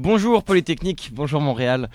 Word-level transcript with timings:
Bonjour 0.00 0.44
Polytechnique, 0.44 1.10
bonjour 1.12 1.40
Montréal, 1.40 1.90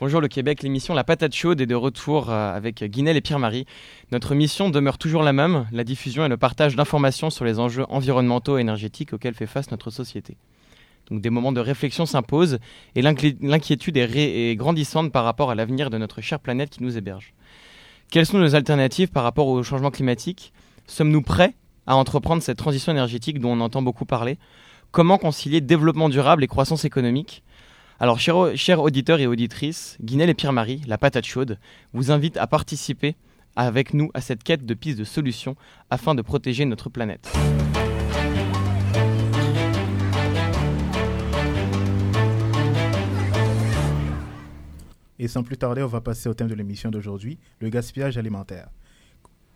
bonjour 0.00 0.20
le 0.20 0.26
Québec. 0.26 0.64
L'émission 0.64 0.92
La 0.92 1.04
Patate 1.04 1.32
Chaude 1.32 1.60
est 1.60 1.66
de 1.66 1.76
retour 1.76 2.28
euh, 2.28 2.52
avec 2.52 2.82
Guinel 2.82 3.16
et 3.16 3.20
Pierre-Marie. 3.20 3.64
Notre 4.10 4.34
mission 4.34 4.70
demeure 4.70 4.98
toujours 4.98 5.22
la 5.22 5.32
même, 5.32 5.68
la 5.70 5.84
diffusion 5.84 6.24
et 6.24 6.28
le 6.28 6.36
partage 6.36 6.74
d'informations 6.74 7.30
sur 7.30 7.44
les 7.44 7.60
enjeux 7.60 7.84
environnementaux 7.88 8.58
et 8.58 8.62
énergétiques 8.62 9.12
auxquels 9.12 9.34
fait 9.34 9.46
face 9.46 9.70
notre 9.70 9.90
société. 9.90 10.36
Donc 11.08 11.20
des 11.20 11.30
moments 11.30 11.52
de 11.52 11.60
réflexion 11.60 12.06
s'imposent 12.06 12.58
et 12.96 13.02
l'inquiétude 13.02 13.96
est, 13.98 14.56
grandissante 14.56 15.12
par 15.12 15.22
rapport 15.22 15.52
à 15.52 15.54
l'avenir 15.54 15.90
de 15.90 15.96
notre 15.96 16.20
chère 16.22 16.40
planète 16.40 16.70
qui 16.70 16.82
nous 16.82 16.98
héberge. 16.98 17.34
Quelles 18.10 18.26
sont 18.26 18.38
nos 18.38 18.56
alternatives 18.56 19.12
par 19.12 19.22
rapport 19.22 19.46
au 19.46 19.62
changement 19.62 19.92
climatique? 19.92 20.52
Sommes-nous 20.88 21.22
prêts 21.22 21.54
à 21.86 21.94
entreprendre 21.94 22.42
cette 22.42 22.58
transition 22.58 22.90
énergétique 22.90 23.38
dont 23.38 23.52
on 23.52 23.60
entend 23.60 23.80
beaucoup 23.80 24.06
parler? 24.06 24.38
Comment 24.94 25.18
concilier 25.18 25.60
développement 25.60 26.08
durable 26.08 26.44
et 26.44 26.46
croissance 26.46 26.84
économique? 26.84 27.42
Alors, 28.00 28.18
chers, 28.18 28.82
auditeurs 28.82 29.20
et 29.20 29.28
auditrices, 29.28 29.96
Guinel 30.02 30.28
et 30.28 30.34
Pierre-Marie, 30.34 30.82
la 30.88 30.98
patate 30.98 31.24
chaude, 31.24 31.60
vous 31.92 32.10
invitent 32.10 32.36
à 32.38 32.48
participer 32.48 33.14
avec 33.54 33.94
nous 33.94 34.10
à 34.14 34.20
cette 34.20 34.42
quête 34.42 34.66
de 34.66 34.74
pistes 34.74 34.98
de 34.98 35.04
solutions 35.04 35.54
afin 35.90 36.16
de 36.16 36.22
protéger 36.22 36.64
notre 36.64 36.90
planète. 36.90 37.32
Et 45.20 45.28
sans 45.28 45.44
plus 45.44 45.56
tarder, 45.56 45.84
on 45.84 45.86
va 45.86 46.00
passer 46.00 46.28
au 46.28 46.34
thème 46.34 46.48
de 46.48 46.54
l'émission 46.54 46.90
d'aujourd'hui, 46.90 47.38
le 47.60 47.68
gaspillage 47.68 48.18
alimentaire. 48.18 48.70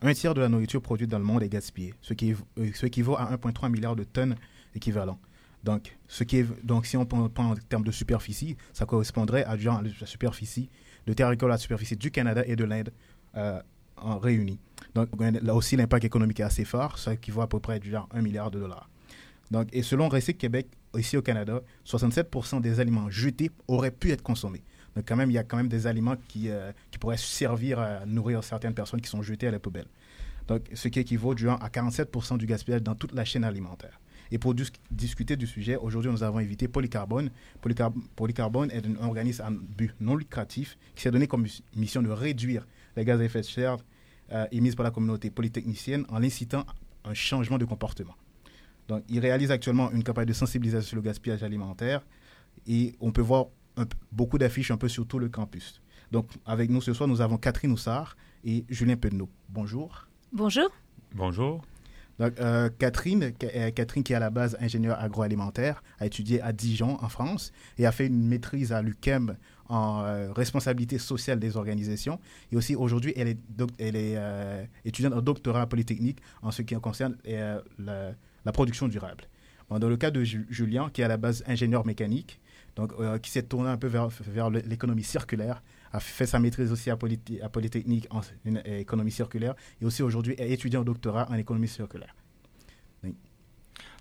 Un 0.01 0.15
tiers 0.15 0.35
de 0.35 0.41
la 0.41 0.49
nourriture 0.49 0.81
produite 0.81 1.11
dans 1.11 1.19
le 1.19 1.25
monde 1.25 1.43
est 1.43 1.49
gaspillée, 1.49 1.93
ce 2.03 2.15
qui, 2.15 2.33
euh, 2.33 2.71
ce 2.73 2.87
équivaut 2.87 3.17
à 3.17 3.33
1,3 3.33 3.69
milliard 3.69 3.97
de 3.97 4.05
tonnes 4.05 4.37
équivalent. 4.77 5.19
Donc, 5.65 5.97
ce 6.07 6.25
qui 6.25 6.39
est, 6.39 6.65
donc, 6.65 6.87
si 6.87 6.97
on 6.97 7.05
prend, 7.05 7.29
en 7.37 7.55
termes 7.69 7.85
de 7.85 7.91
superficie, 7.91 8.57
ça 8.73 8.87
correspondrait 8.87 9.45
à 9.45 9.57
la 9.57 9.83
superficie 10.05 10.69
de 11.07 11.13
terre 11.13 11.27
agricole 11.27 11.51
à 11.51 11.55
la 11.55 11.59
superficie 11.59 11.97
du 11.97 12.11
Canada 12.11 12.43
et 12.47 12.55
de 12.55 12.65
l'Inde 12.65 12.91
euh, 13.37 13.61
en 13.97 14.19
réunis. 14.19 14.61
Donc, 14.95 15.09
là 15.19 15.55
aussi, 15.55 15.77
l'impact 15.77 16.05
économique 16.05 16.41
est 16.41 16.45
assez 16.45 16.65
fort, 16.65 16.99
ça 16.99 17.15
équivaut 17.15 17.41
à 17.41 17.49
peu 17.49 17.59
près 17.61 17.81
du 17.81 17.91
genre 17.91 18.09
1 18.13 18.23
milliard 18.23 18.51
de 18.51 18.61
dollars. 18.61 18.89
Donc, 19.51 19.69
et 19.73 19.83
selon 19.83 20.09
Recyc 20.09 20.39
Québec, 20.39 20.69
ici 20.97 21.17
au 21.17 21.23
Canada, 21.23 21.63
67% 21.87 22.61
des 22.61 22.81
aliments 22.81 23.11
jetés 23.11 23.51
auraient 23.67 23.91
pu 23.91 24.11
être 24.11 24.23
consommés. 24.23 24.63
Donc, 24.95 25.07
quand 25.09 25.17
même, 25.17 25.31
il 25.31 25.35
y 25.35 25.39
a 25.39 25.45
quand 25.45 25.57
même 25.57 25.69
des 25.69 25.87
aliments 25.87 26.17
qui, 26.29 26.51
euh, 26.51 26.73
qui 26.91 26.99
pourraient 26.99 27.17
servir 27.17 27.79
à 27.79 28.07
nourrir 28.07 28.45
certaines 28.45 28.75
personnes 28.75 29.01
qui 29.01 29.09
sont 29.09 29.23
jetées 29.23 29.49
à 29.49 29.51
la 29.51 29.59
poubelle. 29.59 29.87
Donc, 30.47 30.63
ce 30.73 30.89
qui 30.89 31.01
équivaut 31.01 31.33
à 31.33 31.69
47% 31.69 32.39
du 32.39 32.47
gaspillage 32.47 32.83
dans 32.83 32.95
toute 32.95 33.13
la 33.13 33.25
chaîne 33.25 33.45
alimentaire. 33.45 34.01
Et 34.31 34.39
pour 34.39 34.55
discuter 34.91 35.37
du 35.37 35.47
sujet, 35.47 35.77
aujourd'hui, 35.77 36.11
nous 36.11 36.23
avons 36.23 36.39
invité 36.39 36.69
Polycarbone. 36.69 37.31
Polycarbone 38.17 38.71
est 38.71 38.87
un 38.87 39.05
organisme 39.05 39.43
à 39.43 39.51
but 39.51 39.95
non 40.01 40.17
lucratif 40.17 40.79
qui 40.95 41.03
s'est 41.03 41.11
donné 41.11 41.27
comme 41.27 41.47
mission 41.75 42.03
de 42.03 42.11
réduire 42.11 42.67
les 42.97 43.05
gaz 43.05 43.21
à 43.21 43.25
effet 43.25 43.41
de 43.41 43.47
serre 43.47 43.79
euh, 44.33 44.47
émis 44.53 44.73
par 44.73 44.85
la 44.85 44.91
communauté 44.91 45.31
polytechnicienne 45.31 46.05
en 46.11 46.23
incitant 46.23 46.67
un 47.05 47.15
changement 47.15 47.59
de 47.59 47.65
comportement. 47.65 48.15
Donc, 48.89 49.03
il 49.09 49.21
réalise 49.21 49.51
actuellement 49.51 49.91
une 49.91 50.03
campagne 50.03 50.27
de 50.27 50.33
sensibilisation 50.33 50.89
sur 50.89 50.97
le 50.97 51.03
gaspillage 51.03 51.43
alimentaire 51.43 52.05
et 52.67 52.95
on 53.01 53.13
peut 53.13 53.23
voir 53.23 53.47
beaucoup 54.13 54.39
d'affiches 54.39 54.71
un 54.71 54.77
peu 54.77 54.89
sur 54.89 55.07
tout 55.07 55.19
le 55.19 55.29
campus. 55.29 55.81
Donc, 56.11 56.29
avec 56.47 56.71
nous 56.71 56.81
ce 56.81 56.93
soir, 56.93 57.09
nous 57.09 57.21
avons 57.21 57.37
Catherine 57.37 57.71
Oussard 57.73 58.17
et 58.45 58.65
Julien 58.69 58.97
Pedneau. 58.97 59.29
Bonjour. 59.49 60.09
Bonjour. 60.33 60.71
Bonjour. 61.15 61.65
Donc, 62.19 62.33
euh, 62.41 62.69
Catherine, 62.79 63.33
euh, 63.43 63.71
Catherine, 63.71 64.03
qui 64.03 64.13
est 64.13 64.17
à 64.17 64.21
la 64.21 64.31
base 64.31 64.57
ingénieure 64.61 64.99
agroalimentaire, 64.99 65.83
a 65.99 66.07
étudié 66.07 66.41
à 66.43 66.53
Dijon, 66.53 66.99
en 67.03 67.09
France, 67.09 67.53
et 67.79 67.87
a 67.87 67.93
fait 67.93 68.07
une 68.07 68.27
maîtrise 68.27 68.73
à 68.73 68.83
l'UQEM 68.83 69.37
en 69.69 70.03
euh, 70.03 70.33
responsabilité 70.33 70.99
sociale 70.99 71.39
des 71.39 71.57
organisations. 71.57 72.19
Et 72.51 72.57
aussi, 72.57 72.75
aujourd'hui, 72.75 73.13
elle 73.17 73.29
est, 73.29 74.19
étudiante 74.85 75.15
en 75.15 75.23
doctorat 75.23 75.67
polytechnique 75.67 76.19
en 76.43 76.51
ce 76.51 76.63
qui 76.63 76.75
concerne 76.75 77.17
la, 77.79 78.53
production 78.53 78.89
durable. 78.89 79.25
dans 79.71 79.89
le 79.89 79.97
cas 79.97 80.11
de 80.11 80.25
Julien, 80.25 80.89
qui 80.93 81.03
est 81.03 81.05
à 81.05 81.09
la 81.09 81.19
base 81.19 81.45
ingénieur 81.47 81.87
mécanique, 81.87 82.41
donc, 82.77 82.93
qui 83.21 83.31
s'est 83.31 83.43
tourné 83.43 83.69
un 83.69 83.77
peu 83.77 83.89
vers 83.89 84.51
l'économie 84.51 85.05
circulaire, 85.05 85.63
a 85.93 86.01
fait 86.01 86.27
sa 86.27 86.39
maîtrise 86.39 86.73
aussi 86.73 86.91
à, 86.91 86.97
Polytechnique 86.97 88.07
en 88.11 88.21
économie 88.65 89.11
circulaire 89.11 89.55
et 89.81 89.85
aussi 89.85 90.03
aujourd'hui 90.03 90.35
est 90.39 90.51
étudiant 90.51 90.81
au 90.83 90.85
doctorat 90.85 91.27
en 91.31 91.35
économie 91.35 91.69
circulaire. 91.69 92.15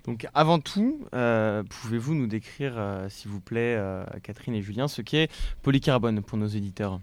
Donc 0.07 0.25
avant 0.33 0.59
tout, 0.59 1.05
euh, 1.13 1.63
pouvez-vous 1.63 2.15
nous 2.15 2.27
décrire, 2.27 2.75
euh, 2.77 3.09
s'il 3.09 3.29
vous 3.29 3.41
plaît, 3.41 3.75
euh, 3.77 4.05
Catherine 4.23 4.55
et 4.55 4.61
Julien, 4.61 4.87
ce 4.87 5.01
qu'est 5.01 5.29
Polycarbone 5.63 6.21
pour 6.21 6.37
nos 6.37 6.47
éditeurs? 6.47 7.01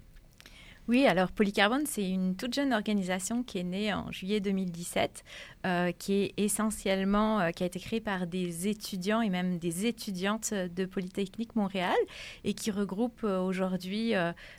Oui, 0.86 1.06
alors 1.06 1.32
Polycarbone, 1.32 1.86
c'est 1.86 2.06
une 2.06 2.36
toute 2.36 2.52
jeune 2.52 2.74
organisation 2.74 3.42
qui 3.42 3.58
est 3.58 3.64
née 3.64 3.94
en 3.94 4.12
juillet 4.12 4.40
2017, 4.40 5.24
euh, 5.64 5.92
qui 5.92 6.24
est 6.24 6.34
essentiellement, 6.36 7.40
euh, 7.40 7.50
qui 7.52 7.62
a 7.62 7.66
été 7.66 7.80
créée 7.80 8.02
par 8.02 8.26
des 8.26 8.68
étudiants 8.68 9.22
et 9.22 9.30
même 9.30 9.58
des 9.58 9.86
étudiantes 9.86 10.52
de 10.52 10.84
Polytechnique 10.84 11.56
Montréal 11.56 11.96
et 12.44 12.52
qui 12.52 12.70
regroupe 12.70 13.24
euh, 13.24 13.40
aujourd'hui 13.40 14.12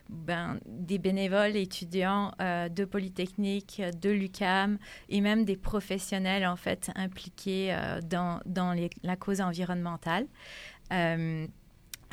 ben, 0.09 0.59
des 0.65 0.97
bénévoles 0.97 1.55
étudiants 1.55 2.31
de 2.39 2.85
Polytechnique, 2.85 3.81
de 4.01 4.09
l'UCAM 4.09 4.79
et 5.09 5.21
même 5.21 5.45
des 5.45 5.57
professionnels 5.57 6.45
en 6.47 6.55
fait 6.55 6.89
impliqués 6.95 7.77
dans, 8.03 8.39
dans 8.45 8.75
la 9.03 9.15
cause 9.15 9.41
environnementale. 9.41 10.25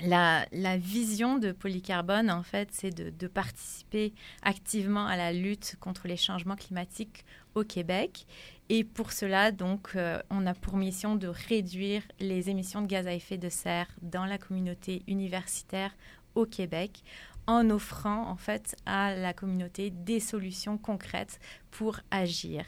La, 0.05 0.77
vision 0.77 1.39
de 1.39 1.53
Polycarbone, 1.53 2.31
en 2.31 2.43
fait, 2.43 2.69
c'est 2.73 2.91
de, 2.91 3.27
participer 3.29 4.13
activement 4.43 5.07
à 5.07 5.17
la 5.17 5.33
lutte 5.33 5.77
contre 5.81 6.09
les 6.09 6.17
changements 6.17 6.57
climatiques 6.57 7.25
au 7.55 7.63
Québec. 7.63 8.27
Et 8.69 8.85
pour 8.85 9.13
cela, 9.13 9.53
donc, 9.53 9.91
euh, 9.97 10.21
on 10.31 10.47
a 10.47 10.55
pour 10.55 10.77
mission 10.77 11.15
de 11.15 11.29
réduire 11.29 12.03
les 12.21 12.51
émissions 12.51 12.83
de 12.83 12.87
gaz 12.87 13.07
à 13.07 13.13
effet 13.13 13.37
de 13.39 13.49
serre 13.49 13.89
dans 14.01 14.25
la 14.25 14.39
communauté 14.39 15.03
universitaire 15.07 15.95
au 16.35 16.47
Québec 16.47 17.03
en 17.47 17.71
offrant 17.71 18.29
en 18.29 18.37
fait 18.37 18.77
à 18.87 19.15
la 19.15 19.33
communauté 19.33 19.91
des 19.91 20.21
solutions 20.21 20.79
concrètes 20.79 21.41
pour 21.71 22.01
agir. 22.11 22.65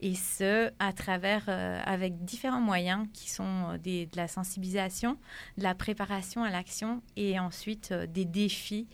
Et 0.00 0.14
ce, 0.14 0.70
à 0.78 0.92
travers, 0.92 1.44
euh, 1.48 1.80
avec 1.84 2.24
différents 2.24 2.60
moyens 2.60 3.06
qui 3.14 3.30
sont 3.30 3.70
euh, 3.74 3.78
de 3.78 4.16
la 4.16 4.28
sensibilisation, 4.28 5.16
de 5.56 5.62
la 5.62 5.74
préparation 5.74 6.42
à 6.42 6.50
l'action 6.50 7.02
et 7.16 7.38
ensuite 7.38 7.92
euh, 7.92 8.06
des 8.06 8.24
défis 8.24 8.88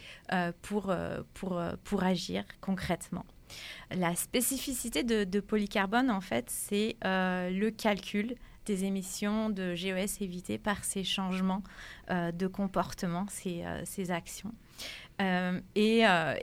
pour, 0.63 0.95
pour, 1.35 1.63
pour 1.85 2.03
agir 2.03 2.45
concrètement. 2.61 3.25
La 3.91 4.15
spécificité 4.15 5.03
de, 5.03 5.25
de 5.25 5.41
polycarbone, 5.41 6.11
en 6.11 6.21
fait, 6.21 6.47
c'est 6.49 6.97
le 7.03 7.71
calcul 7.71 8.35
des 8.67 8.85
émissions 8.85 9.51
de 9.51 9.75
GES 9.75 10.21
évitées 10.21 10.59
par 10.59 10.85
ces 10.85 11.05
changements 11.05 11.63
de 12.11 12.47
comportement, 12.47 13.27
ces, 13.29 13.65
ces 13.85 14.11
actions. 14.11 14.53
Euh, 15.21 15.61
et, 15.77 16.07
euh, 16.07 16.35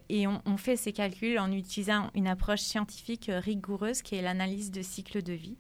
on, 0.46 0.58
fait 0.58 0.78
ces 0.78 0.94
calculs 0.94 1.38
en 1.40 1.52
utilisant 1.52 2.10
une 2.16 2.28
approche 2.28 2.62
scientifique 2.62 3.30
rigoureuse 3.34 4.02
qui 4.02 4.16
est 4.16 4.22
l'analyse 4.22 4.72
de 4.72 4.82
cycle 4.82 5.22
de 5.22 5.34
vie, 5.34 5.58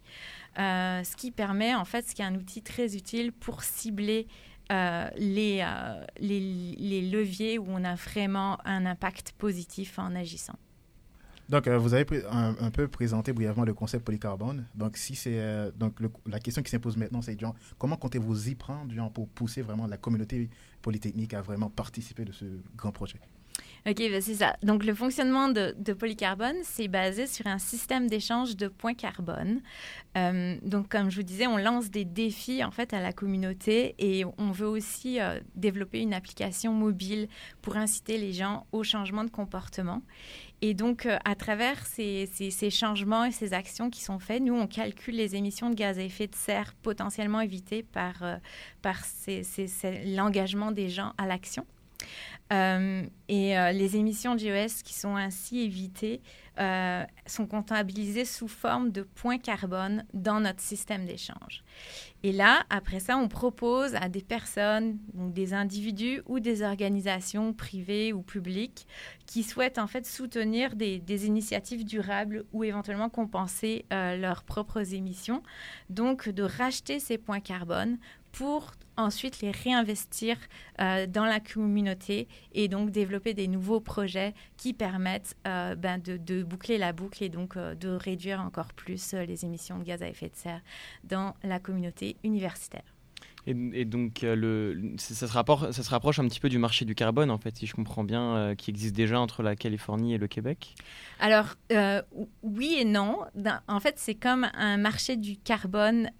euh, 0.60 1.04
ce 1.04 1.16
qui 1.18 1.32
permet 1.32 1.76
en 1.76 1.84
fait, 1.84 2.08
ce 2.08 2.16
qui 2.16 2.22
est 2.22 2.26
un 2.26 2.36
outil 2.36 2.62
très 2.62 2.96
utile 2.96 3.34
pour 3.34 3.64
cibler 3.64 4.28
les, 4.70 5.66
les, 6.22 6.40
les, 6.80 7.02
leviers 7.02 7.60
où 7.60 7.66
on 7.68 7.84
a 7.84 7.96
vraiment 7.96 8.58
un 8.64 8.86
impact 8.86 9.34
positif 9.38 10.00
en 10.00 10.16
agissant. 10.16 10.58
Donc, 11.51 11.67
vous 11.67 11.94
avez 11.94 12.06
un, 12.31 12.72
peu 12.72 12.88
présenté 12.88 13.34
brièvement 13.34 13.66
le 13.66 13.73
concept 13.73 14.06
polycarbone. 14.06 14.66
Donc, 14.73 14.97
si 14.97 15.16
c'est 15.16 15.72
donc 15.78 16.00
la 16.25 16.39
question 16.39 16.63
qui 16.63 16.72
s'impose 16.72 16.95
maintenant, 16.95 17.22
c'est 17.22 17.38
comment 17.78 17.97
comptez-vous 17.97 18.50
y 18.50 18.56
prendre 18.56 19.12
pour 19.12 19.28
pousser 19.28 19.62
vraiment 19.62 19.86
la 19.86 19.98
communauté 19.98 20.50
Polytechnique 20.81 21.33
a 21.33 21.42
vraiment 21.42 21.69
participé 21.69 22.25
de 22.25 22.31
ce 22.31 22.45
grand 22.75 22.92
projet? 22.92 23.19
OK, 23.88 23.98
ben, 23.98 24.22
c'est 24.22 24.36
ça. 24.36 24.56
Donc, 24.62 24.86
le 24.86 24.94
fonctionnement 24.94 25.50
de, 25.50 25.94
Polycarbone, 25.94 26.57
c'est 26.62 26.88
basé 26.88 27.25
sur 27.25 27.48
un 27.48 27.57
système 27.57 28.07
d'échange 28.07 28.56
de 28.56 28.68
points 28.68 28.94
carbone. 28.94 29.62
Euh, 30.18 30.56
donc, 30.62 30.88
comme 30.88 31.10
je 31.10 31.16
vous 31.16 31.24
disais, 31.24 31.48
on 31.48 31.57
lance 31.57 31.89
des 31.89 32.06
défis, 32.06 32.63
en 32.63 32.69
fait, 32.69 32.94
à 32.94 33.01
la 33.01 33.12
communauté 33.12 33.95
et 33.98 34.24
on 34.38 34.51
veut 34.51 34.68
aussi 34.68 35.19
euh, 35.19 35.39
développer 35.56 36.00
une 36.00 36.13
application 36.13 36.74
mobile 36.74 37.28
pour 37.63 37.75
inciter 37.75 38.19
les 38.19 38.33
gens 38.33 38.68
au 38.72 38.83
changement 38.83 39.24
de 39.24 39.31
comportement. 39.31 40.04
Et 40.62 40.75
donc, 40.75 41.07
euh, 41.07 41.18
à 41.25 41.33
travers 41.33 41.83
ces, 41.88 42.28
changements 42.69 43.25
et 43.25 43.31
ces 43.31 43.54
actions 43.54 43.89
qui 43.89 44.04
sont 44.04 44.19
faites, 44.19 44.44
nous, 44.44 44.54
on 44.54 44.68
calcule 44.68 45.16
les 45.16 45.36
émissions 45.36 45.72
de 45.72 45.75
gaz 45.75 45.98
à 45.98 46.04
effet 46.04 46.28
de 46.28 46.36
serre 46.36 46.75
potentiellement 46.83 47.42
évitées 47.42 47.81
par, 47.81 48.24
par 48.83 49.01
l'engagement 50.06 50.72
des 50.72 50.89
gens 50.89 51.13
à 51.18 51.25
l'action. 51.25 51.66
Euh, 52.51 53.03
et 53.30 53.57
euh, 53.57 53.71
les 53.71 53.95
émissions 53.95 54.36
de 54.36 54.39
GES 54.39 54.83
qui 54.83 54.94
sont 54.94 55.15
ainsi 55.15 55.62
évitées 55.62 56.21
euh, 56.59 57.06
sont 57.25 57.48
comptabilisés 57.48 58.25
sous 58.25 58.50
forme 58.50 58.92
de 58.92 59.03
points 59.03 59.38
carbone 59.38 60.03
dans 60.13 60.42
notre 60.42 60.59
système 60.59 61.06
d'échange. 61.06 61.63
Et 62.24 62.33
là, 62.33 62.63
après 62.69 63.00
ça, 63.00 63.18
on 63.18 63.30
propose 63.30 63.95
à 63.95 64.09
des 64.09 64.21
personnes, 64.21 64.98
donc 65.13 65.33
des 65.33 65.53
individus 65.53 66.21
ou 66.25 66.42
des 66.42 66.62
organisations 66.62 67.53
privées 67.53 68.12
ou 68.12 68.21
publiques 68.21 68.86
qui 69.25 69.44
souhaitent 69.44 69.80
en 69.80 69.88
fait 69.88 70.06
soutenir 70.06 70.75
des, 70.75 71.25
initiatives 71.25 71.86
durables 71.86 72.44
ou 72.51 72.65
éventuellement 72.65 73.09
compenser 73.09 73.86
leurs 73.89 74.44
propres 74.44 74.94
émissions, 74.94 75.42
donc 75.89 76.27
de 76.30 76.44
racheter 76.44 77.00
ces 77.00 77.18
points 77.18 77.39
carbone 77.39 77.97
pour 78.31 78.72
ensuite 78.98 79.42
les 79.42 79.51
réinvestir 79.51 80.38
euh, 80.80 81.07
dans 81.07 81.25
la 81.25 81.39
communauté 81.39 82.28
et 82.54 82.68
donc 82.68 82.92
développer 82.92 83.33
des 83.33 83.48
nouveaux 83.48 83.80
projets 83.80 84.33
qui 84.57 84.74
permettent 84.74 85.36
euh, 85.48 85.75
ben 85.75 86.00
de, 86.00 86.44
boucler 86.44 86.78
la 86.78 86.94
boucle 86.94 87.24
et 87.24 87.30
donc 87.30 87.57
euh, 87.57 87.75
de 87.75 87.89
réduire 87.89 88.42
encore 88.42 88.74
plus 88.74 89.13
les 89.13 89.45
émissions 89.45 89.80
de 89.80 89.83
gaz 89.83 90.01
à 90.01 90.07
effet 90.07 90.30
de 90.30 90.36
serre 90.36 90.62
dans 91.04 91.36
la 91.44 91.60
communauté 91.60 92.18
universitaire. 92.24 92.83
Et, 93.48 93.86
donc, 93.86 94.19
le, 94.22 94.94
ça, 94.98 95.25
se 95.25 95.33
rapproche, 95.33 95.72
ça 95.72 95.81
se 95.81 95.89
rapproche 95.89 96.19
un 96.19 96.28
petit 96.28 96.39
peu 96.39 96.48
du 96.48 96.60
marché 96.60 96.86
du 96.86 96.94
carbone, 96.94 97.31
en 97.31 97.39
fait, 97.39 97.57
si 97.57 97.66
je 97.66 97.74
comprends 97.74 98.04
bien, 98.04 98.54
qui 98.56 98.69
existe 98.69 98.95
déjà 98.95 99.19
entre 99.19 99.42
la 99.42 99.56
Californie 99.56 100.13
et 100.13 100.19
le 100.19 100.28
Québec 100.28 100.75
Alors, 101.19 101.56
oui 102.44 102.75
et 102.80 102.86
non. 102.86 103.22
En 103.68 103.80
fait, 103.80 103.95
c'est 103.98 104.13
comme 104.13 104.48
un 104.54 104.78
marché 104.78 105.16
du 105.16 105.38
carbone 105.38 106.12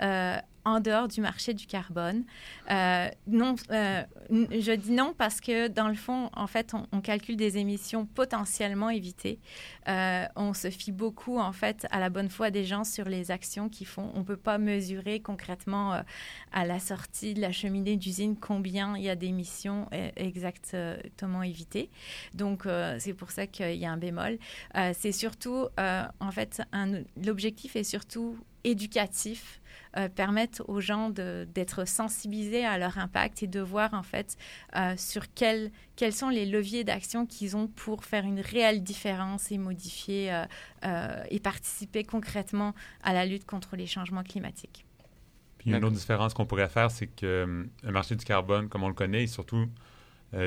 en 0.66 0.80
dehors 0.80 1.08
du 1.08 1.22
marché 1.22 1.54
du 1.54 1.66
carbone. 1.66 2.24
Euh, 2.70 3.10
non, 3.28 3.56
euh, 3.72 4.04
je 4.30 4.74
dis 4.74 4.92
non 4.92 5.14
parce 5.18 5.42
que 5.42 5.68
dans 5.68 5.88
le 5.88 5.96
fond, 5.96 6.30
en 6.34 6.48
fait, 6.48 6.74
on, 6.92 7.02
calcule 7.02 7.36
des 7.36 7.58
émissions 7.58 8.06
potentiellement 8.06 8.92
évitées. 8.92 9.40
Euh, 9.88 10.26
on 10.36 10.54
se 10.54 10.70
fie 10.70 10.92
beaucoup 10.92 11.40
en 11.40 11.52
fait 11.52 11.88
à 11.90 12.00
la 12.00 12.10
bonne 12.10 12.30
foi 12.30 12.52
des 12.52 12.64
gens 12.64 12.84
sur 12.84 13.06
les 13.06 13.32
actions 13.32 13.70
qu'ils 13.70 13.88
font. 13.88 14.12
On 14.14 14.24
peut 14.24 14.38
pas 14.38 14.60
mesurer 14.60 15.20
concrètement 15.20 16.04
à 16.52 16.66
la 16.66 16.80
sortie 16.80 17.34
de 17.34 17.42
la 17.42 17.52
cheminée 17.52 17.98
d'usine 17.98 18.38
combien 18.38 18.96
il 18.96 19.04
y 19.04 19.10
a 19.10 19.16
d'émissions 19.16 19.88
exactement 20.16 21.42
évitées. 21.42 21.90
Donc 22.36 22.68
c'est 23.00 23.16
pour 23.16 23.32
ça 23.32 23.48
qu'il 23.48 23.78
y 23.78 23.86
a 23.86 23.92
un 23.92 23.98
bémol. 23.98 24.38
c'est 24.94 25.12
surtout 25.12 25.68
en 25.78 26.32
fait 26.32 26.62
l'objectif 27.18 27.76
est 27.76 27.84
surtout 27.84 28.38
éducatif 28.64 29.61
euh, 29.98 30.08
permettent 30.08 30.62
aux 30.68 30.80
gens 30.80 31.10
d'être 31.10 31.86
sensibilisés 31.86 32.66
à 32.66 32.78
leur 32.78 32.98
impact 32.98 33.44
et 33.44 33.48
de 33.48 33.60
voir 33.60 33.94
en 33.94 34.04
fait 34.04 34.38
euh, 34.78 34.96
sur 34.96 35.34
quels, 35.34 35.70
quels 35.98 36.14
sont 36.14 36.30
les 36.30 36.46
leviers 36.46 36.86
d'action 36.86 37.26
qu'ils 37.26 37.58
ont 37.58 37.68
pour 37.68 38.06
faire 38.06 38.24
une 38.24 38.40
réelle 38.40 38.84
différence 38.84 39.52
et 39.52 39.58
modifier 39.58 40.44
euh, 40.86 41.24
et 41.30 41.42
participer 41.42 42.06
concrètement 42.06 42.74
à 43.04 43.12
la 43.14 43.26
lutte 43.26 43.46
contre 43.46 43.76
les 43.76 43.86
changements 43.86 44.24
climatiques. 44.24 44.86
Puis 45.58 45.72
une 45.72 45.84
autre 45.84 45.96
différence 45.96 46.34
qu'on 46.34 46.46
pourrait 46.46 46.70
faire, 46.70 46.90
c'est 46.90 47.08
que 47.08 47.68
le 47.84 47.92
marché 47.92 48.16
du 48.16 48.24
carbone, 48.24 48.70
comme 48.70 48.84
on 48.84 48.88
le 48.88 48.94
connaît, 48.94 49.28
surtout 49.28 49.68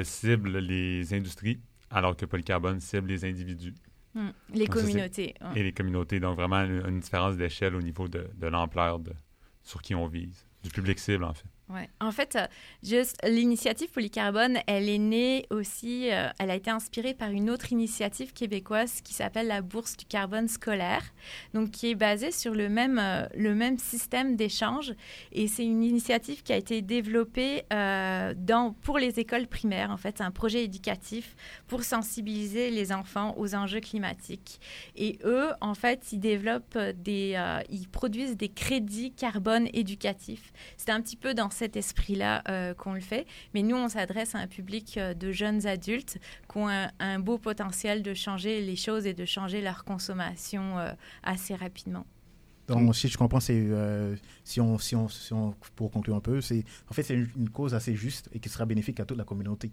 cible 0.03 0.59
les 0.59 1.13
industries, 1.13 1.61
alors 1.91 2.17
que 2.17 2.25
Polycarbone 2.25 2.81
cible 2.81 3.09
les 3.09 3.27
individus. 3.27 3.75
Hmm. 4.15 4.31
Les 4.55 4.67
communautés. 4.67 5.35
Et 5.55 5.63
les 5.63 5.73
communautés. 5.73 6.19
Donc, 6.19 6.37
vraiment, 6.37 6.63
une, 6.63 7.01
différence 7.01 7.37
d'échelle 7.37 7.75
au 7.75 7.83
niveau 7.83 8.09
de, 8.09 8.29
de 8.35 8.47
l'ampleur 8.47 9.01
de, 9.01 9.13
sur 9.65 9.83
qui 9.83 9.95
on 9.95 10.07
vise, 10.07 10.47
du 10.63 10.71
public 10.71 10.99
cible 10.99 11.25
en 11.25 11.35
fait. 11.35 11.49
En 12.01 12.13
fait, 12.13 12.37
euh, 12.37 12.47
juste 12.83 13.17
l'initiative 13.25 13.89
Polycarbone, 13.91 14.59
elle 14.67 14.89
est 14.89 14.99
née 14.99 15.47
aussi, 15.49 16.11
euh, 16.11 16.29
elle 16.39 16.51
a 16.51 16.57
été 16.57 16.71
inspirée 16.71 17.15
par 17.15 17.31
une 17.31 17.49
autre 17.49 17.73
initiative 17.73 18.35
québécoise 18.35 19.01
qui 19.01 19.15
s'appelle 19.15 19.47
la 19.47 19.63
Bourse 19.63 19.97
du 19.97 20.05
carbone 20.05 20.47
scolaire, 20.47 21.03
donc 21.55 21.71
qui 21.71 21.91
est 21.91 21.95
basée 21.95 22.33
sur 22.33 22.55
le 22.55 22.69
même, 22.69 22.99
euh, 22.99 23.27
le 23.35 23.55
même 23.55 23.79
système 23.79 24.37
d'échange. 24.37 24.93
Et 25.33 25.49
c'est 25.49 25.65
une 25.65 25.83
initiative 25.83 26.43
qui 26.43 26.53
a 26.53 26.57
été 26.57 26.83
développée 26.83 27.63
dans, 27.71 28.75
pour 28.83 28.99
les 28.99 29.19
écoles 29.19 29.47
primaires. 29.47 29.91
En 29.91 29.97
fait, 29.97 30.21
un 30.21 30.31
projet 30.31 30.65
éducatif 30.65 31.35
pour 31.67 31.83
sensibiliser 31.83 32.71
les 32.71 32.93
enfants 32.93 33.35
aux 33.39 33.55
enjeux 33.55 33.81
climatiques. 33.81 34.61
Et 34.97 35.19
eux, 35.25 35.51
en 35.61 35.75
fait, 35.75 36.13
ils 36.13 36.21
développent 36.21 36.79
des, 36.79 37.63
ils 37.71 37.89
produisent 37.89 38.37
des 38.37 38.49
crédits 38.49 39.13
carbone 39.13 39.69
éducatifs. 39.73 40.53
C'est 40.77 40.91
un 40.91 41.01
petit 41.01 41.17
peu 41.17 41.35
dans 41.35 41.51
cet 41.55 41.77
esprit-là 41.77 42.43
euh, 42.49 42.75
qu'on 42.75 42.93
le 42.93 43.01
fait. 43.01 43.27
Mais 43.55 43.63
nous, 43.63 43.77
on 43.77 43.89
s'adresse 43.89 44.35
à 44.35 44.39
un 44.39 44.47
public 44.47 44.99
euh, 44.99 45.15
de 45.15 45.33
jeunes 45.33 45.67
adultes 45.67 46.19
qui 46.51 46.59
ont 46.59 46.69
un, 46.69 47.19
beau 47.19 47.39
potentiel 47.39 48.03
de 48.03 48.13
changer 48.13 48.61
les 48.61 48.77
choses 48.77 49.07
et 49.07 49.15
de 49.15 49.25
changer 49.25 49.63
leur 49.63 49.85
consommation 49.85 50.79
euh, 50.79 50.93
assez 51.23 51.55
rapidement. 51.55 52.07
Donc, 52.67 52.95
si 52.97 53.09
je 53.09 53.19
comprends, 53.19 53.41
c'est 53.41 53.69
si, 54.43 54.59
on, 54.59 54.79
si, 54.79 54.97
on, 54.97 55.07
si, 55.09 55.35
on, 55.35 55.55
pour 55.77 55.91
conclure 55.91 56.17
un 56.17 56.21
peu, 56.21 56.41
c'est 56.41 56.65
en 56.89 56.95
fait 56.95 57.03
c'est 57.03 57.15
une, 57.15 57.51
cause 57.51 57.75
assez 57.75 57.95
juste 57.95 58.31
et 58.33 58.41
qui 58.41 58.49
sera 58.49 58.65
bénéfique 58.65 59.01
à 59.01 59.05
toute 59.05 59.19
la 59.19 59.25
communauté. 59.25 59.71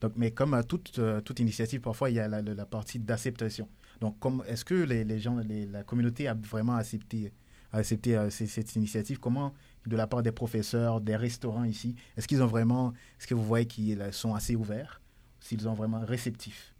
Donc, 0.00 0.12
mais 0.16 0.30
comme 0.30 0.54
à 0.54 0.62
toute, 0.62 0.98
toute 1.22 1.40
initiative, 1.40 1.82
parfois 1.82 2.08
il 2.08 2.16
y 2.16 2.18
a 2.18 2.28
la, 2.28 2.64
partie 2.64 2.98
d'acceptation. 2.98 3.68
Donc, 4.00 4.16
est-ce 4.48 4.64
que 4.64 4.74
les, 4.74 5.04
les 5.04 5.18
gens, 5.18 5.38
la 5.70 5.84
communauté 5.84 6.28
a 6.28 6.34
vraiment 6.34 6.76
accepté, 6.76 7.30
accepté 7.72 8.18
cette 8.30 8.74
initiative? 8.74 9.20
Comment 9.20 9.52
de 9.86 9.96
la 9.96 10.06
part 10.06 10.22
des 10.22 10.32
professeurs, 10.32 11.00
des 11.00 11.16
restaurants 11.16 11.64
ici 11.64 11.94
Est-ce 12.16 12.28
qu'ils 12.28 12.42
ont 12.42 12.46
vraiment, 12.46 12.92
est-ce 13.18 13.26
que 13.26 13.34
vous 13.34 13.44
voyez 13.44 13.66
qu'ils 13.66 14.12
sont 14.12 14.34
assez 14.34 14.56
ouverts, 14.56 15.00
s'ils 15.40 15.60
sont 15.60 15.74
vraiment 15.74 16.00
réceptifs? 16.00 16.74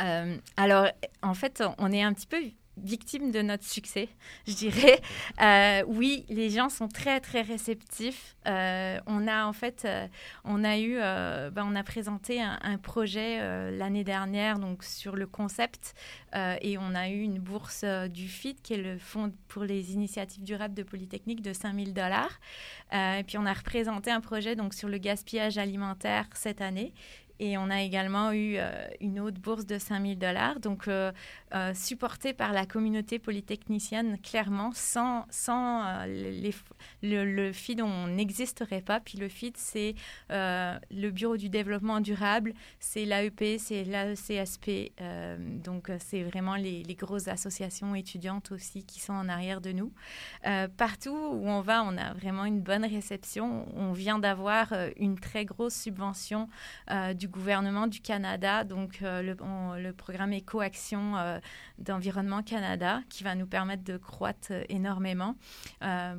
Euh, 0.00 0.36
Alors, 0.56 0.86
en 1.22 1.34
fait, 1.34 1.62
on 1.78 1.92
est 1.92 2.02
un 2.02 2.12
petit 2.12 2.26
peu 2.26 2.42
victime 2.82 3.30
de 3.30 3.42
notre 3.42 3.64
succès, 3.64 4.08
je 4.46 4.54
dirais. 4.54 5.00
Euh, 5.40 5.82
oui, 5.86 6.24
les 6.28 6.50
gens 6.50 6.68
sont 6.68 6.88
très 6.88 7.20
très 7.20 7.42
réceptifs. 7.42 8.36
Euh, 8.46 8.98
on 9.06 9.28
a 9.28 9.46
en 9.46 9.52
fait, 9.52 9.84
euh, 9.84 10.06
on 10.44 10.64
a 10.64 10.78
eu, 10.78 10.96
ben, 10.96 11.64
on 11.64 11.76
a 11.76 11.84
présenté 11.84 12.40
un, 12.40 12.78
projet 12.78 13.38
l'année 13.70 14.04
dernière 14.04 14.58
donc 14.58 14.84
sur 14.84 15.16
le 15.16 15.26
concept 15.26 15.94
et 16.34 16.78
on 16.78 16.94
a 16.94 17.08
eu 17.08 17.20
une 17.20 17.38
bourse 17.38 17.84
du 17.84 18.28
FIT 18.28 18.56
qui 18.62 18.74
est 18.74 18.82
le 18.82 18.98
Fonds 18.98 19.32
pour 19.48 19.64
les 19.64 19.92
initiatives 19.92 20.42
durables 20.42 20.74
de 20.74 20.82
Polytechnique 20.82 21.42
de 21.42 21.52
5000 21.52 21.92
dollars. 21.92 22.40
et 22.92 23.24
puis 23.26 23.38
on 23.38 23.46
a 23.46 23.52
représenté 23.52 24.10
un 24.10 24.20
projet 24.20 24.56
donc 24.56 24.74
sur 24.74 24.88
le 24.88 24.98
gaspillage 24.98 25.58
alimentaire 25.58 26.26
cette 26.34 26.60
année 26.60 26.92
et 27.40 27.56
on 27.56 27.70
a 27.70 27.82
également 27.82 28.32
eu 28.32 28.56
euh, 28.56 28.88
une 29.00 29.20
autre 29.20 29.40
bourse 29.40 29.64
de 29.64 29.78
5000 29.78 30.18
dollars, 30.18 30.58
donc 30.60 30.88
euh, 30.88 31.12
euh, 31.54 31.72
supportée 31.72 32.32
par 32.32 32.52
la 32.52 32.66
communauté 32.66 33.18
polytechnicienne, 33.18 34.18
clairement, 34.18 34.72
sans, 34.74 35.24
sans 35.30 36.04
le, 36.06 36.50
le, 37.02 37.52
FID, 37.52 37.80
on 37.80 38.08
n'existerait 38.08 38.80
pas. 38.80 39.00
Puis 39.00 39.18
le 39.18 39.28
FID, 39.28 39.56
c'est 39.56 39.94
le 40.30 41.10
Bureau 41.10 41.36
du 41.36 41.48
développement 41.48 42.00
durable, 42.00 42.54
c'est 42.80 43.04
l'AEP, 43.04 43.58
c'est 43.58 43.84
l'AECSP. 43.84 44.92
donc, 45.64 45.90
c'est 45.98 46.22
vraiment 46.22 46.56
les, 46.56 46.82
les, 46.82 46.94
grosses 46.94 47.28
associations 47.28 47.94
étudiantes 47.94 48.50
aussi 48.52 48.84
qui 48.84 49.00
sont 49.00 49.12
en 49.12 49.28
arrière 49.28 49.60
de 49.60 49.72
nous. 49.72 49.92
partout 50.76 51.10
où 51.10 51.48
on 51.48 51.60
va, 51.60 51.84
on 51.84 51.96
a 51.96 52.12
vraiment 52.14 52.44
une 52.44 52.60
bonne 52.60 52.84
réception. 52.84 53.66
On 53.76 53.92
vient 53.92 54.18
d'avoir 54.18 54.72
une 54.96 55.18
très 55.18 55.44
grosse 55.44 55.74
subvention 55.74 56.48
du 57.14 57.27
gouvernement 57.28 57.86
du 57.86 58.00
Canada, 58.00 58.64
donc 58.64 59.00
euh, 59.02 59.22
le, 59.22 59.92
programme 59.92 60.32
Éco-Action 60.32 61.16
euh, 61.16 61.38
d'Environnement 61.78 62.42
Canada, 62.42 63.00
qui 63.08 63.22
va 63.22 63.34
nous 63.34 63.46
permettre 63.46 63.84
de 63.84 63.96
croître 63.96 64.48
euh, 64.50 64.64
énormément. 64.68 65.36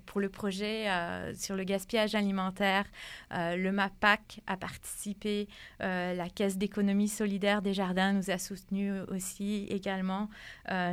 pour 0.05 0.21
le 0.21 0.29
projet 0.29 0.87
sur 1.35 1.55
le 1.55 1.63
gaspillage 1.63 2.15
alimentaire, 2.15 2.85
le 3.31 3.71
MAPAC 3.71 4.41
a 4.47 4.57
participé, 4.57 5.47
la 5.79 6.29
Caisse 6.29 6.57
d'économie 6.57 7.07
solidaire 7.07 7.61
des 7.61 7.73
jardins 7.73 8.13
nous 8.13 8.29
a 8.29 8.37
soutenu 8.37 8.91
aussi 9.09 9.65
également, 9.69 10.29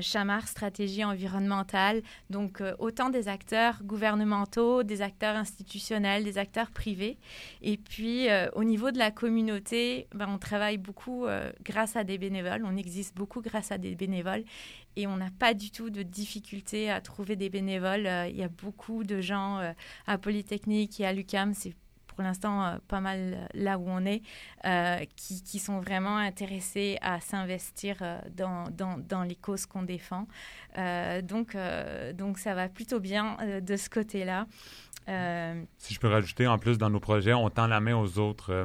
Chamar 0.00 0.48
Stratégie 0.48 1.04
environnementale, 1.04 2.02
donc 2.30 2.62
autant 2.78 3.10
des 3.10 3.28
acteurs 3.28 3.82
gouvernementaux, 3.82 4.82
des 4.82 5.02
acteurs 5.02 5.36
institutionnels, 5.36 6.24
des 6.24 6.38
acteurs 6.38 6.70
privés. 6.70 7.18
Et 7.62 7.76
puis 7.76 8.28
au 8.54 8.64
niveau 8.64 8.90
de 8.90 8.98
la 8.98 9.10
communauté, 9.10 10.05
ben, 10.14 10.28
on 10.28 10.38
travaille 10.38 10.78
beaucoup 10.78 11.26
euh, 11.26 11.50
grâce 11.62 11.96
à 11.96 12.04
des 12.04 12.18
bénévoles, 12.18 12.62
on 12.64 12.76
existe 12.76 13.16
beaucoup 13.16 13.40
grâce 13.40 13.72
à 13.72 13.78
des 13.78 13.94
bénévoles 13.94 14.44
et 14.96 15.06
on 15.06 15.16
n'a 15.16 15.30
pas 15.38 15.54
du 15.54 15.70
tout 15.70 15.90
de 15.90 16.02
difficulté 16.02 16.90
à 16.90 17.00
trouver 17.00 17.36
des 17.36 17.50
bénévoles. 17.50 18.06
Euh, 18.06 18.28
il 18.28 18.36
y 18.36 18.42
a 18.42 18.48
beaucoup 18.48 19.04
de 19.04 19.20
gens 19.20 19.58
euh, 19.58 19.72
à 20.06 20.18
Polytechnique 20.18 21.00
et 21.00 21.06
à 21.06 21.12
l'UCAM, 21.12 21.54
c'est 21.54 21.74
pour 22.06 22.22
l'instant 22.22 22.78
pas 22.88 23.02
mal 23.02 23.46
là 23.52 23.76
où 23.78 23.84
on 23.88 24.06
est, 24.06 24.22
qui, 25.16 25.58
sont 25.58 25.80
vraiment 25.80 26.16
intéressés 26.16 26.96
à 27.02 27.20
s'investir 27.20 27.98
dans, 28.34 29.22
les 29.22 29.34
causes 29.34 29.66
qu'on 29.66 29.82
défend. 29.82 30.26
donc, 31.24 31.54
donc 32.14 32.38
ça 32.38 32.54
va 32.54 32.70
plutôt 32.70 33.00
bien 33.00 33.36
de 33.60 33.76
ce 33.76 33.90
côté-là. 33.90 34.46
Si 35.76 35.92
je 35.92 36.00
peux 36.00 36.08
rajouter, 36.08 36.46
en 36.46 36.56
plus, 36.56 36.78
dans 36.78 36.88
nos 36.88 37.00
projets, 37.00 37.34
on 37.34 37.50
tend 37.50 37.66
la 37.66 37.80
main 37.80 37.94
aux 37.94 38.18
autres 38.18 38.64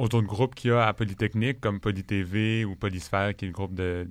autres 0.00 0.20
groupes 0.22 0.54
qu'il 0.54 0.70
y 0.70 0.72
a 0.72 0.86
à 0.86 0.92
Polytechnique, 0.92 1.60
comme 1.60 1.80
PolyTV 1.80 2.64
ou 2.64 2.76
Polysphère, 2.76 3.34
qui 3.34 3.44
est 3.44 3.48
le 3.48 3.54
groupe 3.54 3.74
de, 3.74 4.08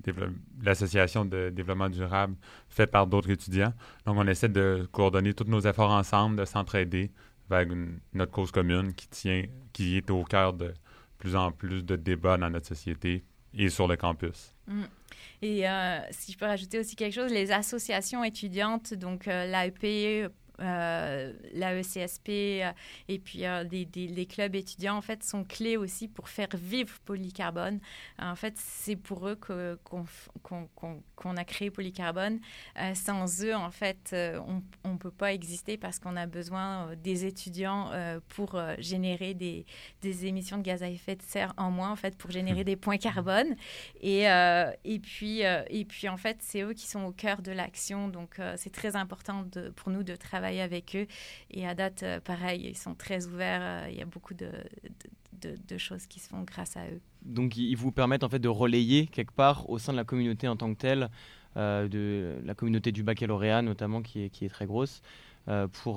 l'association 0.64 1.26
de 1.26 1.50
développement 1.50 1.90
durable 1.90 2.36
fait 2.70 2.88
par 2.88 3.08
d'autres 3.08 3.30
étudiants. 3.30 3.74
Donc, 4.06 4.18
on 4.18 4.28
essaie 4.28 4.50
de 4.50 4.88
coordonner 4.92 5.34
tous 5.34 5.46
nos 5.46 5.62
efforts 5.62 5.92
ensemble, 5.92 6.38
de 6.38 6.46
s'entraider 6.46 7.12
vers 7.50 7.66
notre 8.14 8.32
cause 8.32 8.52
commune 8.52 8.94
qui 8.94 9.08
tient, 9.08 9.44
qui 9.74 9.98
est 9.98 10.10
au 10.12 10.24
cœur 10.24 10.54
de 10.54 10.74
plus 11.18 11.36
en 11.36 11.52
plus 11.52 11.84
de 11.84 11.96
débats 11.96 12.38
dans 12.38 12.50
notre 12.50 12.68
société 12.68 13.24
et 13.54 13.70
sur 13.70 13.88
le 13.88 13.98
campus. 13.98 14.54
Mm. 14.68 14.84
Et 15.42 15.68
euh, 15.68 16.00
si 16.12 16.32
je 16.32 16.38
peux 16.38 16.46
rajouter 16.46 16.80
aussi 16.80 16.96
quelque 16.96 17.14
chose, 17.14 17.32
les 17.32 17.52
associations 17.52 18.24
étudiantes, 18.24 18.94
donc 18.94 19.28
euh, 19.28 19.46
l'AEP, 19.46 20.30
euh, 20.62 21.34
la 21.54 21.80
ECSP 21.80 22.30
euh, 22.30 22.72
et 23.08 23.20
puis 23.20 23.46
euh, 23.46 23.64
les 23.64 24.26
clubs 24.26 24.56
étudiants, 24.56 24.96
en 24.96 25.02
fait, 25.02 25.24
sont 25.24 25.44
clés 25.44 25.78
aussi 25.78 26.08
pour 26.08 26.30
faire 26.30 26.50
vivre 26.54 26.94
Polycarbone. 27.06 27.80
En 28.20 28.36
fait, 28.36 28.56
c'est 28.58 28.96
pour 28.96 29.28
eux 29.28 29.36
qu'on 29.36 31.38
a 31.38 31.46
créé 31.46 31.72
Polycarbone. 31.72 32.40
sans 32.94 33.44
eux, 33.44 33.56
en 33.56 33.72
fait, 33.72 34.16
on 34.84 34.90
ne 34.90 34.98
peut 34.98 35.12
pas 35.12 35.34
exister 35.34 35.78
parce 35.78 36.00
qu'on 36.00 36.16
a 36.16 36.26
besoin 36.26 36.96
des 36.96 37.26
étudiants 37.26 37.92
pour 38.30 38.60
générer 38.80 39.34
des, 39.34 39.66
des, 40.02 40.26
émissions 40.26 40.58
de 40.58 40.64
gaz 40.64 40.84
à 40.84 40.90
effet 40.90 41.16
de 41.16 41.22
serre 41.22 41.54
en 41.58 41.72
moins, 41.72 41.92
en 41.92 41.96
fait, 41.96 42.18
pour 42.18 42.32
générer 42.32 42.64
des 42.64 42.76
points 42.76 42.98
carbone. 42.98 43.56
Et, 44.02 44.28
puis, 45.02 46.10
en 46.10 46.18
fait, 46.18 46.38
c'est 46.42 46.62
eux 46.62 46.74
qui 46.74 46.88
sont 46.88 47.04
au 47.04 47.12
cœur 47.12 47.42
de 47.42 47.52
l'action. 47.52 48.08
Donc, 48.08 48.40
c'est 48.58 48.72
très 48.72 48.96
important 48.96 49.46
pour 49.76 49.92
nous 49.92 50.04
de 50.04 50.16
travailler 50.16 50.49
avec 50.58 50.96
eux. 50.96 51.08
Et 51.52 51.68
à 51.68 51.76
date, 51.76 52.04
euh, 52.04 52.20
pareil, 52.20 52.66
ils 52.68 52.78
sont 52.78 52.96
très 52.96 53.28
ouverts. 53.28 53.62
Euh, 53.62 53.88
il 53.92 53.98
y 53.98 54.02
a 54.02 54.06
beaucoup 54.06 54.34
de, 54.34 55.78
choses 55.78 56.06
qui 56.08 56.20
se 56.20 56.30
font 56.30 56.42
grâce 56.42 56.76
à 56.76 56.86
eux. 56.88 57.00
Donc, 57.22 57.56
ils 57.58 57.76
vous 57.76 57.92
permettent 57.92 58.24
en 58.24 58.30
fait 58.30 58.40
de 58.40 58.50
relayer 58.50 59.08
quelque 59.08 59.34
part 59.34 59.70
au 59.70 59.78
sein 59.78 59.92
de 59.92 59.98
la 59.98 60.04
communauté 60.04 60.48
en 60.48 60.56
tant 60.58 60.74
que 60.74 60.80
telle, 60.80 61.10
euh, 61.58 61.88
de 61.88 62.40
la 62.46 62.54
communauté 62.56 62.92
du 62.92 63.04
baccalauréat 63.04 63.62
notamment, 63.62 64.02
qui 64.02 64.24
est, 64.24 64.50
très 64.50 64.66
grosse. 64.66 65.02
pour, 65.72 65.96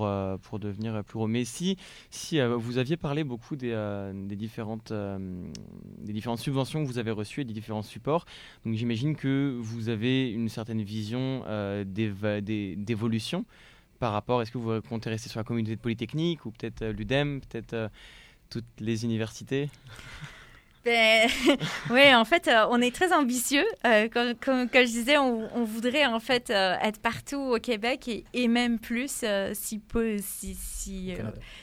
devenir 0.58 1.04
plus 1.04 1.14
gros. 1.14 1.26
Mais 1.26 1.44
si, 1.44 1.76
si 2.10 2.40
vous 2.40 2.78
aviez 2.78 2.96
parlé 2.96 3.22
beaucoup 3.22 3.54
des, 3.54 3.74
des 4.14 4.36
différentes, 4.36 4.92
des 4.92 6.12
différentes 6.12 6.38
subventions 6.38 6.82
que 6.82 6.88
vous 6.88 6.98
avez 6.98 7.10
reçues 7.10 7.42
et 7.42 7.44
des 7.44 7.52
différents 7.52 7.82
supports, 7.82 8.24
donc 8.64 8.74
j'imagine 8.74 9.14
que 9.14 9.58
vous 9.60 9.90
avez 9.90 10.30
une 10.30 10.48
certaine 10.48 10.82
vision 10.82 11.44
d'évolution 11.84 13.44
par 14.02 14.12
rapport 14.12 14.42
Est-ce 14.42 14.50
que 14.50 14.58
vous 14.58 14.82
comptez 14.82 15.10
rester 15.10 15.28
sur 15.28 15.38
la 15.38 15.44
communauté 15.44 15.76
de 15.76 15.80
Polytechnique 15.80 16.44
ou 16.44 16.50
peut-être 16.50 16.82
euh, 16.82 16.92
l'UDEM, 16.92 17.40
peut-être 17.40 17.72
euh, 17.72 17.88
toutes 18.50 18.64
les 18.80 19.04
universités? 19.04 19.70
Ben, 20.84 21.28
oui, 21.90 22.12
en 22.12 22.24
fait, 22.24 22.48
euh, 22.48 22.66
on 22.70 22.82
est 22.82 22.92
très 22.92 23.12
ambitieux. 23.12 23.64
comme, 24.12 24.34
comme, 24.34 24.68
je 24.74 24.86
disais, 24.86 25.18
on, 25.18 25.62
voudrait 25.62 26.04
en 26.04 26.18
fait 26.18 26.50
être 26.50 26.98
partout 26.98 27.38
au 27.38 27.60
Québec 27.60 28.08
et, 28.08 28.24
et 28.34 28.48
même 28.48 28.80
plus, 28.80 29.24
si, 29.52 29.78
peu, 29.78 30.16
si, 30.18 30.56
si, 30.56 31.14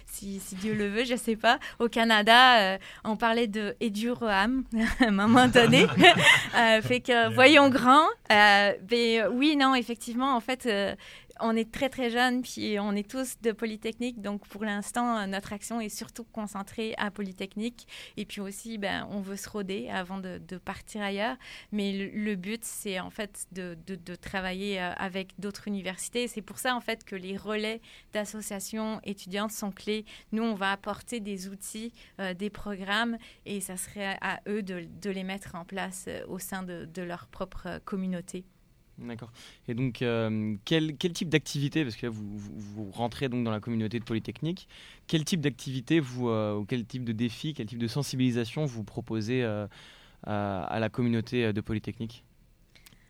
si, 0.05 0.39
si, 0.39 0.55
Dieu 0.55 0.73
le 0.75 0.87
veut, 0.87 1.03
je 1.03 1.17
sais 1.17 1.35
pas. 1.35 1.59
Au 1.79 1.89
Canada, 1.89 2.77
on 3.03 3.17
parlait 3.17 3.47
de 3.47 3.75
Edurham 3.81 4.63
à 5.01 5.07
un 5.07 5.11
moment 5.11 5.49
donné. 5.49 5.87
fait 6.83 7.01
que 7.01 7.33
voyons 7.33 7.69
grand. 7.69 8.07
ben, 8.29 9.27
oui, 9.33 9.57
non, 9.57 9.75
effectivement, 9.75 10.37
en 10.37 10.39
fait 10.39 10.69
on 11.41 11.55
est 11.55 11.71
très, 11.71 11.89
très 11.89 12.09
jeunes, 12.09 12.41
puis 12.41 12.77
on 12.79 12.93
est 12.93 13.09
tous 13.09 13.35
de 13.41 13.51
Polytechnique. 13.51 14.21
Donc, 14.21 14.47
pour 14.47 14.63
l'instant, 14.63 15.25
notre 15.27 15.53
action 15.53 15.79
est 15.81 15.89
surtout 15.89 16.23
concentrée 16.23 16.93
à 16.97 17.11
Polytechnique. 17.11 17.87
Et 18.17 18.25
puis 18.25 18.41
aussi, 18.41 18.77
ben, 18.77 19.07
on 19.11 19.21
veut 19.21 19.35
se 19.35 19.49
roder 19.49 19.89
avant 19.89 20.19
de, 20.19 20.39
partir 20.63 21.01
ailleurs. 21.01 21.37
Mais 21.71 22.11
le, 22.13 22.35
but, 22.35 22.63
c'est 22.63 22.99
en 22.99 23.09
fait 23.09 23.47
de, 23.51 23.75
travailler 24.15 24.81
euh, 24.81 24.91
avec 24.93 25.39
d'autres 25.39 25.67
universités. 25.67 26.27
C'est 26.27 26.41
pour 26.41 26.59
ça, 26.59 26.75
en 26.75 26.81
fait, 26.81 27.03
que 27.03 27.15
les 27.15 27.37
relais 27.37 27.81
d'associations 28.13 28.99
étudiantes 29.03 29.51
sont 29.51 29.71
clés. 29.71 30.05
Nous, 30.31 30.43
on 30.43 30.55
va 30.55 30.71
apporter 30.71 31.19
des 31.19 31.47
outils, 31.47 31.93
euh, 32.19 32.33
des 32.33 32.49
programmes, 32.49 33.17
et 33.45 33.61
ça 33.61 33.77
serait 33.77 34.17
à 34.21 34.41
eux 34.47 34.61
de, 34.63 35.09
les 35.09 35.23
mettre 35.23 35.55
en 35.55 35.65
place 35.65 36.05
euh, 36.07 36.25
au 36.27 36.39
sein 36.39 36.63
de 36.63 37.01
leur 37.01 37.27
propre 37.27 37.79
communauté. 37.85 38.45
D'accord. 39.01 39.31
Et 39.67 39.73
donc, 39.73 40.01
euh, 40.01 40.55
quel, 40.65 40.97
quel, 40.97 41.13
type 41.13 41.29
d'activité, 41.29 41.83
parce 41.83 41.95
que 41.95 42.07
vous, 42.07 42.37
vous, 42.37 42.91
rentrez 42.91 43.29
donc 43.29 43.45
dans 43.45 43.51
la 43.51 43.59
communauté 43.59 43.99
de 43.99 44.03
Polytechnique, 44.03 44.67
quel 45.07 45.23
type 45.23 45.41
d'activité, 45.41 46.01
euh, 46.21 46.55
ou 46.55 46.65
quel 46.65 46.85
type 46.85 47.05
de 47.05 47.13
défi, 47.13 47.53
quel 47.53 47.67
type 47.67 47.79
de 47.79 47.87
sensibilisation 47.87 48.65
vous 48.65 48.83
proposez 48.83 49.43
euh, 49.43 49.67
à, 50.23 50.79
la 50.79 50.89
communauté 50.89 51.53
de 51.53 51.61
Polytechnique? 51.61 52.23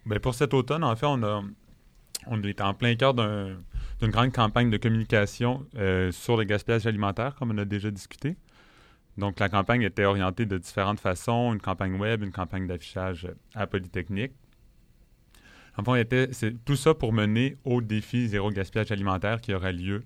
Ben 0.06 0.20
Pour 0.20 0.36
cet 0.36 0.54
automne, 0.54 0.84
en 0.84 0.96
fait, 0.96 1.08
on, 1.08 1.24
a, 1.24 1.44
est 2.44 2.62
en 2.62 2.74
plein 2.74 2.96
cœur 2.96 3.14
d'une 3.16 4.10
grande 4.10 4.32
campagne 4.32 4.70
de 4.70 4.78
communication 4.78 5.66
sur 6.12 6.38
le 6.38 6.44
gaspillage 6.44 6.86
alimentaire, 6.86 7.36
comme 7.36 7.52
on 7.52 7.58
a 7.58 7.66
déjà 7.66 7.90
discuté. 7.90 8.36
Donc, 9.18 9.40
la 9.40 9.50
campagne 9.50 9.82
était 9.82 10.06
orientée 10.06 10.46
de 10.46 10.58
différentes 10.58 11.00
façons, 11.00 11.54
une 11.54 11.60
campagne 11.60 11.96
web, 11.96 12.24
une 12.24 12.32
campagne 12.32 12.68
d'affichage 12.68 13.28
à 13.56 13.68
Polytechnique 13.68 14.34
c'est 16.32 16.66
tout 16.66 16.76
ça 16.76 16.94
pour 16.94 17.14
mener 17.14 17.58
au 17.64 17.82
défi 17.82 18.28
zéro 18.28 18.50
gaspillage 18.52 18.92
alimentaire 18.92 19.42
qui 19.42 19.54
aura 19.54 19.72
lieu 19.72 20.04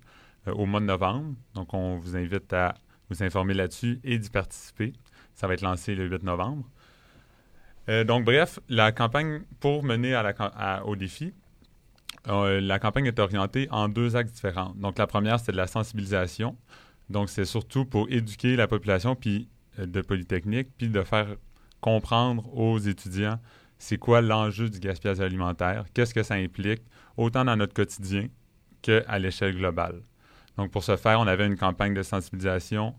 euh, 0.47 0.53
au 0.53 0.65
mois 0.65 0.79
de 0.79 0.85
novembre. 0.85 1.35
Donc, 1.53 1.73
on 1.73 1.97
vous 1.97 2.15
invite 2.15 2.51
à 2.53 2.75
vous 3.09 3.23
informer 3.23 3.53
là-dessus 3.53 3.99
et 4.03 4.17
d'y 4.17 4.29
participer. 4.29 4.93
Ça 5.35 5.47
va 5.47 5.53
être 5.53 5.61
lancé 5.61 5.95
le 5.95 6.07
8 6.07 6.23
novembre. 6.23 6.65
Euh, 7.89 8.03
donc, 8.03 8.25
bref, 8.25 8.59
la 8.69 8.91
campagne 8.91 9.41
pour 9.59 9.83
mener 9.83 10.19
au 10.85 10.95
défi, 10.95 11.33
euh, 12.27 12.61
la 12.61 12.79
campagne 12.79 13.05
est 13.05 13.19
orientée 13.19 13.67
en 13.71 13.89
deux 13.89 14.15
axes 14.15 14.31
différents. 14.33 14.73
Donc, 14.75 14.97
la 14.97 15.07
première, 15.07 15.39
c'est 15.39 15.51
de 15.51 15.57
la 15.57 15.67
sensibilisation. 15.67 16.55
Donc, 17.09 17.29
c'est 17.29 17.45
surtout 17.45 17.85
pour 17.85 18.09
éduquer 18.09 18.55
la 18.55 18.67
population 18.67 19.17
de 19.77 20.01
Polytechnique, 20.01 20.69
puis 20.77 20.89
de 20.89 21.01
faire 21.01 21.35
comprendre 21.81 22.45
aux 22.57 22.77
étudiants 22.77 23.39
c'est 23.77 23.97
quoi 23.97 24.21
l'enjeu 24.21 24.69
du 24.69 24.79
gaspillage 24.79 25.19
alimentaire, 25.19 25.85
qu'est-ce 25.93 26.13
que 26.13 26.23
ça 26.23 26.35
implique, 26.35 26.81
autant 27.17 27.45
dans 27.45 27.55
notre 27.55 27.73
quotidien 27.73 28.27
qu'à 28.81 29.19
l'échelle 29.19 29.55
globale? 29.55 30.01
Donc, 30.57 30.71
pour 30.71 30.83
ce 30.83 30.95
faire, 30.95 31.19
on 31.19 31.27
avait 31.27 31.47
une 31.47 31.57
campagne 31.57 31.93
de 31.93 32.03
sensibilisation, 32.03 32.95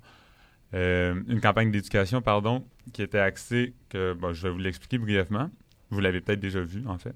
euh, 0.74 1.14
une 1.28 1.40
campagne 1.40 1.70
d'éducation, 1.70 2.20
pardon, 2.20 2.66
qui 2.92 3.02
était 3.02 3.18
axée, 3.18 3.74
que 3.88 4.16
je 4.32 4.42
vais 4.42 4.50
vous 4.50 4.58
l'expliquer 4.58 4.98
brièvement. 4.98 5.50
Vous 5.90 6.00
l'avez 6.00 6.20
peut-être 6.20 6.40
déjà 6.40 6.60
vu, 6.60 6.84
en 6.86 6.98
fait. 6.98 7.14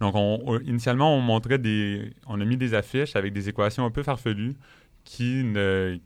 Donc, 0.00 0.14
initialement, 0.64 1.14
on 1.14 1.20
montrait 1.20 1.58
des, 1.58 2.14
on 2.26 2.40
a 2.40 2.44
mis 2.46 2.56
des 2.56 2.72
affiches 2.72 3.16
avec 3.16 3.34
des 3.34 3.50
équations 3.50 3.84
un 3.84 3.90
peu 3.90 4.02
farfelues 4.02 4.56
qui 5.04 5.44
ne, 5.44 5.98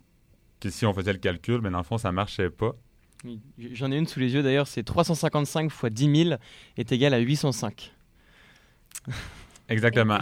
que 0.59 0.69
si 0.71 0.85
on 0.85 0.93
faisait 0.93 1.13
le 1.13 1.21
calcul, 1.21 1.61
mais 1.61 1.71
dans 1.71 1.79
le 1.79 1.85
fond, 1.85 1.99
ça 1.99 2.11
marchait 2.11 2.51
pas. 2.51 2.75
J'en 3.73 3.91
ai 3.91 3.97
une 3.97 4.07
sous 4.07 4.21
les 4.21 4.35
yeux 4.35 4.43
d'ailleurs, 4.43 4.67
c'est 4.67 4.83
355 4.83 5.71
fois 5.71 5.91
10 5.91 6.25
000 6.25 6.37
est 6.77 6.93
égal 6.93 7.15
à 7.15 7.19
805. 7.19 7.93
Exactement. 9.69 10.19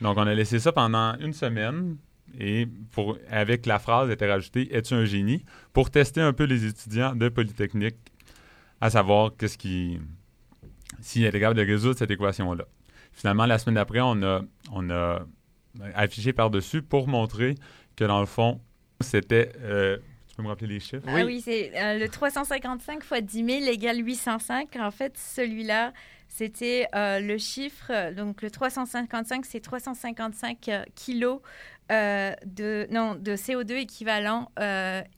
Donc 0.00 0.16
on 0.16 0.26
a 0.26 0.34
laissé 0.34 0.58
ça 0.58 0.72
pendant 0.72 1.16
une 1.18 1.32
semaine 1.32 1.96
et 2.38 2.66
pour, 2.90 3.18
avec 3.30 3.66
la 3.66 3.78
phrase 3.78 4.10
était 4.10 4.30
rajoutée 4.30 4.74
Es-tu 4.74 4.94
un 4.94 5.04
génie 5.04 5.44
pour 5.72 5.90
tester 5.90 6.20
un 6.20 6.32
peu 6.32 6.44
les 6.44 6.64
étudiants 6.64 7.14
de 7.14 7.28
Polytechnique 7.28 7.96
à 8.80 8.90
savoir 8.90 9.32
qu'est-ce 9.36 9.58
qui 9.58 10.00
s'il 11.00 11.24
était 11.24 11.40
capable 11.40 11.58
de 11.58 11.66
résoudre 11.66 11.98
cette 11.98 12.10
équation-là. 12.10 12.64
Finalement, 13.12 13.46
la 13.46 13.58
semaine 13.58 13.76
d'après, 13.76 14.00
on 14.00 14.22
a, 14.22 14.42
on 14.72 14.90
a 14.90 15.20
affiché 15.94 16.32
par-dessus 16.32 16.82
pour 16.82 17.08
montrer 17.08 17.54
que 17.96 18.04
dans 18.04 18.20
le 18.20 18.26
fond, 18.26 18.60
c'était 19.00 19.52
euh, 19.60 19.98
tu 20.32 20.36
peux 20.36 20.44
me 20.44 20.48
rappeler 20.48 20.66
les 20.68 20.80
chiffres? 20.80 21.04
Ah 21.06 21.26
oui, 21.26 21.42
c'est 21.44 21.72
euh, 21.76 21.98
le 21.98 22.08
355 22.08 23.04
fois 23.04 23.20
10 23.20 23.44
000 23.44 23.70
égale 23.70 23.98
805. 23.98 24.76
En 24.76 24.90
fait, 24.90 25.12
celui-là, 25.18 25.92
c'était 26.26 26.86
euh, 26.94 27.20
le 27.20 27.36
chiffre. 27.36 28.14
Donc, 28.14 28.40
le 28.40 28.50
355, 28.50 29.44
c'est 29.44 29.60
355 29.60 30.68
euh, 30.68 30.84
kilos 30.94 31.40
de, 31.90 32.86
non, 32.90 33.16
de 33.16 33.32
CO2 33.36 33.72
équivalent 33.72 34.50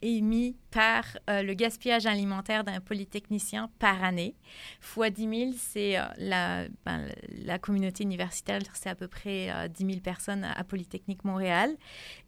émis 0.03 0.57
par 0.73 1.05
le 1.29 1.55
gaspillage 1.55 2.05
alimentaire 2.07 2.65
d'un 2.65 2.81
polytechnicien 2.81 3.71
par 3.79 4.03
année. 4.03 4.35
Fois 4.81 5.11
10 5.11 5.23
000, 5.23 5.51
c'est 5.57 5.97
la, 6.19 6.65
ben, 6.85 7.07
la 7.45 7.61
communauté 7.61 8.03
universitaire, 8.03 8.59
c'est 8.73 8.89
à 8.89 8.97
peu 8.97 9.07
près 9.07 9.69
10 9.69 9.87
000 9.87 10.01
personnes 10.01 10.43
à 10.43 10.65
Polytechnique 10.65 11.23
Montréal. 11.23 11.77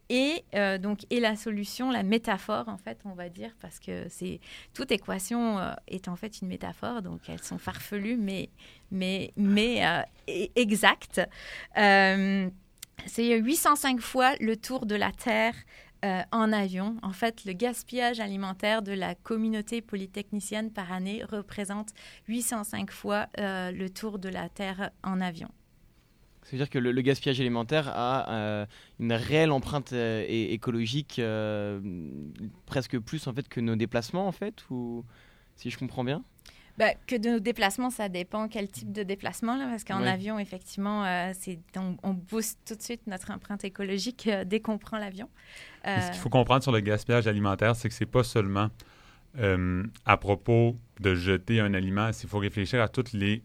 Et 0.08 0.44
euh, 0.54 0.78
donc, 0.78 1.00
et 1.10 1.18
la 1.18 1.34
solution, 1.36 1.90
la 1.90 2.02
métaphore, 2.02 2.68
en 2.68 2.76
fait, 2.76 2.98
on 3.04 3.14
va 3.14 3.28
dire, 3.28 3.50
parce 3.60 3.80
que 3.80 4.06
c'est 4.08 4.40
toute 4.72 4.92
équation 4.92 5.58
euh, 5.58 5.72
est 5.88 6.08
en 6.08 6.16
fait 6.16 6.40
une 6.40 6.48
métaphore, 6.48 7.02
donc 7.02 7.20
elles 7.28 7.42
sont 7.42 7.58
farfelues, 7.58 8.16
mais 8.16 8.50
mais 8.90 9.32
mais 9.36 9.84
euh, 9.84 10.46
exactes. 10.54 11.20
c'est 11.74 13.38
805 13.38 14.00
fois 14.00 14.34
le 14.40 14.56
tour 14.56 14.86
de 14.86 14.94
la 14.94 15.10
Terre 15.12 15.54
en 16.30 16.52
avion. 16.52 16.96
En 17.02 17.12
fait, 17.12 17.44
le 17.44 17.52
gaspillage 17.52 18.20
alimentaire 18.20 18.82
de 18.82 18.92
la 18.92 19.16
communauté 19.16 19.82
polytechnicienne 19.82 20.70
par 20.70 20.92
année 20.92 21.24
représente 21.24 21.88
805 22.28 22.92
fois 22.92 23.26
le 23.38 23.88
tour 23.88 24.20
de 24.20 24.28
la 24.28 24.48
Terre 24.48 24.90
en 25.02 25.20
avion. 25.20 25.48
C'est-à-dire 26.46 26.70
que 26.70 26.78
le, 26.78 27.00
gaspillage 27.02 27.40
alimentaire 27.40 27.88
a 27.88 28.30
euh, 28.30 28.66
une 29.00 29.12
réelle 29.12 29.50
empreinte 29.50 29.92
écologique 29.92 31.20
presque 32.66 32.98
plus 32.98 33.26
en 33.26 33.34
fait 33.34 33.48
que 33.48 33.60
nos 33.60 33.76
déplacements 33.76 34.26
en 34.26 34.32
fait 34.32 34.64
ou 34.70 35.04
si 35.56 35.70
je 35.70 35.78
comprends 35.78 36.04
bien? 36.04 36.22
Bah, 36.78 36.90
que 37.06 37.16
de 37.16 37.30
nos 37.30 37.40
déplacements, 37.40 37.88
ça 37.88 38.10
dépend 38.10 38.48
quel 38.48 38.68
type 38.68 38.92
de 38.92 39.02
déplacement, 39.02 39.56
là, 39.56 39.66
parce 39.70 39.82
qu'en 39.82 40.02
avion, 40.02 40.38
effectivement, 40.38 41.06
euh, 41.06 41.32
c'est, 41.38 41.58
on, 42.02 42.12
booste 42.12 42.58
tout 42.66 42.74
de 42.74 42.82
suite 42.82 43.06
notre 43.06 43.30
empreinte 43.30 43.64
écologique 43.64 44.26
euh, 44.26 44.44
dès 44.44 44.60
qu'on 44.60 44.76
prend 44.76 44.98
l'avion. 44.98 45.28
Ce 45.86 46.10
qu'il 46.10 46.20
faut 46.20 46.28
comprendre 46.28 46.62
sur 46.62 46.72
le 46.72 46.80
gaspillage 46.80 47.26
alimentaire, 47.26 47.76
c'est 47.76 47.88
que 47.88 47.94
c'est 47.94 48.04
pas 48.04 48.24
seulement 48.24 48.68
euh, 49.38 49.84
à 50.04 50.16
propos 50.18 50.76
de 51.00 51.14
jeter 51.14 51.60
un 51.60 51.72
aliment, 51.72 52.10
il 52.10 52.28
faut 52.28 52.38
réfléchir 52.38 52.82
à 52.82 52.88
toute 52.88 53.12
les 53.12 53.42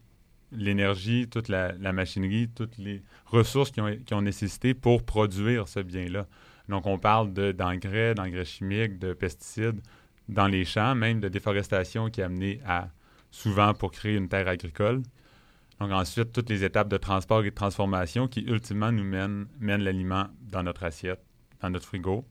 l'énergie, 0.52 1.28
toute 1.28 1.48
la, 1.48 1.72
machinerie, 1.92 2.48
toutes 2.54 2.78
les 2.78 3.02
ressources 3.26 3.70
qui 3.70 3.80
ont, 3.80 4.22
nécessité 4.22 4.74
pour 4.74 5.04
produire 5.04 5.68
ce 5.68 5.80
bien-là. 5.80 6.26
Donc, 6.68 6.86
on 6.86 6.98
parle 6.98 7.32
de, 7.32 7.52
d'engrais, 7.52 8.14
d'engrais 8.14 8.44
chimiques, 8.44 8.98
de 8.98 9.12
pesticides 9.12 9.80
dans 10.28 10.46
les 10.46 10.64
champs, 10.64 10.94
même 10.94 11.20
de 11.20 11.28
déforestation 11.28 12.10
qui 12.10 12.22
a 12.22 12.26
amené 12.26 12.60
à 12.66 12.88
souvent 13.30 13.74
pour 13.74 13.90
créer 13.90 14.16
une 14.16 14.28
terre 14.28 14.48
agricole. 14.48 15.02
Donc 15.80 15.90
ensuite, 15.90 16.32
toutes 16.32 16.48
les 16.48 16.62
étapes 16.62 16.88
de 16.88 16.96
transport 16.96 17.42
et 17.42 17.50
de 17.50 17.54
transformation 17.54 18.28
qui 18.28 18.40
ultimement 18.42 18.92
nous 18.92 19.02
mènent, 19.02 19.48
mènent 19.58 19.82
l'aliment 19.82 20.28
dans 20.40 20.62
notre 20.62 20.84
assiette, 20.84 21.20
dans 21.60 21.70
notre 21.70 21.86
frigo. 21.86 22.24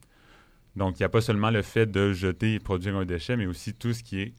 Donc 0.75 1.00
il 1.00 1.01
n'y 1.01 1.06
a 1.06 1.10
pas 1.10 1.20
seulement 1.20 1.50
le 1.50 1.62
fait 1.62 1.86
de 1.86 2.13
jeter 2.13 2.54
et 2.54 2.60
produire 2.60 2.96
un 2.96 3.04
déchet, 3.04 3.36
mais 3.36 3.48
aussi 3.48 3.74
tout 3.74 3.92
ce 3.92 4.04
qui 4.04 4.22
est 4.22 4.34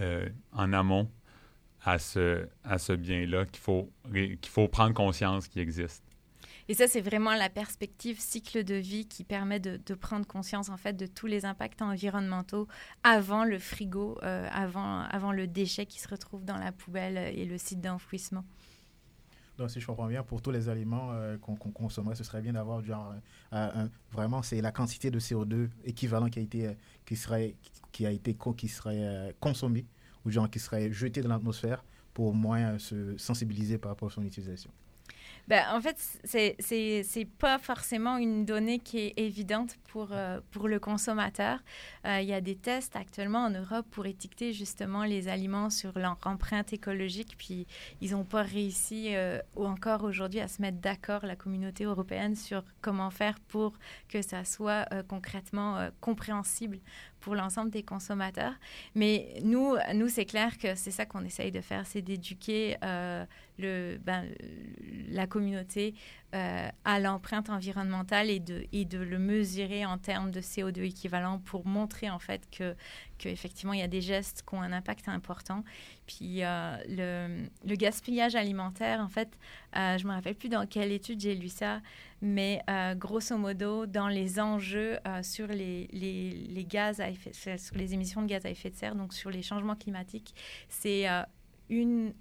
euh, 0.00 0.28
en 0.52 0.72
amont 0.72 1.10
à 1.84 1.98
ce, 1.98 2.46
à 2.64 2.78
ce 2.78 2.92
bien-là 2.92 3.46
qu'il 3.46 3.60
faut, 3.60 3.90
qu'il 4.12 4.50
faut 4.50 4.68
prendre 4.68 4.94
conscience 4.94 5.48
qu'il 5.48 5.60
existe. 5.60 6.02
Et 6.68 6.74
ça, 6.74 6.86
c'est 6.86 7.00
vraiment 7.00 7.34
la 7.34 7.50
perspective 7.50 8.20
cycle 8.20 8.62
de 8.62 8.74
vie 8.74 9.06
qui 9.06 9.24
permet 9.24 9.58
de, 9.58 9.94
prendre 9.94 10.26
conscience 10.26 10.68
en 10.68 10.76
fait 10.76 10.94
de 10.94 11.06
tous 11.06 11.26
les 11.26 11.44
impacts 11.44 11.82
environnementaux 11.82 12.68
avant 13.02 13.44
le 13.44 13.58
frigo, 13.58 14.18
euh, 14.22 14.48
avant, 14.52 15.00
avant 15.00 15.32
le 15.32 15.46
déchet 15.46 15.86
qui 15.86 16.00
se 16.00 16.08
retrouve 16.08 16.44
dans 16.44 16.56
la 16.56 16.72
poubelle 16.72 17.18
et 17.18 17.44
le 17.44 17.58
site 17.58 17.80
d'enfouissement. 17.80 18.44
Donc, 19.58 19.70
si 19.70 19.80
je 19.80 19.86
comprends 19.86 20.06
bien, 20.06 20.22
pour 20.22 20.40
tous 20.40 20.50
les 20.50 20.68
aliments 20.68 21.10
euh, 21.12 21.36
qu'on 21.36 21.56
consommerait, 21.56 22.14
ce 22.14 22.24
serait 22.24 22.40
bien 22.40 22.54
d'avoir 22.54 22.82
genre 22.82 23.14
euh, 23.52 23.86
vraiment 24.10 24.42
c'est 24.42 24.60
la 24.62 24.72
quantité 24.72 25.10
de 25.10 25.20
CO2 25.20 25.68
équivalent 25.84 26.30
qui 26.30 26.38
a 26.38 26.42
été 26.42 26.74
qui 27.04 27.16
serait 27.16 27.56
qui 27.90 28.06
a 28.06 28.10
été 28.10 28.36
qui 28.56 28.68
serait 28.68 29.36
consommé 29.40 29.84
ou 30.24 30.30
genre 30.30 30.50
qui 30.50 30.58
serait 30.58 30.92
jeté 30.92 31.20
dans 31.20 31.28
l'atmosphère 31.28 31.84
pour 32.14 32.34
moins 32.34 32.78
se 32.78 33.16
sensibiliser 33.16 33.78
par 33.78 33.92
rapport 33.92 34.08
à 34.08 34.12
son 34.12 34.24
utilisation? 34.24 34.70
Ben, 35.48 35.64
en 35.72 35.80
fait, 35.80 35.96
c'est 36.22 36.56
n'est 37.16 37.24
pas 37.24 37.58
forcément 37.58 38.16
une 38.16 38.44
donnée 38.44 38.78
qui 38.78 38.98
est 38.98 39.14
évidente 39.16 39.76
pour, 39.88 40.08
euh, 40.12 40.40
pour 40.52 40.68
le 40.68 40.78
consommateur. 40.78 41.58
Euh, 42.06 42.20
il 42.20 42.28
y 42.28 42.32
a 42.32 42.40
des 42.40 42.54
tests 42.54 42.94
actuellement 42.94 43.40
en 43.40 43.50
Europe 43.50 43.86
pour 43.90 44.06
étiqueter 44.06 44.52
justement 44.52 45.02
les 45.02 45.26
aliments 45.26 45.68
sur 45.68 45.98
leur 45.98 46.16
empreinte 46.24 46.72
écologique, 46.72 47.34
puis 47.36 47.66
ils 48.00 48.12
n'ont 48.12 48.24
pas 48.24 48.42
réussi 48.42 49.16
euh, 49.16 49.40
ou 49.56 49.66
encore 49.66 50.04
aujourd'hui 50.04 50.38
à 50.38 50.46
se 50.46 50.62
mettre 50.62 50.78
d'accord, 50.78 51.26
la 51.26 51.34
communauté 51.34 51.84
européenne, 51.84 52.36
sur 52.36 52.62
comment 52.80 53.10
faire 53.10 53.40
pour 53.48 53.72
que 54.08 54.22
ça 54.22 54.44
soit 54.44 54.86
concrètement 55.08 55.88
compréhensible 56.00 56.78
pour 57.22 57.34
l'ensemble 57.34 57.70
des 57.70 57.82
consommateurs. 57.82 58.54
Mais 58.94 59.40
nous, 59.42 59.76
nous 59.94 60.08
c'est 60.08 60.26
clair 60.26 60.58
que 60.58 60.74
c'est 60.74 60.90
ça 60.90 61.06
qu'on 61.06 61.24
essaye 61.24 61.50
de 61.50 61.62
faire, 61.62 61.86
c'est 61.86 62.02
d'éduquer 62.02 62.76
euh, 62.84 63.24
le, 63.58 63.98
ben, 64.04 64.26
la 65.08 65.26
communauté 65.26 65.94
euh, 66.34 66.68
à 66.86 66.98
l'empreinte 66.98 67.50
environnementale 67.50 68.30
et 68.30 68.40
de, 68.40 68.98
le 68.98 69.18
mesurer 69.18 69.84
en 69.84 69.98
termes 69.98 70.30
de 70.30 70.40
CO2 70.40 70.80
équivalent 70.80 71.38
pour 71.38 71.66
montrer 71.66 72.08
en 72.08 72.18
fait 72.18 72.48
que, 72.50 72.74
effectivement 73.24 73.74
il 73.74 73.80
y 73.80 73.82
a 73.82 73.88
des 73.88 74.00
gestes 74.00 74.42
qui 74.48 74.54
ont 74.54 74.62
un 74.62 74.72
impact 74.72 75.08
important. 75.08 75.62
Puis 76.06 76.42
euh, 76.42 77.46
le, 77.64 77.74
gaspillage 77.76 78.34
alimentaire, 78.34 79.00
en 79.00 79.08
fait, 79.08 79.28
euh, 79.76 79.98
je 79.98 80.06
me 80.06 80.12
rappelle 80.12 80.34
plus 80.34 80.48
dans 80.48 80.66
quelle 80.66 80.90
étude 80.90 81.20
j'ai 81.20 81.34
lu 81.34 81.50
ça, 81.50 81.82
mais 82.22 82.62
grosso 82.96 83.36
modo, 83.36 83.84
dans 83.84 84.08
les 84.08 84.40
enjeux 84.40 84.98
sur 85.22 85.48
les, 85.48 86.66
gaz 86.66 87.02
sur 87.32 87.76
les 87.76 87.92
émissions 87.92 88.22
de 88.22 88.26
gaz 88.26 88.46
à 88.46 88.50
effet 88.50 88.70
de 88.70 88.76
serre, 88.76 88.94
donc 88.94 89.12
sur 89.12 89.28
les 89.28 89.42
changements 89.42 89.76
climatiques, 89.76 90.34
c'est 90.70 91.06
une, 91.72 92.12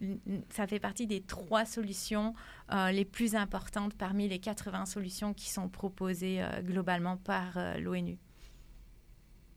ça 0.49 0.65
fait 0.65 0.79
partie 0.79 1.07
des 1.07 1.21
trois 1.21 1.65
solutions 1.65 2.33
euh, 2.71 2.91
les 2.91 3.05
plus 3.05 3.35
importantes 3.35 3.93
parmi 3.95 4.27
les 4.27 4.39
80 4.39 4.85
solutions 4.85 5.33
qui 5.33 5.49
sont 5.49 5.67
proposées 5.67 6.41
euh, 6.41 6.61
globalement 6.61 7.17
par 7.17 7.57
euh, 7.57 7.77
l'ONU. 7.77 8.17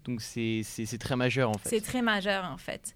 Donc 0.04 0.20
c'est 0.20 0.62
très 0.98 1.16
majeur 1.16 1.48
en 1.48 1.54
fait. 1.54 1.68
C'est 1.68 1.80
très 1.80 2.02
majeur 2.02 2.44
en 2.44 2.58
fait. 2.58 2.94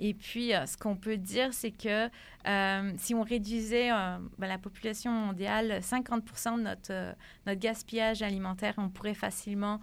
Et 0.00 0.14
puis 0.14 0.52
ce 0.66 0.76
qu'on 0.76 0.96
peut 0.96 1.16
dire, 1.16 1.52
c'est 1.52 1.70
que 1.70 2.08
euh, 2.48 2.92
si 2.96 3.14
on 3.14 3.22
réduisait 3.22 3.90
euh, 3.90 4.16
ben, 4.38 4.46
la 4.46 4.58
population 4.58 5.10
mondiale, 5.10 5.80
50% 5.82 6.56
de 6.56 6.62
notre, 6.62 6.90
euh, 6.90 7.12
notre 7.46 7.60
gaspillage 7.60 8.22
alimentaire, 8.22 8.74
on 8.78 8.88
pourrait 8.88 9.14
facilement 9.14 9.80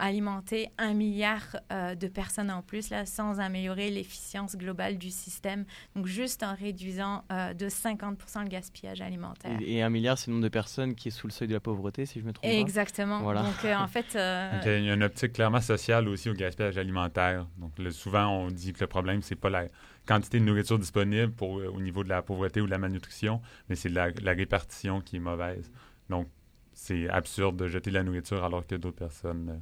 alimenter 0.00 0.70
un 0.76 0.92
milliard 0.92 1.54
de 1.70 2.08
personnes 2.08 2.50
en 2.50 2.62
plus, 2.62 2.90
là, 2.90 3.06
sans 3.06 3.38
améliorer 3.38 3.90
l'efficience 3.90 4.56
globale 4.56 4.98
du 4.98 5.10
système. 5.10 5.64
Donc, 5.94 6.06
juste 6.06 6.42
en 6.42 6.56
réduisant 6.56 7.22
de 7.30 7.68
50% 7.68 8.42
le 8.42 8.48
gaspillage 8.48 9.00
alimentaire. 9.00 9.56
Et, 9.60 9.80
un 9.80 9.88
milliard, 9.88 10.18
c'est 10.18 10.32
le 10.32 10.32
nombre 10.32 10.42
de 10.42 10.48
personnes 10.48 10.96
qui 10.96 11.08
est 11.08 11.10
sous 11.12 11.28
le 11.28 11.32
seuil 11.32 11.46
de 11.46 11.54
la 11.54 11.60
pauvreté, 11.60 12.06
si 12.06 12.18
je 12.18 12.24
me 12.24 12.32
trompe 12.32 12.50
pas. 12.50 12.56
Exactement. 12.56 13.20
Voilà. 13.20 13.42
Donc, 13.42 13.64
en 13.64 13.86
fait... 13.86 14.14
il 14.14 14.84
y 14.84 14.90
a 14.90 14.94
une 14.94 15.04
optique 15.04 15.34
clairement 15.34 15.60
sociale 15.60 16.08
aussi 16.08 16.28
au 16.28 16.34
gaspillage 16.34 16.76
alimentaire. 16.76 17.46
Donc, 17.58 17.70
souvent, 17.92 18.26
on 18.30 18.48
dit 18.48 18.72
que 18.72 18.80
le 18.80 18.88
problème, 18.88 19.07
c'est 19.22 19.36
pas 19.36 19.50
la 19.50 19.66
quantité 20.06 20.40
de 20.40 20.44
nourriture 20.44 20.78
disponible 20.78 21.32
pour, 21.32 21.58
euh, 21.58 21.68
au 21.68 21.80
niveau 21.80 22.04
de 22.04 22.08
la 22.08 22.22
pauvreté 22.22 22.60
ou 22.60 22.66
de 22.66 22.70
la 22.70 22.78
malnutrition, 22.78 23.40
mais 23.68 23.76
c'est 23.76 23.88
la, 23.88 24.10
répartition 24.24 25.00
qui 25.00 25.16
est 25.16 25.20
mauvaise. 25.20 25.70
Donc, 26.08 26.28
c'est 26.72 27.08
absurde 27.08 27.56
de 27.56 27.68
jeter 27.68 27.90
de 27.90 27.96
la 27.96 28.02
nourriture 28.02 28.44
alors 28.44 28.66
que 28.66 28.74
d'autres 28.76 28.96
personnes 28.96 29.44
ne 29.46 29.52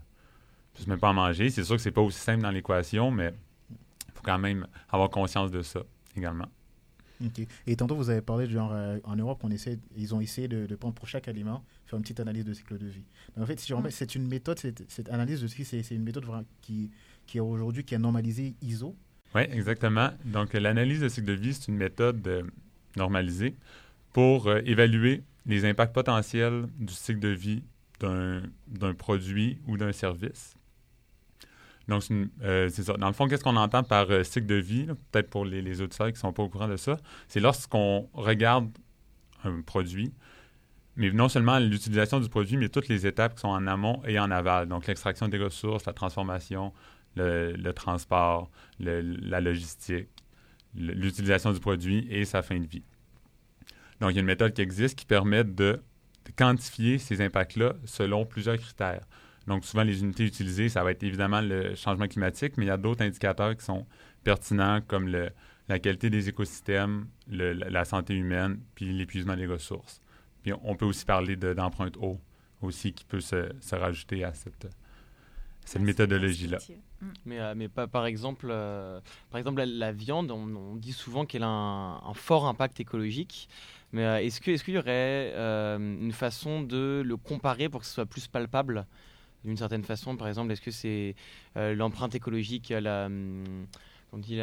peuvent 0.74 0.88
même 0.88 0.98
pas 0.98 1.10
en 1.10 1.14
manger. 1.14 1.50
C'est 1.50 1.64
sûr 1.64 1.76
que 1.76 1.82
c'est 1.82 1.90
pas 1.90 2.02
aussi 2.02 2.20
simple 2.20 2.42
dans 2.42 2.50
l'équation, 2.50 3.10
mais 3.10 3.32
il 3.70 4.12
faut 4.14 4.22
quand 4.22 4.38
même 4.38 4.66
avoir 4.90 5.10
conscience 5.10 5.50
de 5.50 5.62
ça 5.62 5.80
également. 6.16 6.48
OK. 7.24 7.46
Et 7.66 7.76
tantôt, 7.76 7.96
vous 7.96 8.10
avez 8.10 8.20
parlé 8.20 8.46
de 8.46 8.52
genre, 8.52 8.72
euh, 8.72 8.98
en 9.04 9.16
Europe, 9.16 9.40
on 9.42 9.50
essaie, 9.50 9.78
ils 9.96 10.14
ont 10.14 10.20
essayé 10.20 10.48
de, 10.48 10.74
prendre 10.76 10.94
pour 10.94 11.08
chaque 11.08 11.28
aliment, 11.28 11.64
faire 11.86 11.96
une 11.96 12.02
petite 12.02 12.20
analyse 12.20 12.44
de 12.44 12.52
cycle 12.52 12.78
de 12.78 12.86
vie. 12.86 13.04
en 13.38 13.46
fait, 13.46 13.58
si 13.58 13.72
c'est 13.90 14.14
une 14.14 14.26
méthode, 14.26 14.58
cette, 14.58 15.08
analyse 15.08 15.40
de 15.40 15.46
cycle, 15.46 15.64
c'est 15.64 15.94
une 15.94 16.02
méthode 16.02 16.26
qui, 16.60 16.90
qui 17.26 17.38
est 17.38 17.40
aujourd'hui, 17.40 17.84
qui 17.84 17.94
est 17.94 17.98
normalisée 17.98 18.54
ISO. 18.62 18.94
Oui, 19.36 19.42
exactement. 19.52 20.08
Donc, 20.24 20.54
l'analyse 20.54 21.00
de 21.00 21.10
cycle 21.10 21.26
de 21.26 21.34
vie, 21.34 21.52
c'est 21.52 21.68
une 21.68 21.76
méthode 21.76 22.26
euh, 22.26 22.42
normalisée 22.96 23.54
pour 24.14 24.46
euh, 24.46 24.62
évaluer 24.64 25.24
les 25.44 25.66
impacts 25.66 25.92
potentiels 25.92 26.64
du 26.78 26.94
cycle 26.94 27.18
de 27.18 27.28
vie 27.28 27.62
d'un 28.00 28.94
produit 28.96 29.58
ou 29.66 29.76
d'un 29.76 29.92
service. 29.92 30.54
Donc, 31.86 32.04
euh, 32.42 32.70
c'est 32.70 32.84
ça. 32.84 32.94
Dans 32.94 33.08
le 33.08 33.12
fond, 33.12 33.28
qu'est-ce 33.28 33.44
qu'on 33.44 33.56
entend 33.56 33.82
par 33.82 34.06
cycle 34.24 34.46
de 34.46 34.54
vie, 34.54 34.86
peut-être 35.12 35.28
pour 35.28 35.44
les, 35.44 35.60
les, 35.60 35.82
auditeurs 35.82 36.06
qui 36.06 36.14
ne 36.14 36.18
sont 36.18 36.32
pas 36.32 36.42
au 36.42 36.48
courant 36.48 36.68
de 36.68 36.78
ça, 36.78 36.96
c'est 37.28 37.40
lorsqu'on 37.40 38.08
regarde 38.14 38.70
un 39.44 39.60
produit, 39.60 40.14
mais 40.96 41.10
non 41.10 41.28
seulement 41.28 41.58
l'utilisation 41.58 42.20
du 42.20 42.30
produit, 42.30 42.56
mais 42.56 42.70
toutes 42.70 42.88
les 42.88 43.06
étapes 43.06 43.34
qui 43.34 43.40
sont 43.42 43.48
en 43.48 43.66
amont 43.66 44.00
et 44.06 44.18
en 44.18 44.30
aval. 44.30 44.66
Donc, 44.66 44.86
l'extraction 44.86 45.28
des 45.28 45.38
ressources, 45.38 45.84
la 45.84 45.92
transformation, 45.92 46.72
le, 47.16 47.72
transport, 47.72 48.50
la 48.78 49.40
logistique, 49.40 50.08
l'utilisation 50.74 51.52
du 51.52 51.60
produit 51.60 52.06
et 52.10 52.24
sa 52.24 52.42
fin 52.42 52.58
de 52.58 52.66
vie. 52.66 52.84
Donc, 54.00 54.10
il 54.10 54.16
y 54.16 54.18
a 54.18 54.20
une 54.20 54.26
méthode 54.26 54.52
qui 54.52 54.62
existe 54.62 54.98
qui 54.98 55.06
permet 55.06 55.44
de, 55.44 55.82
quantifier 56.36 56.98
ces 56.98 57.20
impacts-là 57.20 57.74
selon 57.84 58.26
plusieurs 58.26 58.56
critères. 58.58 59.06
Donc, 59.46 59.64
souvent, 59.64 59.84
les 59.84 60.02
unités 60.02 60.24
utilisées, 60.24 60.68
ça 60.68 60.82
va 60.82 60.90
être 60.90 61.04
évidemment 61.04 61.40
le 61.40 61.76
changement 61.76 62.08
climatique, 62.08 62.54
mais 62.56 62.64
il 62.64 62.68
y 62.68 62.72
a 62.72 62.76
d'autres 62.76 63.04
indicateurs 63.04 63.56
qui 63.56 63.64
sont 63.64 63.86
pertinents 64.24 64.80
comme 64.80 65.08
la 65.08 65.78
qualité 65.78 66.10
des 66.10 66.28
écosystèmes, 66.28 67.06
la 67.28 67.84
santé 67.84 68.14
humaine, 68.14 68.58
puis 68.74 68.92
l'épuisement 68.92 69.36
des 69.36 69.46
ressources. 69.46 70.00
Puis 70.42 70.52
on 70.62 70.74
peut 70.74 70.84
aussi 70.84 71.04
parler 71.04 71.36
d'empreinte 71.36 71.96
eau 71.96 72.20
aussi 72.62 72.92
qui 72.92 73.04
peut 73.04 73.20
se, 73.20 73.52
rajouter 73.74 74.24
à 74.24 74.32
cette, 74.32 74.68
cette 75.66 75.82
méthodologie-là. 75.82 76.58
Mm. 77.00 77.06
Mais, 77.26 77.40
euh, 77.40 77.54
mais 77.56 77.68
pas, 77.68 77.86
par 77.86 78.06
exemple, 78.06 78.46
euh, 78.48 79.00
par 79.30 79.38
exemple 79.38 79.62
la, 79.62 79.92
viande, 79.92 80.30
on, 80.30 80.76
dit 80.76 80.92
souvent 80.92 81.26
qu'elle 81.26 81.42
a 81.42 81.48
un, 81.48 82.14
fort 82.14 82.46
impact 82.46 82.80
écologique. 82.80 83.48
Mais 83.92 84.04
euh, 84.04 84.18
est-ce 84.22 84.40
qu'il 84.40 84.54
est 84.54 84.64
qu'il 84.64 84.74
y 84.74 84.78
aurait 84.78 85.32
une 85.34 86.12
façon 86.12 86.62
de 86.62 87.02
le 87.04 87.16
comparer 87.16 87.68
pour 87.68 87.80
que 87.80 87.86
ce 87.86 87.92
soit 87.92 88.06
plus 88.06 88.28
palpable 88.28 88.86
d'une 89.44 89.56
certaine 89.56 89.84
façon? 89.84 90.16
Par 90.16 90.28
exemple, 90.28 90.52
est-ce 90.52 90.62
que 90.62 90.70
c'est 90.70 91.14
l'empreinte 91.56 92.14
écologique, 92.14 92.70
la, 92.70 93.06
hum, 93.06 93.66
on 94.12 94.18
dit 94.18 94.40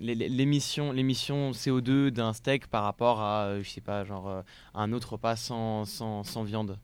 l'émission 0.00 0.90
l'émission 0.92 1.52
CO2 1.52 2.10
d'un 2.10 2.32
steak 2.32 2.66
par 2.66 2.82
rapport 2.82 3.20
à 3.20 3.60
je 3.62 3.68
sais 3.68 3.80
pas 3.80 4.04
genre 4.04 4.42
un 4.74 4.92
autre 4.92 5.12
repas 5.12 5.36
sans, 5.36 5.84
sans, 5.84 6.24
sans 6.24 6.42
viande? 6.42 6.78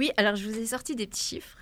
Oui, 0.00 0.10
alors 0.16 0.34
je 0.34 0.48
vous 0.48 0.58
ai 0.58 0.64
sorti 0.64 0.96
des 0.96 1.06
petits 1.06 1.22
chiffres. 1.22 1.58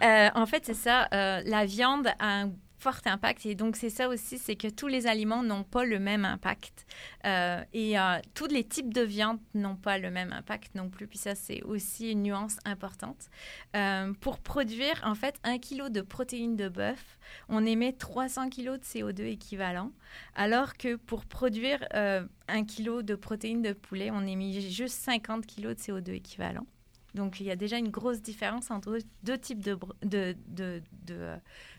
en 0.34 0.46
fait, 0.46 0.64
c'est 0.64 0.74
ça. 0.74 1.06
la 1.12 1.66
viande 1.66 2.08
a 2.18 2.40
un 2.40 2.50
fort 2.80 3.00
impact. 3.04 3.46
Et 3.46 3.54
donc, 3.54 3.76
c'est 3.76 3.90
ça 3.90 4.08
aussi, 4.08 4.38
c'est 4.38 4.56
que 4.56 4.68
tous 4.68 4.88
les 4.88 5.06
aliments 5.06 5.42
n'ont 5.42 5.64
pas 5.64 5.84
le 5.84 5.98
même 5.98 6.24
impact. 6.24 6.86
Euh, 7.26 7.62
et 7.72 7.98
euh, 7.98 8.18
tous 8.34 8.46
les 8.46 8.64
types 8.64 8.92
de 8.92 9.02
viande 9.02 9.38
n'ont 9.54 9.76
pas 9.76 9.98
le 9.98 10.10
même 10.10 10.32
impact 10.32 10.74
non 10.74 10.88
plus. 10.88 11.06
Puis 11.06 11.18
ça, 11.18 11.34
c'est 11.34 11.62
aussi 11.62 12.10
une 12.10 12.22
nuance 12.22 12.56
importante. 12.64 13.28
Euh, 13.76 14.12
pour 14.20 14.38
produire, 14.38 15.00
en 15.04 15.14
fait, 15.14 15.36
un 15.44 15.58
kilo 15.58 15.90
de 15.90 16.00
protéines 16.00 16.56
de 16.56 16.68
bœuf, 16.68 17.18
on 17.48 17.66
émet 17.66 17.92
300 17.92 18.48
kg 18.48 18.78
de 18.78 18.82
CO2 18.82 19.24
équivalent, 19.24 19.92
alors 20.34 20.76
que 20.76 20.96
pour 20.96 21.26
produire 21.26 21.86
un 21.92 22.64
kilo 22.64 23.02
de 23.02 23.14
protéines 23.14 23.62
de 23.62 23.72
poulet, 23.72 24.10
on 24.10 24.26
émet 24.26 24.60
juste 24.60 24.96
50 24.96 25.46
kg 25.46 25.68
de 25.68 25.74
CO2 25.74 26.10
équivalent. 26.14 26.66
Donc, 27.14 27.40
il 27.40 27.46
y 27.46 27.50
a 27.50 27.56
déjà 27.56 27.78
une 27.78 27.90
grosse 27.90 28.22
différence 28.22 28.70
entre 28.70 28.98
deux 29.22 29.38
types 29.38 29.62
de, 29.62 29.78
de, 30.02 30.36
de, 30.48 30.82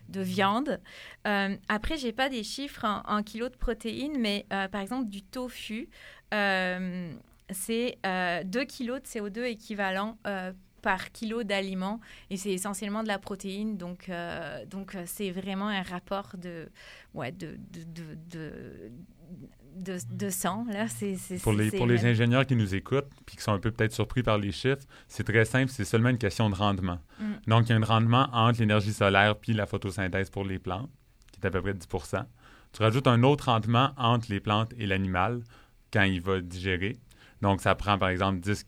de, 0.08 0.20
viande. 0.20 0.80
Euh, 1.26 1.56
après, 1.68 1.96
je 1.96 2.06
n'ai 2.06 2.12
pas 2.12 2.28
des 2.28 2.42
chiffres 2.42 2.84
en, 2.84 3.22
kilos 3.22 3.50
de 3.50 3.56
protéines, 3.56 4.18
mais 4.18 4.46
euh, 4.52 4.68
par 4.68 4.80
exemple, 4.80 5.08
du 5.08 5.22
tofu, 5.22 5.88
euh, 6.34 7.12
c'est 7.50 7.98
2 8.04 8.64
kilos 8.64 9.00
de 9.02 9.06
CO2 9.06 9.44
équivalent 9.44 10.18
par 10.80 11.12
kilo 11.12 11.44
d'aliments 11.44 12.00
et 12.28 12.36
c'est 12.36 12.50
essentiellement 12.50 13.04
de 13.04 13.08
la 13.08 13.20
protéine 13.20 13.76
donc 13.76 14.10
donc 14.68 14.96
c'est 15.06 15.30
vraiment 15.30 15.68
un 15.68 15.82
rapport 15.82 16.34
de 16.36 16.68
ouais 17.14 17.30
de, 17.30 17.56
de, 17.70 18.90
de 19.76 19.98
de, 20.10 20.30
sang. 20.30 20.66
Là. 20.68 20.86
c'est 20.88 21.16
pour 21.42 21.52
les, 21.52 21.70
pour 21.70 21.86
les 21.86 22.04
ingénieurs 22.04 22.46
qui 22.46 22.56
nous 22.56 22.74
écoutent 22.74 23.08
puis 23.26 23.36
qui 23.36 23.42
sont 23.42 23.52
un 23.52 23.58
peu 23.58 23.70
peut-être 23.70 23.92
surpris 23.92 24.22
par 24.22 24.38
les 24.38 24.52
chiffres, 24.52 24.82
c'est 25.08 25.24
très 25.24 25.44
simple, 25.44 25.70
c'est 25.70 25.84
seulement 25.84 26.10
une 26.10 26.18
question 26.18 26.50
de 26.50 26.54
rendement. 26.54 26.98
Mm. 27.18 27.24
Donc, 27.46 27.68
il 27.68 27.70
y 27.70 27.72
a 27.72 27.76
un 27.78 27.84
rendement 27.84 28.28
entre 28.32 28.60
l'énergie 28.60 28.92
solaire 28.92 29.36
puis 29.36 29.52
la 29.52 29.66
photosynthèse 29.66 30.30
pour 30.30 30.44
les 30.44 30.58
plantes, 30.58 30.90
qui 31.32 31.40
est 31.40 31.46
à 31.46 31.50
peu 31.50 31.62
près 31.62 31.74
10 31.74 31.86
Tu 32.72 32.82
rajoutes 32.82 33.06
un 33.06 33.22
autre 33.22 33.46
rendement 33.46 33.92
entre 33.96 34.26
les 34.30 34.40
plantes 34.40 34.72
et 34.78 34.86
l'animal 34.86 35.42
quand 35.92 36.02
il 36.02 36.20
va 36.20 36.40
digérer. 36.40 36.96
Donc, 37.40 37.60
ça 37.60 37.74
prend, 37.74 37.98
par 37.98 38.08
exemple, 38.08 38.40
10 38.40 38.64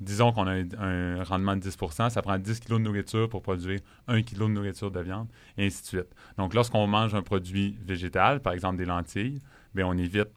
Disons 0.00 0.32
qu'on 0.32 0.46
a 0.46 0.54
un, 0.78 1.22
rendement 1.24 1.54
de 1.56 1.60
10 1.60 1.76
ça 2.08 2.22
prend 2.22 2.38
10 2.38 2.60
kg 2.60 2.72
de 2.72 2.78
nourriture 2.78 3.28
pour 3.28 3.42
produire 3.42 3.80
1 4.08 4.22
kg 4.22 4.38
de 4.38 4.46
nourriture 4.46 4.90
de 4.90 5.00
viande, 5.00 5.28
et 5.58 5.66
ainsi 5.66 5.82
de 5.82 5.86
suite. 5.86 6.14
Donc, 6.38 6.54
lorsqu'on 6.54 6.86
mange 6.86 7.14
un 7.14 7.22
produit 7.22 7.76
végétal, 7.84 8.40
par 8.40 8.54
exemple 8.54 8.78
des 8.78 8.86
lentilles, 8.86 9.40
bien, 9.74 9.86
on 9.86 9.96
évite 9.96 10.28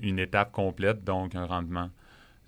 une 0.00 0.18
étape 0.18 0.50
complète, 0.50 1.04
donc 1.04 1.34
un 1.34 1.44
rendement 1.44 1.90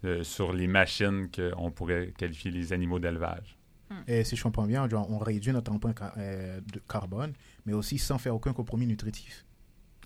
euh, 0.05 0.25
sur 0.25 0.53
les 0.53 0.67
machines 0.67 1.29
qu'on 1.31 1.71
pourrait 1.71 2.13
qualifier 2.17 2.51
les 2.51 2.73
animaux 2.73 2.99
d'élevage. 2.99 3.57
Hmm. 3.91 4.03
Et 4.09 4.25
si 4.25 4.37
je 4.37 4.43
comprends 4.43 4.67
bien, 4.67 4.89
on 4.93 5.19
réduit 5.19 5.53
notre 5.53 5.71
empreinte 5.71 6.01
euh, 6.17 6.61
de 6.61 6.81
carbone, 6.89 7.33
mais 7.67 7.73
aussi 7.75 7.99
sans 7.99 8.19
faire 8.19 8.35
aucun 8.35 8.53
compromis 8.53 8.87
nutritif. 8.87 9.45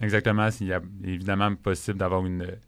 Exactement. 0.00 0.48
Il 0.60 0.70
est 0.70 0.80
évidemment 1.04 1.54
possible 1.54 1.98
d'avoir 1.98 2.26
une, 2.26 2.58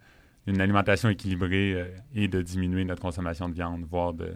une 0.47 0.61
alimentation 0.61 1.09
équilibrée 1.09 1.75
euh, 1.75 1.97
et 2.15 2.29
de 2.29 2.41
diminuer 2.41 2.85
notre 2.85 3.03
consommation 3.03 3.49
de 3.49 3.55
viande, 3.55 3.85
voire 3.85 4.15
de... 4.15 4.35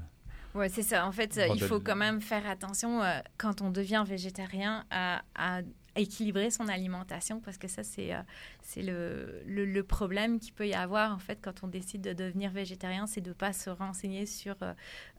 Oui, 0.54 0.66
c'est 0.70 0.82
ça. 0.82 1.06
En 1.06 1.12
fait, 1.12 1.40
il 1.52 1.60
faut 1.62 1.80
quand 1.80 1.96
même 1.96 2.20
faire 2.20 2.46
attention 2.48 3.00
quand 3.38 3.60
on 3.60 3.70
devient 3.70 4.04
végétarien 4.06 4.84
à, 4.88 5.22
à 5.34 5.62
équilibrer 5.96 6.50
son 6.50 6.68
alimentation 6.68 7.40
parce 7.40 7.58
que 7.58 7.68
ça, 7.68 7.82
c'est 7.82 8.12
euh, 8.12 9.42
le, 9.46 9.64
le, 9.64 9.82
problème 9.82 10.40
qu'il 10.40 10.52
peut 10.52 10.66
y 10.66 10.74
avoir 10.74 11.12
en 11.12 11.18
fait 11.18 11.38
quand 11.40 11.62
on 11.62 11.68
décide 11.68 12.02
de 12.02 12.12
devenir 12.12 12.50
végétarien, 12.50 13.06
c'est 13.06 13.20
de 13.20 13.30
ne 13.30 13.34
pas 13.34 13.52
se 13.52 13.70
renseigner 13.70 14.26
sur 14.26 14.56
euh, 14.62 14.72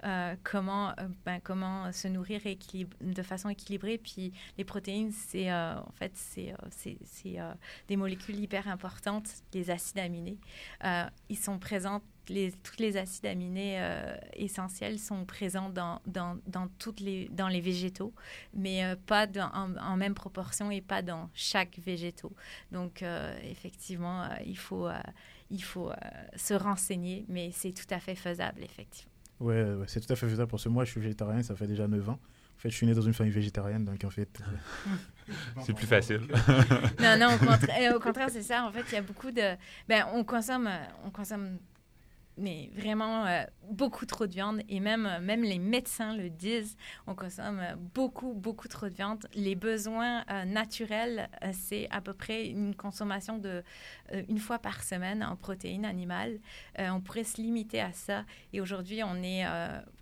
euh, 0.04 0.36
comment, 0.44 0.94
ben, 1.26 1.40
comment 1.44 1.92
se 1.92 2.08
nourrir 2.08 2.42
de 3.02 3.22
façon 3.22 3.50
équilibrée. 3.50 3.98
Puis 3.98 4.34
les 4.58 4.64
protéines, 4.64 5.12
c'est 5.12 5.52
en 5.54 5.92
fait 5.96 6.12
c'est 6.16 6.54
des 7.88 7.96
molécules 7.96 8.40
hyper 8.40 8.68
importantes, 8.68 9.30
les 9.54 9.70
acides 9.70 10.00
aminés. 10.00 10.38
ils 11.30 11.38
sont 11.38 11.60
présents 11.60 12.02
les, 12.30 12.52
tous 12.52 12.78
les 12.80 12.98
acides 12.98 13.26
aminés 13.26 13.78
euh, 13.80 14.16
essentiels 14.34 15.00
sont 15.00 15.26
présents 15.26 15.70
dans, 15.70 16.02
dans, 16.06 16.38
dans, 16.48 16.68
toutes 16.80 17.00
les, 17.00 17.30
dans 17.30 17.48
les 17.48 17.62
végétaux, 17.62 18.14
mais 18.54 18.84
euh, 18.84 18.96
pas 19.06 19.28
en, 19.54 19.98
même 19.98 20.14
proportion 20.14 20.72
et 20.72 20.82
pas 20.82 21.02
dans 21.02 21.30
chaque 21.34 21.80
végétaux. 21.80 22.34
Donc, 22.72 23.04
euh, 23.04 23.38
effectivement, 23.44 24.28
il 24.46 24.58
faut, 24.58 24.88
il 25.50 25.64
faut 25.64 25.92
se 26.36 26.54
renseigner, 26.54 27.26
mais 27.30 27.52
c'est 27.54 27.72
tout 27.72 27.92
à 27.94 28.00
fait 28.00 28.16
faisable, 28.16 28.64
effectivement. 28.64 29.12
Oui, 29.40 29.56
ouais, 29.56 29.86
c'est 29.88 30.00
tout 30.00 30.12
à 30.12 30.16
fait 30.16 30.28
faisable. 30.28 30.50
Pour 30.50 30.60
ce 30.60 30.70
moi, 30.70 30.86
je 30.86 30.92
suis 30.92 31.02
végétarien, 31.02 31.44
ça 31.44 31.56
fait 31.56 31.68
déjà 31.68 31.88
9 31.88 32.10
ans. 32.10 32.14
En 32.14 32.58
fait, 32.58 32.70
je 32.70 32.76
suis 32.76 32.88
né 32.88 32.94
dans 32.94 33.02
une 33.02 33.14
famille 33.14 33.34
végétarienne, 33.34 33.84
donc 33.84 34.02
en 34.06 34.10
fait... 34.10 34.42
c'est 35.66 35.74
plus 35.74 35.88
facile. 35.88 36.22
non, 37.00 37.18
non, 37.18 37.36
au 37.36 37.38
contraire, 37.38 38.00
contraire 38.00 38.30
c'est 38.30 38.44
ça. 38.44 38.66
En 38.66 38.72
fait, 38.72 38.84
il 38.92 38.94
y 38.94 38.98
a 38.98 39.02
beaucoup 39.02 39.32
de... 39.32 39.56
Ben, 39.90 40.06
on 40.14 40.24
consomme, 40.24 40.70
on 41.04 41.10
consomme 41.10 41.58
mais 42.38 42.70
vraiment 42.76 43.26
euh, 43.26 43.44
beaucoup 43.70 44.06
trop 44.06 44.28
de 44.28 44.34
viande 44.34 44.62
et 44.68 44.80
même, 44.80 45.06
euh, 45.06 45.20
même 45.20 45.44
les 45.44 45.60
médecins 45.60 46.16
le 46.16 46.30
disent, 46.30 46.76
on 47.08 47.16
consomme 47.16 47.60
euh, 47.60 47.76
beaucoup, 47.94 48.34
beaucoup 48.34 48.68
trop 48.68 48.90
de 48.90 48.94
viande. 48.94 49.28
Les 49.34 49.56
besoins 49.56 50.24
naturels, 50.46 51.30
c'est 51.54 51.88
à 51.92 52.02
peu 52.02 52.14
près 52.14 52.48
une 52.48 52.76
consommation 52.76 53.38
de 53.38 53.64
une 54.30 54.38
fois 54.38 54.60
par 54.60 54.84
semaine 54.84 55.24
en 55.24 55.36
protéines 55.36 55.86
animales. 55.86 56.40
on 56.78 57.02
pourrait 57.02 57.24
se 57.24 57.42
limiter 57.42 57.82
à 57.82 57.92
ça 57.92 58.26
et 58.54 58.62
aujourd'hui, 58.62 59.04
on 59.04 59.22
est 59.24 59.46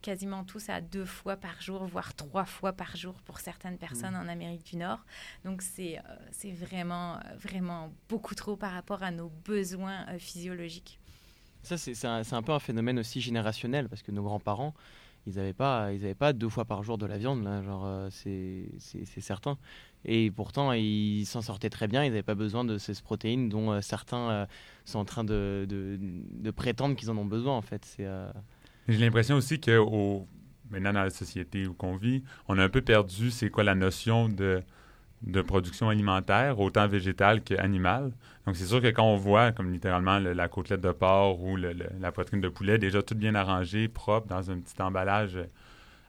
quasiment 0.02 0.44
tous 0.44 0.70
à 0.70 0.82
deux 0.82 1.06
fois 1.06 1.38
par 1.38 1.62
jour, 1.62 1.86
voire 1.86 2.14
trois 2.14 2.46
fois 2.46 2.74
par 2.74 2.96
jour 2.96 3.16
pour 3.22 3.40
certaines 3.40 3.78
personnes 3.78 4.14
mmh. 4.14 4.26
en 4.26 4.28
Amérique 4.28 4.66
du 4.66 4.78
Nord. 4.78 5.06
Donc, 5.46 5.62
c'est 5.62 6.00
c'est 6.32 6.52
vraiment, 6.52 7.20
vraiment 7.38 7.94
beaucoup 8.10 8.36
trop 8.36 8.56
par 8.56 8.72
rapport 8.72 9.04
à 9.04 9.12
nos 9.12 9.30
besoins 9.30 10.06
physiologiques. 10.18 11.00
Ça, 11.64 11.78
c'est 11.78 12.06
un, 12.06 12.42
peu 12.42 12.52
un 12.52 12.60
phénomène 12.60 13.00
aussi 13.00 13.22
générationnel, 13.22 13.88
parce 13.88 14.02
que 14.02 14.12
nos 14.12 14.22
grands-parents, 14.22 14.74
ils 15.26 15.36
n'avaient 15.36 15.54
pas, 15.54 15.90
pas 16.20 16.34
deux 16.34 16.50
fois 16.50 16.66
par 16.66 16.84
jour 16.84 16.98
de 16.98 17.06
la 17.06 17.18
viande, 17.18 17.44
là, 17.44 17.64
genre, 17.64 17.84
euh, 17.86 18.10
c'est 18.12 19.22
certain. 19.22 19.58
Et 20.04 20.30
pourtant, 20.30 20.74
ils 20.74 21.26
s'en 21.26 21.42
sortaient 21.42 21.70
très 21.70 21.88
bien, 21.88 22.04
ils 22.04 22.10
n'avaient 22.10 22.22
pas 22.22 22.36
besoin 22.36 22.66
de 22.66 22.78
ces 22.78 23.02
protéines 23.02 23.48
dont 23.48 23.72
euh, 23.72 23.80
certains 23.80 24.30
euh, 24.30 24.46
sont 24.84 25.00
en 25.00 25.06
train 25.06 25.24
de, 25.24 25.66
prétendre 26.56 26.98
qu'ils 26.98 27.10
en 27.10 27.18
ont 27.18 27.26
besoin, 27.26 27.56
en 27.56 27.62
fait. 27.62 27.98
J'ai 28.90 28.98
l'impression 28.98 29.38
aussi 29.38 29.62
que 29.62 29.80
maintenant, 30.70 30.92
dans 30.92 31.04
la 31.04 31.10
société 31.10 31.66
où 31.66 31.76
on 31.80 31.96
vit, 31.96 32.24
on 32.50 32.58
a 32.58 32.64
un 32.64 32.70
peu 32.70 32.82
perdu 32.82 33.32
c'est 33.32 33.50
quoi 33.50 33.64
la 33.64 33.76
notion 33.76 34.28
de 34.28 34.62
de 35.24 35.42
production 35.42 35.90
alimentaire, 35.90 36.60
autant 36.60 36.88
végétale 36.88 37.42
qu'animale. 37.42 38.12
Donc, 38.46 38.56
c'est 38.58 38.66
sûr 38.66 38.82
que 38.82 38.88
quand 38.88 39.06
on 39.06 39.16
voit, 39.16 39.52
comme 39.52 39.72
littéralement, 39.72 40.20
la 40.20 40.48
côtelette 40.48 40.82
de 40.82 40.92
porc 40.92 41.42
ou 41.42 41.56
la 41.56 42.12
poitrine 42.12 42.42
de 42.42 42.50
poulet, 42.50 42.78
déjà 42.78 43.02
tout 43.02 43.16
bien 43.16 43.34
arrangé, 43.36 43.88
propre, 43.88 44.28
dans 44.28 44.52
un 44.52 44.60
petit 44.60 44.82
emballage 44.82 45.40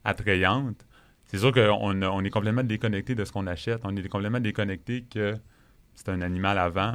attrayante, 0.05 0.85
c'est 1.27 1.39
sûr 1.39 1.53
qu'on 1.53 2.03
on 2.03 2.25
est 2.25 2.31
complètement 2.31 2.65
déconnecté 2.65 3.15
de 3.15 3.25
ce 3.25 3.33
qu'on 3.33 3.47
achète. 3.47 3.81
On 3.85 3.97
est 3.97 4.09
complètement 4.09 4.41
déconnecté 4.41 5.05
que 5.05 5.35
c'est 5.95 6.09
un 6.09 6.21
animal 6.21 6.59
avant, 6.59 6.95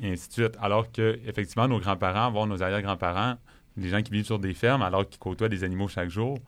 et 0.00 0.12
ainsi 0.12 0.28
de 0.28 0.32
suite. 0.32 0.56
Alors 0.60 0.92
que, 0.92 1.18
effectivement, 1.26 1.68
nos 1.68 1.80
grands-parents, 1.80 2.30
voire 2.30 2.46
nos 2.46 2.62
arrière-grands-parents, 2.62 3.36
les 3.76 3.88
gens 3.88 4.02
qui 4.02 4.12
vivent 4.12 4.26
sur 4.26 4.38
des 4.38 4.54
fermes 4.54 4.82
alors 4.82 5.08
qu'ils 5.08 5.18
côtoient 5.18 5.48
des 5.48 5.64
animaux 5.64 5.88
chaque 5.88 6.10
jour, 6.10 6.38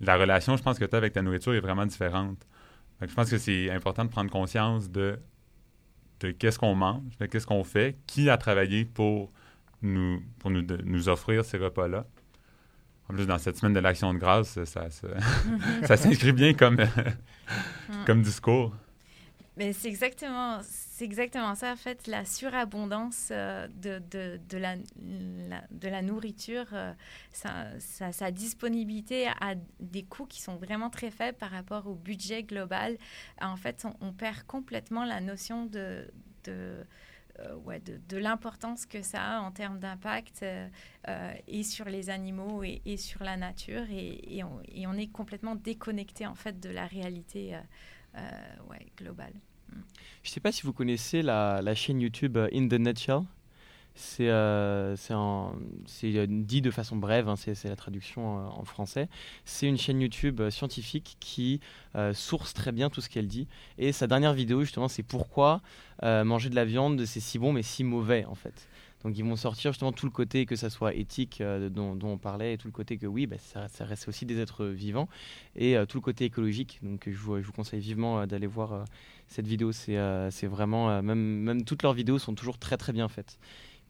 la 0.00 0.16
relation, 0.16 0.56
je 0.56 0.62
pense 0.62 0.78
que 0.78 0.84
tu 0.84 0.94
as 0.94 0.98
avec 0.98 1.12
ta 1.12 1.22
nourriture 1.22 1.54
est 1.54 1.60
vraiment 1.60 1.86
différente 1.86 2.46
je 3.00 3.14
pense 3.14 3.30
que 3.30 3.38
c'est 3.38 3.70
important 3.70 4.04
de 4.04 4.10
prendre 4.10 4.30
conscience 4.30 4.90
de, 4.90 5.18
de 6.20 6.30
qu'est-ce 6.30 6.58
qu'on 6.58 6.74
mange, 6.74 7.16
de 7.18 7.26
qu'est-ce 7.26 7.46
qu'on 7.46 7.64
fait, 7.64 7.96
qui 8.06 8.28
a 8.28 8.36
travaillé 8.36 8.84
pour 8.84 9.30
nous, 9.82 10.22
pour 10.38 10.50
nous, 10.50 10.64
nous 10.84 11.08
offrir 11.08 11.44
ces 11.44 11.58
repas-là. 11.58 12.06
En 13.08 13.14
plus, 13.14 13.26
dans 13.26 13.38
cette 13.38 13.56
semaine 13.56 13.72
de 13.72 13.80
l'Action 13.80 14.12
de 14.12 14.18
grâce, 14.18 14.62
ça, 14.64 14.90
ça, 14.90 15.96
s'inscrit 15.96 16.32
bien 16.32 16.52
comme, 16.52 16.76
comme 18.06 18.22
discours. 18.22 18.74
Mais 19.56 19.72
c'est 19.72 19.88
exactement, 19.88 20.60
c'est 20.98 21.04
exactement 21.04 21.54
ça, 21.54 21.72
en 21.72 21.76
fait, 21.76 22.08
la 22.08 22.24
surabondance 22.24 23.28
euh, 23.30 23.68
de, 23.68 24.58
la, 24.58 26.02
nourriture, 26.02 26.66
euh, 26.72 26.92
sa, 27.30 28.30
disponibilité 28.32 29.28
à 29.28 29.54
des 29.78 30.02
coûts 30.02 30.26
qui 30.26 30.42
sont 30.42 30.56
vraiment 30.56 30.90
très 30.90 31.12
faibles 31.12 31.38
par 31.38 31.52
rapport 31.52 31.86
au 31.86 31.94
budget 31.94 32.42
global. 32.42 32.98
En 33.40 33.56
fait, 33.56 33.86
on, 34.00 34.12
perd 34.12 34.42
complètement 34.42 35.04
la 35.04 35.20
notion 35.20 35.66
de, 35.66 36.10
de 36.44 38.16
l'importance 38.16 38.84
que 38.84 39.00
ça 39.00 39.22
a 39.22 39.40
en 39.40 39.52
termes 39.52 39.78
d'impact 39.78 40.44
et 41.46 41.62
sur 41.62 41.84
les 41.84 42.10
animaux 42.10 42.64
et, 42.64 42.96
sur 42.96 43.22
la 43.22 43.36
nature. 43.36 43.84
Et, 43.88 44.42
on, 44.42 44.94
est 44.94 45.12
complètement 45.12 45.54
déconnecté 45.54 46.26
en 46.26 46.34
fait 46.34 46.58
de 46.58 46.70
la 46.70 46.86
réalité 46.86 47.56
globale. 48.96 49.34
Je 50.22 50.30
ne 50.30 50.34
sais 50.34 50.40
pas 50.40 50.52
si 50.52 50.62
vous 50.62 50.72
connaissez 50.72 51.22
la, 51.22 51.74
chaîne 51.74 52.00
YouTube 52.00 52.36
In 52.52 52.68
the 52.68 52.74
Nutshell. 52.74 53.22
C'est 53.94 54.28
euh, 54.28 54.94
dit 56.28 56.62
de 56.62 56.70
façon 56.70 56.96
brève, 56.96 57.28
hein, 57.28 57.34
c'est 57.34 57.64
la 57.64 57.74
traduction 57.74 58.38
euh, 58.38 58.48
en 58.50 58.64
français. 58.64 59.08
C'est 59.44 59.66
une 59.66 59.76
chaîne 59.76 60.00
YouTube 60.00 60.40
euh, 60.40 60.50
scientifique 60.50 61.16
qui 61.18 61.60
euh, 61.96 62.14
source 62.14 62.54
très 62.54 62.70
bien 62.70 62.90
tout 62.90 63.00
ce 63.00 63.08
qu'elle 63.08 63.26
dit. 63.26 63.48
Et 63.76 63.90
sa 63.90 64.06
dernière 64.06 64.34
vidéo, 64.34 64.60
justement, 64.60 64.86
c'est 64.86 65.02
pourquoi 65.02 65.62
manger 66.02 66.48
de 66.48 66.54
la 66.54 66.64
viande, 66.64 67.04
c'est 67.06 67.18
si 67.18 67.40
bon 67.40 67.52
mais 67.52 67.64
si 67.64 67.82
mauvais, 67.82 68.24
en 68.26 68.36
fait. 68.36 68.68
Donc 69.04 69.16
ils 69.16 69.24
vont 69.24 69.36
sortir 69.36 69.72
justement 69.72 69.92
tout 69.92 70.06
le 70.06 70.12
côté 70.12 70.44
que 70.44 70.56
ça 70.56 70.70
soit 70.70 70.94
éthique 70.94 71.40
dont, 71.40 71.94
dont, 71.94 72.08
on 72.08 72.18
parlait 72.18 72.54
et 72.54 72.58
tout 72.58 72.66
le 72.66 72.72
côté 72.72 72.98
que 72.98 73.06
oui, 73.06 73.26
bah, 73.26 73.36
ça, 73.38 73.84
reste 73.84 74.08
aussi 74.08 74.26
des 74.26 74.40
êtres 74.40 74.66
vivants 74.66 75.08
et 75.54 75.76
tout 75.88 75.98
le 75.98 76.02
côté 76.02 76.24
écologique. 76.24 76.80
Donc 76.82 77.08
je 77.08 77.16
vous, 77.16 77.40
je 77.40 77.46
vous 77.46 77.52
conseille 77.52 77.80
vivement 77.80 78.26
d'aller 78.26 78.48
voir 78.48 78.84
cette 79.28 79.46
vidéo. 79.46 79.70
C'est 79.72 80.46
vraiment, 80.46 81.00
même, 81.02 81.18
même 81.18 81.64
toutes 81.64 81.84
leurs 81.84 81.94
vidéos 81.94 82.18
sont 82.18 82.34
toujours 82.34 82.58
très 82.58 82.76
très 82.76 82.92
bien 82.92 83.08
faites 83.08 83.38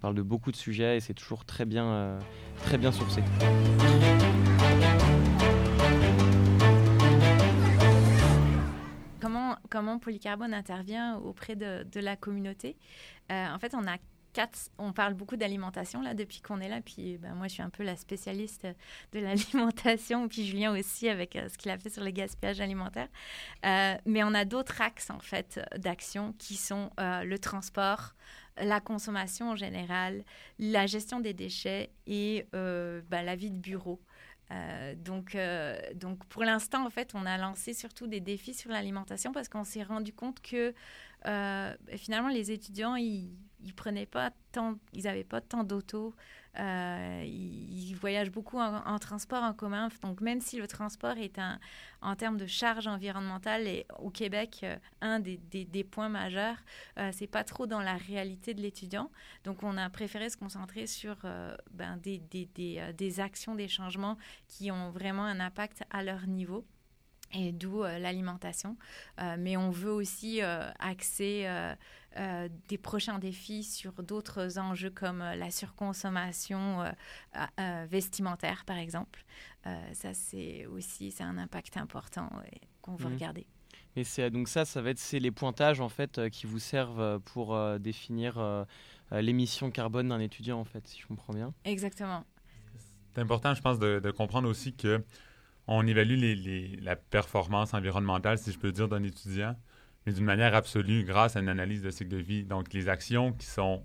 parle 0.00 0.14
de 0.14 0.22
beaucoup 0.22 0.50
de 0.52 0.56
sujets 0.56 0.96
et 0.96 1.00
c'est 1.00 1.14
toujours 1.14 1.44
très 1.44 1.64
bien, 1.64 1.86
euh, 1.86 2.20
très 2.62 2.78
bien 2.78 2.92
sourcé. 2.92 3.22
Comment, 9.20 9.56
comment 9.70 9.98
Polycarbone 9.98 10.54
intervient 10.54 11.16
auprès 11.18 11.56
de, 11.56 11.84
de 11.84 12.00
la 12.00 12.16
communauté? 12.16 12.76
Euh, 13.32 13.48
En 13.52 13.58
fait, 13.58 13.74
on 13.74 13.86
a 13.86 13.96
on 14.78 14.92
parle 14.92 15.14
beaucoup 15.14 15.36
d'alimentation 15.36 16.02
là 16.02 16.14
depuis 16.14 16.40
qu'on 16.40 16.60
est 16.60 16.68
là. 16.68 16.80
Puis 16.80 17.18
ben, 17.18 17.34
moi, 17.34 17.48
je 17.48 17.54
suis 17.54 17.62
un 17.62 17.70
peu 17.70 17.82
la 17.82 17.96
spécialiste 17.96 18.66
de 19.12 19.20
l'alimentation. 19.20 20.28
Puis 20.28 20.46
Julien 20.46 20.76
aussi 20.78 21.08
avec 21.08 21.36
euh, 21.36 21.48
ce 21.48 21.58
qu'il 21.58 21.70
a 21.70 21.78
fait 21.78 21.90
sur 21.90 22.04
le 22.04 22.10
gaspillage 22.10 22.60
alimentaire. 22.60 23.08
mais 23.64 24.22
on 24.24 24.34
a 24.34 24.44
d'autres 24.44 24.80
axes 24.80 25.10
en 25.10 25.20
fait 25.20 25.60
d'action 25.76 26.34
qui 26.38 26.56
sont 26.56 26.90
le 26.98 27.36
transport, 27.38 28.14
la 28.60 28.80
consommation 28.80 29.50
en 29.50 29.56
général, 29.56 30.24
la 30.58 30.86
gestion 30.86 31.20
des 31.20 31.34
déchets 31.34 31.90
et 32.06 32.46
euh, 32.54 33.02
bah, 33.08 33.22
la 33.22 33.36
vie 33.36 33.50
de 33.50 33.58
bureau. 33.58 34.00
Euh, 34.50 34.94
donc, 34.96 35.34
euh, 35.34 35.78
donc, 35.94 36.24
pour 36.26 36.42
l'instant, 36.42 36.86
en 36.86 36.90
fait, 36.90 37.14
on 37.14 37.26
a 37.26 37.36
lancé 37.36 37.74
surtout 37.74 38.06
des 38.06 38.20
défis 38.20 38.54
sur 38.54 38.70
l'alimentation 38.70 39.32
parce 39.32 39.48
qu'on 39.48 39.64
s'est 39.64 39.82
rendu 39.82 40.12
compte 40.12 40.40
que 40.40 40.74
finalement, 41.96 42.28
les 42.28 42.52
étudiants, 42.52 42.94
ils, 42.96 43.30
ils 43.60 43.74
prenaient 43.74 44.06
pas 44.06 44.30
tant, 44.52 44.78
ils 44.92 45.04
n'avaient 45.04 45.24
pas 45.24 45.40
tant 45.40 45.64
d'auto. 45.64 46.14
Euh, 46.58 47.22
ils, 47.24 47.94
voyagent 47.94 48.30
beaucoup 48.30 48.58
en, 48.58 48.98
transport 48.98 49.42
en 49.42 49.52
commun. 49.52 49.88
Donc, 50.02 50.20
même 50.20 50.40
si 50.40 50.56
le 50.56 50.66
transport 50.66 51.16
est 51.16 51.38
un, 51.38 51.58
en 52.00 52.16
termes 52.16 52.36
de 52.36 52.46
charge 52.46 52.86
environnementale 52.86 53.66
et 53.66 53.86
au 53.98 54.10
Québec 54.10 54.60
euh, 54.62 54.76
un 55.00 55.20
des, 55.20 55.36
des, 55.36 55.84
points 55.84 56.08
majeurs, 56.08 56.56
euh, 56.98 57.10
c'est 57.12 57.26
pas 57.26 57.44
trop 57.44 57.66
dans 57.66 57.80
la 57.80 57.96
réalité 57.96 58.54
de 58.54 58.60
l'étudiant. 58.60 59.10
Donc, 59.44 59.62
on 59.62 59.76
a 59.76 59.88
préféré 59.90 60.30
se 60.30 60.36
concentrer 60.36 60.86
sur 60.86 61.16
euh, 61.24 61.56
ben, 61.70 61.96
des, 61.98 62.18
des, 62.18 63.20
actions, 63.20 63.54
des 63.54 63.68
changements 63.68 64.16
qui 64.48 64.70
ont 64.70 64.90
vraiment 64.90 65.24
un 65.24 65.40
impact 65.40 65.84
à 65.90 66.02
leur 66.02 66.26
niveau 66.26 66.64
et 67.34 67.52
d'où 67.52 67.82
l'alimentation. 67.82 68.78
mais 69.38 69.58
on 69.58 69.68
veut 69.68 69.92
aussi 69.92 70.40
axer 70.40 71.46
euh, 72.16 72.48
des 72.68 72.78
prochains 72.78 73.18
défis 73.18 73.62
sur 73.62 74.02
d'autres 74.02 74.58
enjeux 74.58 74.90
comme 74.90 75.20
euh, 75.20 75.36
la 75.36 75.50
surconsommation 75.50 76.82
euh, 76.82 77.86
vestimentaire, 77.88 78.64
par 78.64 78.78
exemple. 78.78 79.24
ça, 79.92 80.14
c'est 80.14 80.66
aussi 80.66 81.10
c'est 81.10 81.22
un 81.22 81.36
impact 81.36 81.76
important 81.76 82.30
qu'on 82.80 82.96
veut 82.96 83.08
mhm. 83.08 83.14
regarder. 83.14 83.46
Et 83.94 84.04
c'est 84.04 84.30
donc 84.30 84.48
ça, 84.48 84.64
ça 84.64 84.80
va 84.80 84.90
être 84.90 84.98
c'est 84.98 85.18
les 85.18 85.30
pointages 85.30 85.80
en 85.80 85.90
fait 85.90 86.28
qui 86.30 86.46
vous 86.46 86.58
servent 86.58 87.20
pour 87.20 87.58
définir 87.78 88.66
l'émission 89.10 89.70
carbone 89.70 90.08
d'un 90.08 90.20
étudiant 90.20 90.58
en 90.58 90.64
fait, 90.64 90.86
si 90.86 91.00
je 91.00 91.06
comprends 91.06 91.34
bien. 91.34 91.52
Exactement. 91.64 92.24
C'est 93.14 93.20
important, 93.20 93.54
je 93.54 93.60
pense, 93.60 93.78
de, 93.78 94.10
comprendre 94.10 94.48
aussi 94.48 94.74
que 94.74 95.04
on 95.66 95.86
évalue 95.86 96.16
les, 96.16 96.76
la 96.76 96.96
performance 96.96 97.74
environnementale, 97.74 98.38
si 98.38 98.52
je 98.52 98.58
peux 98.58 98.72
dire, 98.72 98.88
d'un 98.88 99.02
étudiant 99.02 99.54
mais 100.08 100.14
d'une 100.14 100.24
manière 100.24 100.54
absolue 100.54 101.04
grâce 101.04 101.36
à 101.36 101.40
une 101.40 101.50
analyse 101.50 101.82
de 101.82 101.90
cycle 101.90 102.08
de 102.08 102.16
vie. 102.16 102.42
Donc, 102.42 102.72
les 102.72 102.88
actions 102.88 103.34
qui 103.34 103.44
sont, 103.44 103.84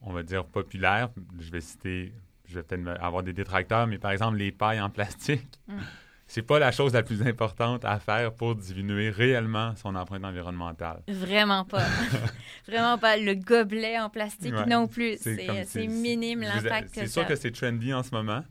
on 0.00 0.12
va 0.12 0.22
dire, 0.22 0.44
populaires, 0.44 1.08
je 1.40 1.50
vais 1.50 1.60
citer, 1.60 2.12
je 2.44 2.54
vais 2.54 2.62
peut-être 2.62 2.86
avoir 3.02 3.24
des 3.24 3.32
détracteurs, 3.32 3.88
mais 3.88 3.98
par 3.98 4.12
exemple, 4.12 4.36
les 4.36 4.52
pailles 4.52 4.80
en 4.80 4.88
plastique, 4.88 5.44
mm. 5.66 5.78
c'est 6.28 6.42
pas 6.42 6.60
la 6.60 6.70
chose 6.70 6.92
la 6.92 7.02
plus 7.02 7.26
importante 7.26 7.84
à 7.84 7.98
faire 7.98 8.32
pour 8.34 8.54
diminuer 8.54 9.10
réellement 9.10 9.74
son 9.74 9.96
empreinte 9.96 10.24
environnementale. 10.24 11.02
Vraiment 11.08 11.64
pas. 11.64 11.86
Vraiment 12.68 12.96
pas. 12.96 13.16
Le 13.16 13.34
gobelet 13.34 13.98
en 13.98 14.08
plastique 14.08 14.54
non 14.68 14.86
plus. 14.86 15.16
C'est 15.18 15.88
minime 15.88 16.42
l'impact 16.42 16.90
C'est 16.92 17.08
sûr 17.08 17.26
que 17.26 17.34
c'est 17.34 17.50
trendy 17.50 17.92
en 17.92 18.04
ce 18.04 18.12
moment, 18.12 18.44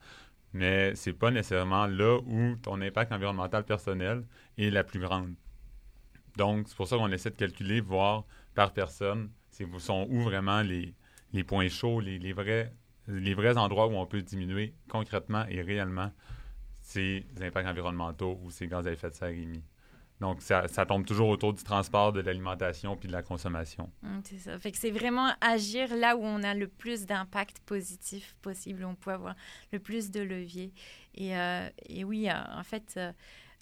mais 0.52 0.94
c'est 0.96 1.14
pas 1.14 1.32
nécessairement 1.32 1.88
là 1.88 2.18
où 2.18 2.58
ton 2.62 2.82
impact 2.82 3.14
environnemental 3.14 3.64
personnel 3.64 4.26
est 4.58 4.70
la 4.72 4.84
plus 4.84 5.00
grande. 5.00 5.36
Donc, 6.38 6.68
c'est 6.68 6.76
pour 6.76 6.88
ça 6.88 6.98
qu'on 6.98 7.12
essaie 7.12 7.30
de 7.30 7.36
calculer, 7.36 7.82
voir 7.82 8.26
par 8.54 8.74
personne, 8.74 9.30
sont 9.78 10.08
où 10.10 10.22
vraiment 10.22 10.62
les, 10.62 10.94
les 11.34 11.44
points 11.44 11.70
chauds, 11.70 12.00
les, 12.00 12.20
les, 12.20 12.34
vrais, 12.34 12.74
les 13.08 13.34
vrais 13.34 13.58
endroits 13.58 13.88
où 13.88 13.96
on 13.96 14.06
peut 14.06 14.22
diminuer 14.22 14.74
concrètement 14.90 15.46
et 15.50 15.62
réellement 15.62 16.12
ces 16.82 17.26
impacts 17.42 17.68
environnementaux 17.68 18.40
ou 18.44 18.52
ces 18.52 18.68
gaz 18.68 18.88
à 18.88 18.92
effet 18.92 19.10
de 19.10 19.16
serre 19.16 19.30
émis. 19.30 19.64
Donc, 20.22 20.42
ça, 20.42 20.68
tombe 20.86 21.06
toujours 21.06 21.28
autour 21.28 21.54
du 21.54 21.62
transport, 21.64 22.14
de 22.14 22.22
l'alimentation 22.22 22.96
puis 22.96 23.08
de 23.08 23.14
la 23.14 23.22
consommation. 23.22 23.92
Hum, 24.02 24.22
c'est 24.24 24.38
ça. 24.38 24.58
Fait 24.60 24.72
que 24.72 24.78
c'est 24.78 24.92
vraiment 24.92 25.34
agir 25.42 25.94
là 25.94 26.16
où 26.16 26.22
on 26.24 26.42
a 26.44 26.54
le 26.54 26.68
plus 26.68 27.06
d'impact 27.06 27.60
positif 27.66 28.36
possible, 28.42 28.86
où 28.86 28.88
on 28.88 28.96
peut 28.96 29.12
avoir 29.12 29.36
le 29.74 29.80
plus 29.80 30.12
de 30.12 30.22
levier. 30.22 30.72
Et, 31.16 31.38
euh, 31.38 31.68
et 31.90 32.06
oui, 32.06 32.30
euh, 32.30 32.34
en 32.54 32.64
fait, 32.64 32.94
euh, 32.96 33.12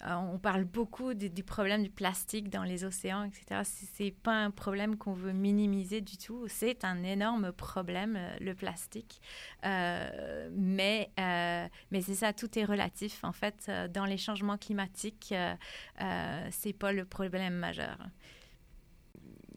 euh, 0.02 0.14
on 0.14 0.38
parle 0.38 0.64
beaucoup 0.64 1.14
du, 1.14 1.30
problème 1.42 1.82
du 1.82 1.90
plastique 1.90 2.50
dans 2.50 2.64
les 2.64 2.84
océans, 2.84 3.24
etc. 3.24 3.62
C'est 3.64 4.10
pas 4.10 4.34
un 4.34 4.50
problème 4.50 4.96
qu'on 4.96 5.14
veut 5.14 5.32
minimiser 5.32 6.00
du 6.00 6.16
tout. 6.16 6.46
C'est 6.48 6.84
un 6.84 7.02
énorme 7.02 7.52
problème, 7.52 8.16
euh, 8.16 8.36
le 8.40 8.54
plastique. 8.54 9.20
Euh, 9.64 10.48
mais 10.52 11.10
mais 11.16 12.00
c'est 12.02 12.14
ça, 12.14 12.32
tout 12.32 12.58
est 12.58 12.64
relatif. 12.64 13.24
En 13.24 13.32
fait, 13.32 13.70
dans 13.92 14.04
les 14.04 14.18
changements 14.18 14.58
climatiques, 14.58 15.34
c'est 16.50 16.72
pas 16.72 16.92
le 16.92 17.04
problème 17.04 17.54
majeur 17.54 17.98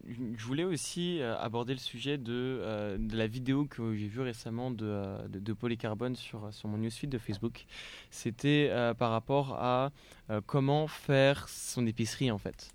je 0.07 0.43
voulais 0.45 0.63
aussi 0.63 1.21
aborder 1.21 1.73
le 1.73 1.79
sujet 1.79 2.17
de, 2.17 2.97
de 2.97 3.17
la 3.17 3.27
vidéo 3.27 3.65
que 3.65 3.95
j'ai 3.95 4.07
vue 4.07 4.21
récemment 4.21 4.71
de, 4.71 5.27
de, 5.27 5.53
Polycarbone 5.53 6.15
sur, 6.15 6.53
sur 6.53 6.69
mon 6.69 6.77
newsfeed 6.77 7.09
de 7.09 7.17
Facebook. 7.17 7.65
C'était 8.09 8.71
par 8.97 9.11
rapport 9.11 9.55
à 9.55 9.91
euh, 10.29 10.41
comment 10.45 10.87
faire 10.87 11.47
son 11.47 11.85
épicerie 11.87 12.31
en 12.31 12.37
fait. 12.37 12.71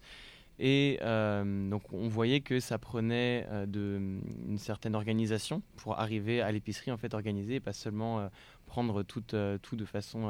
Et 0.59 0.99
euh, 1.03 1.68
donc 1.68 1.92
on 1.92 2.09
voyait 2.09 2.40
que 2.40 2.61
ça 2.61 2.79
prenait 2.79 3.47
euh, 3.51 3.66
de, 3.66 4.01
une 4.49 4.59
certaine 4.59 4.95
organisation 4.95 5.62
pour 5.77 5.99
arriver 5.99 6.40
à 6.40 6.51
l'épicerie 6.53 6.92
en 6.92 6.97
fait 6.97 7.14
organisée 7.14 7.57
et 7.57 7.61
pas 7.61 7.73
seulement 7.73 8.29
prendre 8.66 9.03
tout, 9.03 9.23
tout 9.62 9.77
de 9.77 9.85
façon, 9.85 10.29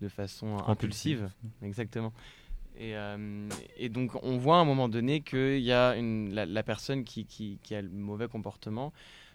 de 0.00 0.08
façon 0.08 0.56
impulsive. 0.66 1.28
Exactement. 1.62 2.12
Et, 2.78 2.94
et, 3.76 3.88
donc 3.88 4.12
on 4.22 4.38
voit 4.38 4.56
à 4.56 4.60
un 4.60 4.64
moment 4.64 4.88
donné 4.88 5.20
que 5.20 5.58
y 5.58 5.72
a 5.72 5.94
la, 5.94 6.62
personne 6.62 7.04
qui, 7.04 7.58
a 7.70 7.82
le 7.82 7.88
mauvais 7.88 8.28
comportement 8.28 8.92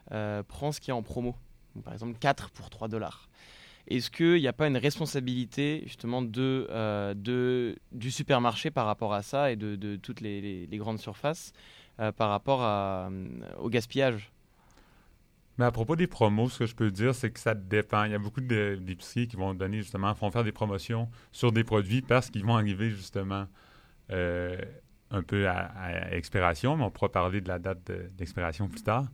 prend 0.09 0.71
ce 0.71 0.79
qui 0.79 0.89
est 0.89 0.93
en 0.93 1.03
promo. 1.03 1.35
par 1.83 1.93
exemple 1.93 2.17
4 2.19 2.49
pour 2.49 2.69
3 2.69 2.87
dollars. 2.87 3.29
Est-ce 3.87 4.11
qu'il 4.11 4.41
n'y 4.41 4.47
a 4.47 4.53
pas 4.53 4.67
une 4.67 4.77
responsabilité 4.77 5.83
justement 5.85 6.21
euh, 6.37 7.73
du 7.91 8.11
supermarché 8.11 8.69
par 8.69 8.85
rapport 8.85 9.13
à 9.13 9.21
ça 9.21 9.51
et 9.51 9.55
de, 9.55 9.95
toutes 9.95 10.19
les, 10.19 10.67
grandes 10.73 10.99
surfaces 10.99 11.53
euh, 11.99 12.11
par 12.11 12.29
rapport 12.29 12.63
euh, 12.63 13.09
au 13.59 13.69
gaspillage? 13.69 14.31
Mais 15.57 15.65
à 15.65 15.71
propos 15.71 15.95
des 15.95 16.07
promos, 16.07 16.49
ce 16.49 16.59
que 16.59 16.65
je 16.65 16.75
peux 16.75 16.91
dire, 16.91 17.15
c'est 17.15 17.31
que 17.31 17.39
ça 17.39 17.55
dépend. 17.55 18.03
Il 18.03 18.11
y 18.11 18.15
a 18.15 18.19
beaucoup 18.19 18.41
d'épiceries 18.41 19.27
qui 19.27 19.35
vont 19.35 19.53
donner 19.53 19.79
justement, 19.79 20.13
vont 20.13 20.31
faire 20.31 20.43
des 20.43 20.51
promotions 20.51 21.09
sur 21.31 21.51
des 21.51 21.63
produits 21.63 22.01
parce 22.01 22.29
qu'ils 22.29 22.45
vont 22.45 22.55
arriver 22.55 22.89
justement 22.91 23.47
un 24.09 25.21
peu 25.23 25.47
à, 25.47 26.13
expiration, 26.13 26.77
mais 26.77 26.83
on 26.83 26.91
pourra 26.91 27.11
parler 27.11 27.41
de 27.41 27.47
la 27.47 27.59
date 27.59 27.91
d'expiration 28.17 28.67
plus 28.67 28.83
tard. 28.83 29.05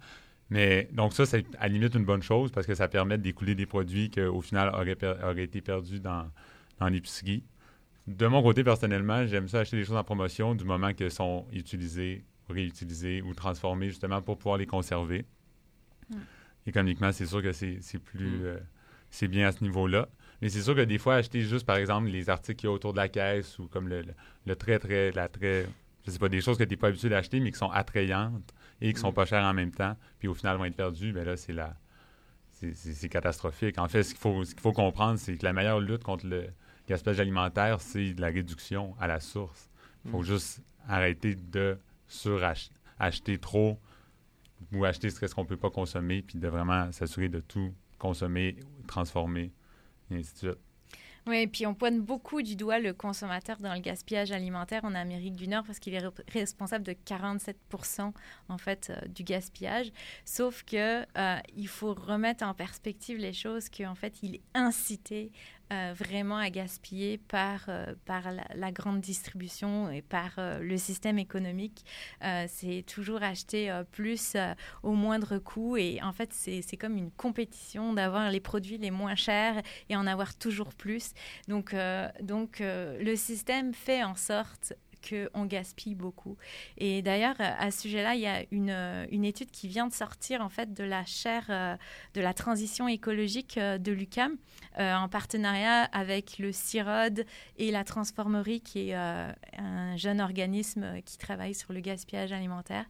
Mais 0.49 0.89
donc 0.91 1.13
ça, 1.13 1.25
c'est 1.25 1.45
à 1.57 1.67
la 1.67 1.73
limite 1.73 1.95
une 1.95 2.05
bonne 2.05 2.21
chose 2.21 2.51
parce 2.51 2.67
que 2.67 2.75
ça 2.75 2.87
permet 2.87 3.17
d'écouler 3.17 3.55
des 3.55 3.65
produits 3.65 4.09
qui, 4.09 4.21
au 4.21 4.41
final, 4.41 4.69
auraient, 4.73 5.43
été 5.43 5.61
perdus 5.61 5.99
dans, 5.99 6.29
dans 6.79 6.87
l'épicerie. 6.87 7.43
De 8.05 8.27
mon 8.27 8.43
côté, 8.43 8.63
personnellement, 8.63 9.25
j'aime 9.25 9.47
ça 9.47 9.61
acheter 9.61 9.77
des 9.77 9.85
choses 9.85 9.95
en 9.95 10.03
promotion 10.03 10.55
du 10.55 10.65
moment 10.65 10.93
qu'elles 10.93 11.11
sont 11.11 11.47
utilisées 11.53 12.25
réutiliser 12.49 13.21
ou 13.21 13.33
transformer 13.33 13.87
justement 13.87 14.21
pour 14.21 14.37
pouvoir 14.37 14.57
les 14.57 14.65
conserver. 14.65 15.25
Économiquement, 16.65 17.11
c'est 17.11 17.25
sûr 17.25 17.41
que 17.41 17.51
c'est 17.51 17.79
plus... 18.03 18.39
Mm. 18.39 18.41
euh, 18.43 18.59
c'est 19.09 19.27
bien 19.27 19.47
à 19.47 19.51
ce 19.51 19.63
niveau-là. 19.63 20.07
Mais 20.41 20.49
c'est 20.49 20.61
sûr 20.61 20.75
que 20.75 20.81
des 20.81 20.97
fois, 20.97 21.15
acheter 21.15 21.41
juste, 21.41 21.65
par 21.65 21.75
exemple, 21.77 22.07
les 22.09 22.29
articles 22.29 22.59
qu'il 22.59 22.67
y 22.67 22.71
a 22.71 22.73
autour 22.73 22.93
de 22.93 22.97
la 22.97 23.07
caisse 23.09 23.59
ou 23.59 23.67
comme 23.67 23.87
le, 23.87 24.01
le, 24.01 24.13
le 24.45 24.55
très, 24.55 24.79
très, 24.79 25.11
la 25.11 25.27
très... 25.27 25.67
Je 26.05 26.11
sais 26.11 26.19
pas, 26.19 26.29
des 26.29 26.41
choses 26.41 26.57
que 26.57 26.63
tu 26.63 26.71
n'es 26.71 26.77
pas 26.77 26.87
habitué 26.87 27.09
d'acheter, 27.09 27.39
mais 27.39 27.51
qui 27.51 27.57
sont 27.57 27.69
attrayantes 27.69 28.53
et 28.81 28.91
qui 28.93 28.99
sont 28.99 29.11
Mm. 29.11 29.13
pas 29.13 29.25
chères 29.25 29.43
en 29.45 29.53
même 29.53 29.71
temps, 29.71 29.95
puis 30.19 30.27
au 30.27 30.33
final 30.33 30.57
vont 30.57 30.65
être 30.65 30.75
perdues, 30.75 31.13
ben 31.13 31.23
là, 31.25 31.37
c'est 31.37 31.53
la... 31.53 31.75
c'est- 32.51 33.07
catastrophique. 33.09 33.77
En 33.77 33.87
fait, 33.87 34.03
ce 34.03 34.09
qu'il 34.09 34.19
faut, 34.19 34.43
ce 34.43 34.51
qu'il 34.53 34.61
faut 34.61 34.73
comprendre, 34.73 35.17
c'est 35.19 35.35
que 35.37 35.45
la 35.45 35.53
meilleure 35.53 35.79
lutte 35.79 36.03
contre 36.03 36.25
le 36.25 36.47
gaspillage 36.87 37.19
alimentaire, 37.19 37.79
c'est 37.81 38.13
de 38.13 38.21
la 38.21 38.27
réduction 38.27 38.95
à 38.99 39.07
la 39.07 39.19
source. 39.19 39.69
Il 40.05 40.11
faut 40.11 40.19
Mm. 40.21 40.25
juste 40.25 40.61
arrêter 40.87 41.35
de 41.35 41.77
suracheter 42.07 43.37
trop 43.39 43.79
ou 44.71 44.85
acheter 44.85 45.09
ce 45.09 45.33
qu'on 45.33 45.43
ne 45.43 45.47
peut 45.47 45.57
pas 45.57 45.69
consommer, 45.69 46.21
puis 46.21 46.39
de 46.39 46.47
vraiment 46.47 46.91
s'assurer 46.91 47.29
de 47.29 47.39
tout 47.39 47.73
consommer, 47.97 48.57
transformer, 48.87 49.51
et 50.11 50.15
ainsi 50.15 50.33
de 50.33 50.37
suite. 50.37 50.59
Oui, 51.25 51.47
puis 51.47 51.65
on 51.65 51.73
pointe 51.73 52.01
beaucoup 52.01 52.41
du 52.41 52.57
doigt 52.57 52.79
le 52.79 52.91
consommateur 52.91 53.55
dans 53.57 53.73
le 53.73 53.79
gaspillage 53.79 54.33
alimentaire 54.33 54.83
en 54.83 54.93
Amérique 54.93 55.37
du 55.37 55.47
Nord 55.47 55.63
parce 55.63 55.79
qu'il 55.79 55.93
est 55.93 56.03
responsable 56.33 56.83
de 56.83 56.91
47 56.91 57.57
en 58.49 58.57
fait 58.57 58.89
euh, 58.89 59.07
du 59.07 59.23
gaspillage. 59.23 59.93
Sauf 60.25 60.63
que 60.63 61.03
euh, 61.17 61.39
il 61.55 61.69
faut 61.69 61.93
remettre 61.93 62.43
en 62.43 62.53
perspective 62.53 63.17
les 63.17 63.31
choses 63.31 63.69
qu'en 63.69 63.95
fait 63.95 64.21
il 64.21 64.35
est 64.35 64.41
incité 64.53 65.31
euh, 65.73 65.93
vraiment 65.97 66.37
à 66.37 66.49
gaspiller 66.49 67.17
par 67.17 67.61
euh, 67.67 67.93
par 68.05 68.25
la, 68.31 68.71
grande 68.71 69.01
distribution 69.01 69.89
et 69.89 70.01
par 70.01 70.31
euh, 70.37 70.59
le 70.59 70.77
système 70.77 71.17
économique. 71.17 71.83
C'est 72.47 72.83
toujours 72.87 73.21
acheter 73.23 73.71
plus 73.91 74.37
au 74.81 74.93
moindre 74.93 75.37
coût 75.37 75.77
et 75.77 76.01
en 76.01 76.13
fait 76.13 76.33
c'est 76.33 76.77
comme 76.77 76.97
une 76.97 77.11
compétition 77.11 77.93
d'avoir 77.93 78.29
les 78.29 78.39
produits 78.39 78.77
les 78.77 78.91
moins 78.91 79.15
chers 79.15 79.61
et 79.89 79.95
en 79.95 80.07
avoir 80.07 80.35
toujours 80.35 80.73
plus. 80.73 81.11
Donc, 81.47 81.75
donc 82.21 82.61
le 82.61 83.15
système 83.15 83.73
fait 83.73 84.03
en 84.03 84.15
sorte 84.15 84.73
qu'on 85.07 85.45
gaspille 85.45 85.95
beaucoup. 85.95 86.37
Et 86.77 87.01
d'ailleurs, 87.01 87.35
à 87.39 87.71
ce 87.71 87.81
sujet-là, 87.81 88.15
il 88.15 88.21
y 88.21 88.27
a 88.27 88.43
une, 88.51 88.69
euh, 88.69 89.05
une 89.11 89.25
étude 89.25 89.51
qui 89.51 89.67
vient 89.67 89.87
de 89.87 89.93
sortir 89.93 90.41
en 90.41 90.49
fait 90.49 90.73
de 90.73 90.83
la 90.83 91.05
chaire 91.05 91.45
euh, 91.49 91.75
de 92.13 92.21
la 92.21 92.33
transition 92.33 92.87
écologique 92.87 93.57
euh, 93.57 93.77
de 93.77 93.91
l'UCAM 93.91 94.37
en 94.79 95.07
partenariat 95.07 95.83
avec 95.83 96.39
le 96.39 96.51
CIROD 96.51 97.25
et 97.57 97.69
la 97.69 97.83
Transformerie, 97.83 98.61
qui 98.61 98.89
est 98.89 98.95
un 98.95 99.95
jeune 99.97 100.19
organisme 100.19 100.99
qui 101.05 101.19
travaille 101.19 101.53
sur 101.53 101.73
le 101.73 101.79
gaspillage 101.79 102.31
alimentaire, 102.31 102.85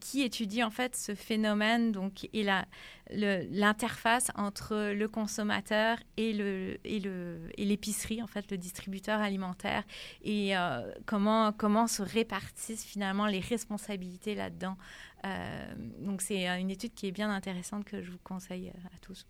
qui 0.00 0.22
étudie 0.22 0.64
en 0.64 0.70
fait 0.70 0.96
ce 0.96 1.14
phénomène 1.14 1.92
donc, 1.92 2.28
et 2.32 2.42
la, 2.42 2.66
l'interface 3.10 4.30
entre 4.34 4.92
le 4.92 5.08
consommateur 5.08 5.98
et 6.16 6.32
le 6.32 6.78
et 6.84 6.98
le 7.00 7.48
et 7.56 7.64
l'épicerie 7.64 8.22
en 8.22 8.26
fait 8.26 8.50
le 8.50 8.58
distributeur 8.58 9.20
alimentaire 9.20 9.84
et 10.22 10.56
euh, 10.56 10.90
comment 11.06 11.52
comment 11.52 11.86
se 11.86 12.02
répartissent 12.02 12.84
finalement 12.84 13.26
les 13.26 13.40
responsabilités 13.40 14.34
là-dedans 14.34 14.76
Euh, 15.24 15.74
donc 16.06 16.20
c'est 16.22 16.48
euh, 16.48 16.58
une 16.60 16.70
étude 16.70 16.94
qui 16.94 17.06
est 17.08 17.12
bien 17.12 17.30
intéressante 17.30 17.84
que 17.84 18.02
je 18.02 18.10
vous 18.12 18.18
conseille 18.22 18.68
à 18.94 18.98
tous 19.00 19.26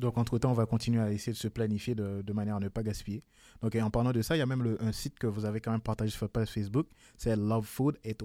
Donc, 0.00 0.18
entre-temps, 0.18 0.50
on 0.50 0.54
va 0.54 0.66
continuer 0.66 1.00
à 1.00 1.12
essayer 1.12 1.32
de 1.32 1.38
se 1.38 1.46
planifier 1.48 1.94
de, 1.94 2.32
manière 2.32 2.56
à 2.56 2.60
ne 2.60 2.68
pas 2.68 2.82
gaspiller. 2.82 3.22
Donc, 3.60 3.76
en 3.76 3.90
parlant 3.90 4.10
de 4.12 4.22
ça, 4.22 4.34
il 4.34 4.40
y 4.40 4.42
a 4.42 4.46
même 4.46 4.62
le- 4.64 4.82
un 4.82 4.90
site 4.90 5.16
que 5.18 5.28
vous 5.28 5.44
avez 5.44 5.60
quand 5.60 5.70
même 5.70 5.82
partagé 5.82 6.10
sur 6.10 6.20
votre 6.20 6.32
page 6.32 6.48
Facebook. 6.48 6.88
C'est 7.16 7.36
Love 7.36 7.64
Food 7.66 7.98
Hate 8.04 8.22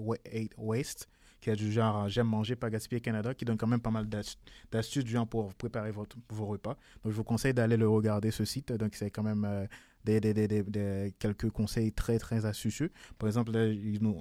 Waste, 0.56 1.08
qui 1.40 1.50
est 1.50 1.56
du 1.56 1.70
genre 1.72 2.04
euh, 2.04 2.08
J'aime 2.08 2.26
manger, 2.28 2.56
pas 2.56 2.70
gaspiller 2.70 3.00
Canada, 3.00 3.34
qui 3.34 3.44
donne 3.44 3.56
quand 3.56 3.66
même 3.66 3.80
pas 3.80 3.90
mal 3.90 4.08
d'ast- 4.08 4.38
d'astuces 4.72 5.04
du 5.04 5.12
genre 5.12 5.26
pour 5.26 5.54
préparer 5.54 5.90
votre, 5.92 6.16
vos 6.30 6.46
repas. 6.46 6.76
Donc, 7.02 7.12
je 7.12 7.16
vous 7.16 7.24
conseille 7.24 7.54
d'aller 7.54 7.76
le 7.76 7.88
regarder, 7.88 8.30
ce 8.30 8.44
site. 8.44 8.72
Donc, 8.72 8.94
c'est 8.94 9.10
quand 9.10 9.22
même 9.22 9.44
euh, 9.44 9.66
des, 10.04 10.20
des, 10.20 10.32
des, 10.48 11.14
quelques 11.18 11.50
conseils 11.50 11.92
très, 11.92 12.18
très 12.18 12.46
astucieux. 12.46 12.90
Par 13.18 13.28
exemple, 13.28 13.52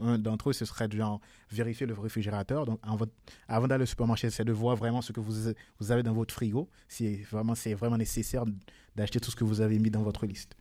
un 0.02 0.18
d'entre 0.18 0.50
eux, 0.50 0.54
ce 0.54 0.66
serait 0.66 0.88
du 0.88 0.98
genre 0.98 1.22
vérifier 1.50 1.86
le 1.88 1.94
réfrigérateur. 1.94 2.66
Donc, 2.66 2.80
avant 3.48 3.68
d'aller 3.68 3.84
au 3.84 3.88
supermarché, 3.88 4.30
c'est 4.30 4.44
de 4.46 4.52
voir 4.52 4.76
vraiment 4.76 5.02
ce 5.02 5.12
que 5.14 5.20
vous, 5.22 5.54
vous 5.80 5.92
avez 5.92 6.04
dans 6.04 6.14
votre 6.14 6.34
frigo, 6.34 6.70
si 6.88 7.24
vraiment 7.24 7.56
c'est 7.56 7.74
vraiment 7.74 7.98
nécessaire 7.98 8.44
d'acheter 8.96 9.20
tout 9.20 9.32
ce 9.32 9.36
que 9.36 9.44
vous 9.44 9.62
avez 9.62 9.80
mis 9.80 9.90
dans 9.92 10.04
votre 10.04 10.26
liste. 10.26 10.56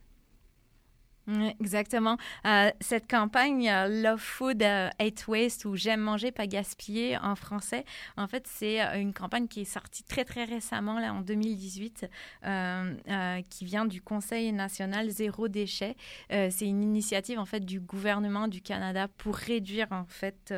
Exactement. 1.59 2.17
Euh, 2.45 2.71
cette 2.79 3.09
campagne 3.09 3.69
euh, 3.69 4.01
Love 4.01 4.19
Food, 4.19 4.63
euh, 4.63 4.89
Hate 4.97 5.27
Waste 5.27 5.65
ou 5.65 5.75
J'aime 5.75 5.99
manger, 5.99 6.31
pas 6.31 6.47
gaspiller 6.47 7.17
en 7.17 7.35
français, 7.35 7.83
en 8.15 8.27
fait, 8.27 8.47
c'est 8.47 8.81
euh, 8.81 8.99
une 8.99 9.13
campagne 9.13 9.47
qui 9.47 9.61
est 9.61 9.65
sortie 9.65 10.03
très, 10.03 10.25
très 10.25 10.45
récemment, 10.45 10.99
là, 10.99 11.13
en 11.13 11.21
2018, 11.21 12.09
euh, 12.45 12.93
euh, 13.09 13.41
qui 13.49 13.65
vient 13.65 13.85
du 13.85 14.01
Conseil 14.01 14.51
national 14.51 15.09
zéro 15.09 15.47
déchet. 15.47 15.95
C'est 16.29 16.65
une 16.65 16.83
initiative, 16.83 17.39
en 17.39 17.45
fait, 17.45 17.59
du 17.61 17.79
gouvernement 17.79 18.47
du 18.47 18.61
Canada 18.61 19.07
pour 19.17 19.35
réduire, 19.35 19.87
en 19.91 20.05
fait, 20.05 20.53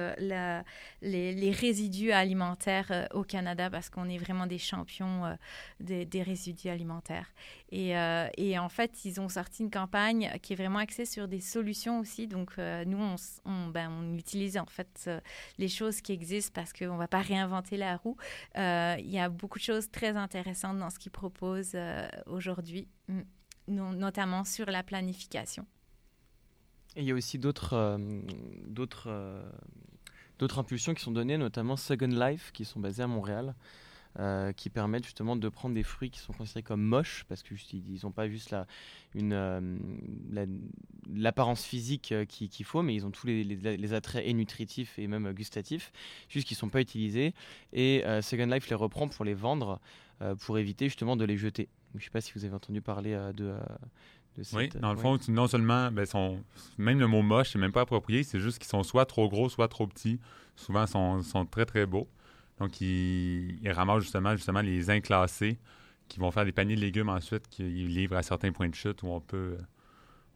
les, 1.01 1.51
résidus 1.51 2.11
alimentaires 2.11 3.07
au 3.13 3.23
Canada 3.23 3.69
parce 3.69 3.89
qu'on 3.89 4.07
est 4.07 4.17
vraiment 4.17 4.45
des 4.45 4.57
champions 4.57 5.37
des, 5.79 6.23
résidus 6.23 6.69
alimentaires. 6.69 7.31
Et, 7.71 7.93
et 8.37 8.59
en 8.59 8.69
fait, 8.69 9.05
ils 9.05 9.19
ont 9.19 9.29
sorti 9.29 9.63
une 9.63 9.71
campagne 9.71 10.31
qui 10.41 10.53
est 10.53 10.55
vraiment 10.59 10.79
axée 10.79 11.05
sur 11.05 11.27
des 11.27 11.39
solutions 11.39 11.99
aussi. 11.99 12.27
Donc, 12.27 12.51
euh, 12.57 12.83
nous, 12.85 12.99
on, 13.45 13.67
ben, 13.67 14.13
utilise 14.15 14.57
en 14.57 14.65
fait 14.65 15.05
euh, 15.07 15.19
les 15.57 15.67
choses 15.67 16.01
qui 16.01 16.11
existent 16.11 16.51
parce 16.53 16.73
qu'on 16.73 16.93
ne 16.93 16.97
va 16.97 17.07
pas 17.07 17.21
réinventer 17.21 17.77
la 17.77 17.97
roue. 17.97 18.17
Euh, 18.57 18.95
il 18.99 19.09
y 19.09 19.19
a 19.19 19.29
beaucoup 19.29 19.57
de 19.57 19.63
choses 19.63 19.89
très 19.89 20.15
intéressantes 20.17 20.77
dans 20.79 20.89
ce 20.89 20.99
qu'ils 20.99 21.11
proposent 21.11 21.77
aujourd'hui, 22.25 22.87
mm, 23.07 23.19
no- 23.69 23.93
notamment 23.93 24.43
sur 24.43 24.65
la 24.69 24.83
planification. 24.83 25.65
Il 26.95 27.03
y 27.03 27.11
a 27.11 27.15
aussi 27.15 27.37
d'autres 27.39 27.97
d'autres 28.65 30.59
impulsions 30.59 30.93
qui 30.93 31.03
sont 31.03 31.11
données, 31.11 31.37
notamment 31.37 31.75
Second 31.75 32.07
Life, 32.07 32.51
qui 32.53 32.65
sont 32.65 32.79
basées 32.79 33.03
à 33.03 33.07
Montréal, 33.07 33.55
euh, 34.17 34.51
qui 34.53 34.69
permettent 34.69 35.03
justement 35.03 35.35
de 35.35 35.49
prendre 35.49 35.75
des 35.75 35.83
fruits 35.83 36.09
qui 36.09 36.19
sont 36.19 36.33
considérés 36.33 36.63
comme 36.63 36.81
moches, 36.81 37.25
parce 37.29 37.43
qu'ils 37.43 37.99
n'ont 38.03 38.11
pas 38.11 38.27
juste 38.27 38.49
la, 38.49 38.65
une, 39.13 39.33
euh, 39.33 39.77
la- 40.31 40.45
l'apparence 41.13 41.63
physique 41.63 42.11
euh, 42.11 42.25
qui- 42.25 42.49
qu'il 42.49 42.65
faut, 42.65 42.81
mais 42.81 42.95
ils 42.95 43.05
ont 43.05 43.11
tous 43.11 43.27
les, 43.27 43.43
les- 43.43 43.77
les 43.77 43.93
attraits 43.93 44.25
et 44.25 44.33
nutritifs 44.33 44.97
et 44.97 45.07
même 45.07 45.31
gustatifs, 45.33 45.91
juste 46.27 46.47
qu'ils 46.47 46.55
ne 46.55 46.59
sont 46.59 46.69
pas 46.69 46.81
utilisés. 46.81 47.33
Et 47.71 48.03
euh, 48.05 48.21
Second 48.21 48.47
Life 48.47 48.67
les 48.69 48.75
reprend 48.75 49.07
pour 49.07 49.25
les 49.25 49.35
vendre, 49.35 49.79
pour 50.41 50.57
éviter 50.57 50.85
justement 50.85 51.15
de 51.15 51.23
les 51.23 51.37
jeter. 51.37 51.69
Je 51.93 51.99
ne 51.99 52.03
sais 52.03 52.09
pas 52.09 52.19
si 52.19 52.33
vous 52.35 52.43
avez 52.43 52.53
entendu 52.53 52.81
parler 52.81 53.11
de, 53.35 53.55
cette... 54.43 54.57
Oui, 54.57 54.67
dans 54.81 54.91
le 54.91 54.97
fond, 54.97 55.17
non 55.29 55.47
seulement, 55.47 55.91
ben, 55.91 56.05
sont, 56.05 56.43
même 56.77 56.99
le 56.99 57.07
mot 57.07 57.21
moche, 57.21 57.51
c'est 57.51 57.59
même 57.59 57.71
pas 57.71 57.81
approprié, 57.81 58.23
c'est 58.23 58.39
juste 58.41 58.57
qu'ils 58.59 58.67
sont 58.67 58.83
soit 58.83 59.05
trop 59.05 59.29
gros, 59.29 59.47
soit 59.49 59.67
trop 59.69 59.87
petits. 59.87 60.19
Souvent, 60.57 60.83
ils 60.83 60.89
sont, 60.89 61.21
sont 61.23 61.45
très, 61.45 61.65
très 61.65 61.85
beaux. 61.85 62.07
Donc, 62.59 62.81
ils, 62.81 63.59
ramassent 63.71 64.03
justement, 64.03 64.35
justement 64.35 64.61
les 64.61 64.89
inclassés 64.89 65.57
qui 66.07 66.19
vont 66.19 66.31
faire 66.31 66.45
des 66.45 66.51
paniers 66.51 66.75
de 66.75 66.81
légumes 66.81 67.09
ensuite 67.09 67.47
qu'ils 67.49 67.93
livrent 67.93 68.17
à 68.17 68.23
certains 68.23 68.51
points 68.51 68.69
de 68.69 68.75
chute 68.75 69.03
où 69.03 69.07
on 69.07 69.21
peut, 69.21 69.57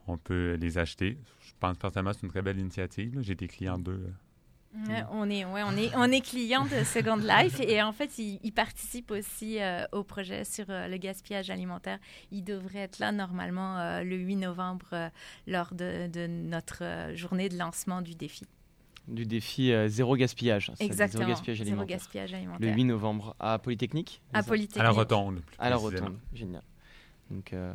on 0.08 0.18
peut 0.18 0.54
les 0.60 0.78
acheter. 0.78 1.18
Je 1.42 1.52
pense 1.60 1.78
personnellement 1.78 2.12
que 2.12 2.18
c'est 2.18 2.26
une 2.26 2.32
très 2.32 2.42
belle 2.42 2.60
initiative. 2.60 3.20
J'ai 3.22 3.34
été 3.34 3.48
client 3.48 3.78
d'eux. 3.78 4.14
On 5.12 5.30
est, 5.30 5.46
ouais, 5.46 5.62
on 5.64 5.78
est, 5.78 5.96
on 5.96 6.12
est 6.12 6.22
client 6.22 6.66
de 6.66 6.84
Second 6.84 7.18
Life 7.18 7.60
et 7.60 7.82
en 7.84 7.92
fait, 7.92 8.18
ils, 8.18 8.52
participent 8.52 9.12
aussi 9.12 9.62
euh, 9.62 9.86
au 9.92 10.04
projet 10.04 10.46
sur 10.46 10.66
euh, 10.70 10.88
le 10.88 10.98
gaspillage 10.98 11.52
alimentaire. 11.52 12.00
Ils 12.32 12.44
devraient 12.44 12.80
être 12.80 12.98
là 12.98 13.12
normalement 13.12 13.78
euh, 13.78 14.04
le 14.04 14.16
8 14.16 14.38
novembre 14.38 15.12
lors 15.46 15.76
de, 15.76 16.28
notre 16.28 17.12
journée 17.14 17.50
de 17.50 17.58
lancement 17.58 18.02
du 18.02 18.16
défi. 18.16 18.46
Du 19.08 19.26
défi 19.26 19.72
euh, 19.72 19.88
zéro 19.88 20.16
gaspillage. 20.16 20.72
Exactement. 20.80 21.24
Zéro 21.24 21.30
gaspillage 21.32 21.58
Zéro 21.58 21.70
alimentaire. 21.70 21.98
gaspillage 21.98 22.32
Le 22.32 22.38
alimentaire. 22.38 22.76
8 22.76 22.84
novembre 22.86 23.36
à 23.40 23.60
Polytechnique. 23.60 24.22
À 24.34 24.44
Polytechnique. 24.44 24.80
À 24.80 24.84
la 24.84 24.92
rotonde. 24.92 25.42
À 25.60 25.70
la 25.70 25.76
rotonde, 25.76 26.18
génial. 26.34 26.64
Donc, 27.32 27.54
euh, 27.54 27.74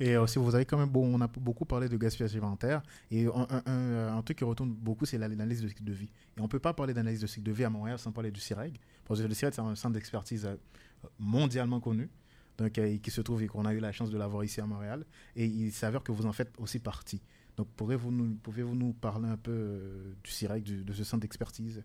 Et 0.00 0.16
aussi, 0.16 0.38
vous 0.38 0.54
avez 0.54 0.64
quand 0.66 0.76
même, 0.76 0.88
bon, 0.88 1.14
on 1.14 1.20
a 1.20 1.28
beaucoup 1.28 1.64
parlé 1.64 1.88
de 1.88 1.96
gaspillage 1.96 2.32
alimentaire. 2.32 2.82
Et 3.10 3.26
un, 3.26 3.46
un- 3.48 3.62
un- 3.66 4.16
un 4.18 4.22
truc 4.22 4.38
qui 4.38 4.44
retourne 4.44 4.70
beaucoup, 4.70 5.06
c'est 5.06 5.16
l'analyse 5.18 5.62
de 5.62 5.68
cycle 5.68 5.84
de 5.84 5.92
vie. 5.92 6.10
Et 6.36 6.40
on 6.40 6.44
ne 6.44 6.48
peut 6.48 6.58
pas 6.58 6.74
parler 6.74 6.92
d'analyse 6.94 7.20
de 7.20 7.26
cycle 7.26 7.46
de 7.46 7.52
vie 7.52 7.64
à 7.64 7.70
Montréal 7.70 7.98
sans 7.98 8.12
parler 8.12 8.30
du 8.30 8.40
CIREG. 8.40 8.78
Parce 9.06 9.20
que 9.22 9.26
le 9.26 9.34
CIREG, 9.34 9.54
c'est 9.54 9.60
un 9.62 9.74
centre 9.76 9.94
d'expertise 9.94 10.44
euh, 10.46 10.56
mondialement 11.18 11.80
connu. 11.80 12.08
Donc, 12.58 12.76
euh, 12.78 12.96
qui 12.98 13.10
se 13.10 13.20
trouve 13.20 13.42
et 13.42 13.46
qu'on 13.46 13.64
a 13.64 13.72
eu 13.72 13.78
la 13.78 13.92
chance 13.92 14.10
de 14.10 14.18
l'avoir 14.18 14.42
ici 14.44 14.60
à 14.60 14.66
Montréal. 14.66 15.04
Et 15.36 15.44
il 15.46 15.70
s'avère 15.72 16.02
que 16.02 16.12
vous 16.12 16.26
en 16.26 16.32
faites 16.32 16.52
aussi 16.58 16.80
partie. 16.80 17.20
Donc, 17.58 17.66
pourrez-vous 17.74 18.12
nous, 18.12 18.36
pouvez-vous 18.36 18.76
nous 18.76 18.92
parler 18.92 19.28
un 19.28 19.36
peu 19.36 19.50
euh, 19.50 20.14
du 20.22 20.30
CIREG, 20.30 20.84
de 20.84 20.92
ce 20.92 21.02
centre 21.02 21.22
d'expertise? 21.22 21.82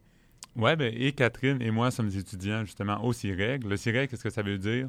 Oui, 0.56 0.76
ben, 0.76 0.94
et 0.96 1.12
Catherine 1.14 1.60
et 1.64 1.72
moi 1.72 1.90
sommes 1.90 2.12
étudiants 2.16 2.64
justement 2.64 3.04
au 3.04 3.12
CIREG. 3.12 3.64
Le 3.64 3.76
CIREG, 3.76 4.08
qu'est-ce 4.08 4.24
que 4.24 4.30
ça 4.30 4.44
veut 4.44 4.60
dire? 4.60 4.88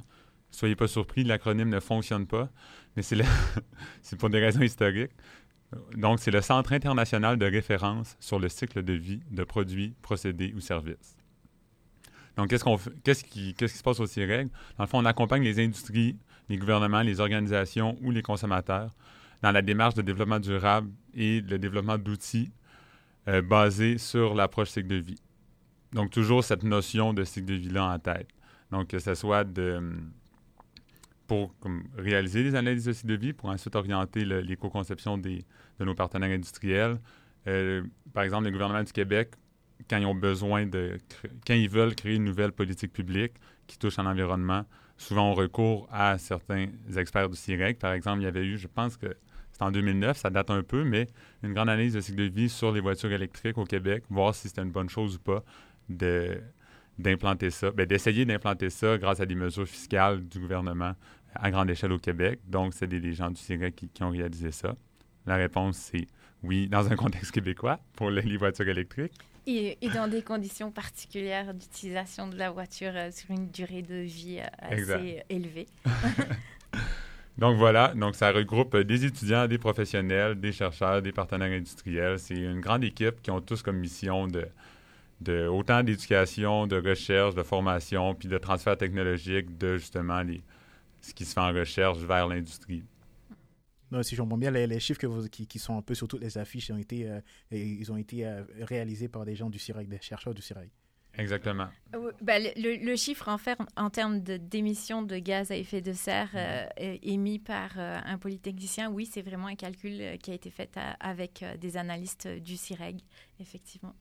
Soyez 0.50 0.76
pas 0.76 0.86
surpris, 0.86 1.24
l'acronyme 1.24 1.70
ne 1.70 1.80
fonctionne 1.80 2.26
pas, 2.26 2.50
mais 2.94 3.02
c'est 3.02 3.16
c'est 4.02 4.18
pour 4.18 4.28
des 4.28 4.40
raisons 4.40 4.60
historiques. 4.60 5.10
Donc, 5.96 6.20
c'est 6.20 6.30
le 6.30 6.42
Centre 6.42 6.74
international 6.74 7.38
de 7.38 7.46
référence 7.46 8.18
sur 8.20 8.38
le 8.38 8.50
cycle 8.50 8.82
de 8.82 8.92
vie 8.92 9.20
de 9.30 9.42
produits, 9.42 9.94
procédés 10.02 10.52
ou 10.54 10.60
services. 10.60 11.16
Donc, 12.36 12.50
qu'est-ce, 12.50 13.24
qui, 13.24 13.54
qu'est-ce 13.54 13.72
qui 13.72 13.78
se 13.78 13.82
passe 13.82 14.00
au 14.00 14.06
CIREG? 14.06 14.50
Dans 14.76 14.84
le 14.84 14.88
fond, 14.88 14.98
on 14.98 15.06
accompagne 15.06 15.42
les 15.42 15.64
industries, 15.64 16.18
les 16.50 16.58
gouvernements, 16.58 17.00
les 17.00 17.20
organisations 17.20 17.96
ou 18.02 18.10
les 18.10 18.22
consommateurs 18.22 18.94
dans 19.44 19.52
la 19.52 19.60
démarche 19.60 19.94
de 19.94 20.00
développement 20.00 20.40
durable 20.40 20.90
et 21.12 21.42
le 21.42 21.58
développement 21.58 21.98
d'outils 21.98 22.50
euh, 23.28 23.42
basés 23.42 23.98
sur 23.98 24.34
l'approche 24.34 24.70
cycle 24.70 24.88
de 24.88 24.96
vie. 24.96 25.20
Donc, 25.92 26.10
toujours 26.10 26.42
cette 26.42 26.62
notion 26.62 27.12
de 27.12 27.24
cycle 27.24 27.48
de 27.48 27.52
vie-là 27.52 27.84
en 27.84 27.98
tête. 27.98 28.28
Donc, 28.70 28.88
que 28.88 28.98
ce 28.98 29.14
soit 29.14 29.44
de, 29.44 29.82
pour 31.26 31.54
réaliser 31.98 32.42
des 32.42 32.54
analyses 32.54 32.86
de 32.86 32.92
cycle 32.92 33.08
de 33.08 33.16
vie, 33.16 33.32
pour 33.34 33.50
ensuite 33.50 33.76
orienter 33.76 34.24
l'éco-conception 34.24 35.18
de 35.18 35.44
nos 35.78 35.94
partenaires 35.94 36.30
industriels. 36.30 36.98
Euh, 37.46 37.82
par 38.14 38.22
exemple, 38.22 38.46
le 38.46 38.50
gouvernement 38.50 38.82
du 38.82 38.92
Québec, 38.92 39.34
quand 39.90 39.98
ils 39.98 40.06
ont 40.06 40.14
besoin 40.14 40.64
de, 40.64 40.96
quand 41.46 41.52
ils 41.52 41.68
veulent 41.68 41.94
créer 41.94 42.14
une 42.14 42.24
nouvelle 42.24 42.52
politique 42.52 42.94
publique 42.94 43.34
qui 43.66 43.76
touche 43.78 43.98
à 43.98 44.02
l'environnement, 44.02 44.64
souvent 44.96 45.32
on 45.32 45.34
recourt 45.34 45.86
à 45.92 46.16
certains 46.16 46.68
experts 46.96 47.28
du 47.28 47.36
CIREC. 47.36 47.78
Par 47.78 47.92
exemple, 47.92 48.22
il 48.22 48.24
y 48.24 48.28
avait 48.28 48.46
eu, 48.46 48.56
je 48.56 48.68
pense 48.68 48.96
que 48.96 49.14
c'était 49.54 49.66
en 49.66 49.70
2009, 49.70 50.16
ça 50.16 50.30
date 50.30 50.50
un 50.50 50.64
peu, 50.64 50.82
mais 50.82 51.06
une 51.44 51.54
grande 51.54 51.68
analyse 51.68 51.92
de 51.92 52.00
cycle 52.00 52.18
de 52.18 52.24
vie 52.24 52.48
sur 52.48 52.72
les 52.72 52.80
voitures 52.80 53.12
électriques 53.12 53.56
au 53.56 53.62
Québec, 53.62 54.02
voir 54.10 54.34
si 54.34 54.48
c'était 54.48 54.62
une 54.62 54.72
bonne 54.72 54.88
chose 54.88 55.14
ou 55.14 55.18
pas 55.20 55.44
de 55.88 56.42
d'implanter 56.98 57.50
ça, 57.50 57.70
ben, 57.70 57.86
d'essayer 57.86 58.24
d'implanter 58.24 58.68
ça 58.68 58.98
grâce 58.98 59.20
à 59.20 59.26
des 59.26 59.36
mesures 59.36 59.68
fiscales 59.68 60.26
du 60.26 60.40
gouvernement 60.40 60.94
à 61.36 61.52
grande 61.52 61.70
échelle 61.70 61.92
au 61.92 62.00
Québec. 62.00 62.40
Donc, 62.48 62.74
c'est 62.74 62.88
des, 62.88 63.12
gens 63.12 63.30
du 63.30 63.40
CIREC 63.40 63.76
qui, 63.94 64.02
ont 64.02 64.10
réalisé 64.10 64.50
ça. 64.50 64.74
La 65.24 65.36
réponse, 65.36 65.76
c'est 65.76 66.08
oui, 66.42 66.66
dans 66.66 66.90
un 66.90 66.96
contexte 66.96 67.30
québécois 67.30 67.78
pour 67.94 68.10
les, 68.10 68.36
voitures 68.36 68.68
électriques. 68.68 69.12
Et, 69.46 69.78
dans 69.94 70.08
des 70.08 70.22
conditions 70.22 70.72
particulières 70.72 71.54
d'utilisation 71.54 72.26
de 72.26 72.36
la 72.36 72.50
voiture 72.50 72.92
euh, 72.94 73.10
sur 73.12 73.30
une 73.30 73.50
durée 73.50 73.82
de 73.82 73.96
vie 73.96 74.40
euh, 74.40 74.46
assez 74.58 75.22
élevée. 75.28 75.66
donc 77.36 77.56
voilà, 77.56 77.92
donc 77.94 78.14
ça 78.14 78.30
regroupe 78.30 78.76
des 78.76 79.04
étudiants, 79.04 79.48
des 79.48 79.58
professionnels, 79.58 80.38
des 80.38 80.52
chercheurs, 80.52 81.02
des 81.02 81.12
partenaires 81.12 81.50
industriels. 81.50 82.18
C'est 82.18 82.36
une 82.36 82.60
grande 82.60 82.84
équipe 82.84 83.20
qui 83.22 83.30
ont 83.30 83.40
tous 83.40 83.62
comme 83.62 83.78
mission 83.78 84.28
de, 84.28 84.46
de 85.20 85.46
autant 85.48 85.82
d'éducation, 85.82 86.66
de 86.66 86.76
recherche, 86.76 87.34
de 87.34 87.42
formation, 87.42 88.14
puis 88.14 88.28
de 88.28 88.38
transfert 88.38 88.76
technologique 88.76 89.58
de 89.58 89.76
justement 89.78 90.22
les, 90.22 90.42
ce 91.00 91.12
qui 91.12 91.24
se 91.24 91.34
fait 91.34 91.40
en 91.40 91.52
recherche 91.52 91.98
vers 91.98 92.28
l'industrie. 92.28 92.84
Non, 93.90 94.02
si 94.02 94.16
je 94.16 94.22
comprends 94.22 94.38
bien, 94.38 94.50
les, 94.50 94.80
chiffres 94.80 95.00
que 95.00 95.06
vous, 95.06 95.28
qui, 95.28 95.58
sont 95.58 95.76
un 95.76 95.82
peu 95.82 95.94
sur 95.94 96.08
toutes 96.08 96.22
les 96.22 96.38
affiches 96.38 96.70
ont 96.70 96.78
été, 96.78 97.08
euh, 97.08 97.20
ils 97.50 97.92
ont 97.92 97.96
été 97.96 98.26
euh, 98.26 98.42
réalisés 98.62 99.08
par 99.08 99.24
des 99.24 99.36
gens 99.36 99.50
du 99.50 99.58
CIREC, 99.58 99.88
des 99.88 100.00
chercheurs 100.00 100.34
du 100.34 100.42
CIREC. 100.42 100.70
Exactement. 101.16 101.68
Ben, 102.20 102.52
le, 102.56 102.96
chiffre 102.96 103.28
en, 103.28 103.38
fait, 103.38 103.58
en 103.76 103.90
termes 103.90 104.20
d'émissions 104.20 105.02
de, 105.02 105.18
gaz 105.18 105.50
à 105.50 105.56
effet 105.56 105.80
de 105.80 105.92
serre 105.92 106.30
mm-hmm. 106.34 106.68
euh, 106.80 106.98
émis 107.02 107.38
par 107.38 107.78
un 107.78 108.18
polytechnicien, 108.18 108.90
oui, 108.90 109.06
c'est 109.06 109.22
vraiment 109.22 109.46
un 109.46 109.54
calcul 109.54 110.18
qui 110.18 110.30
a 110.30 110.34
été 110.34 110.50
fait 110.50 110.76
avec 111.00 111.44
des 111.60 111.76
analystes 111.76 112.26
du 112.26 112.56
CIREG, 112.56 113.00
effectivement. 113.38 113.94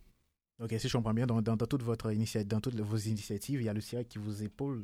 Ok, 0.61 0.73
si 0.77 0.87
je 0.87 0.95
comprends 0.95 1.13
bien, 1.13 1.25
dans, 1.25 1.41
dans, 1.41 1.57
toute 1.57 1.81
votre 1.81 2.11
dans 2.43 2.61
toutes 2.61 2.79
vos 2.79 2.97
initiatives, 2.97 3.61
il 3.61 3.65
y 3.65 3.69
a 3.69 3.73
le 3.73 3.81
CIREG 3.81 4.07
qui 4.07 4.19
vous 4.19 4.43
épaule 4.43 4.83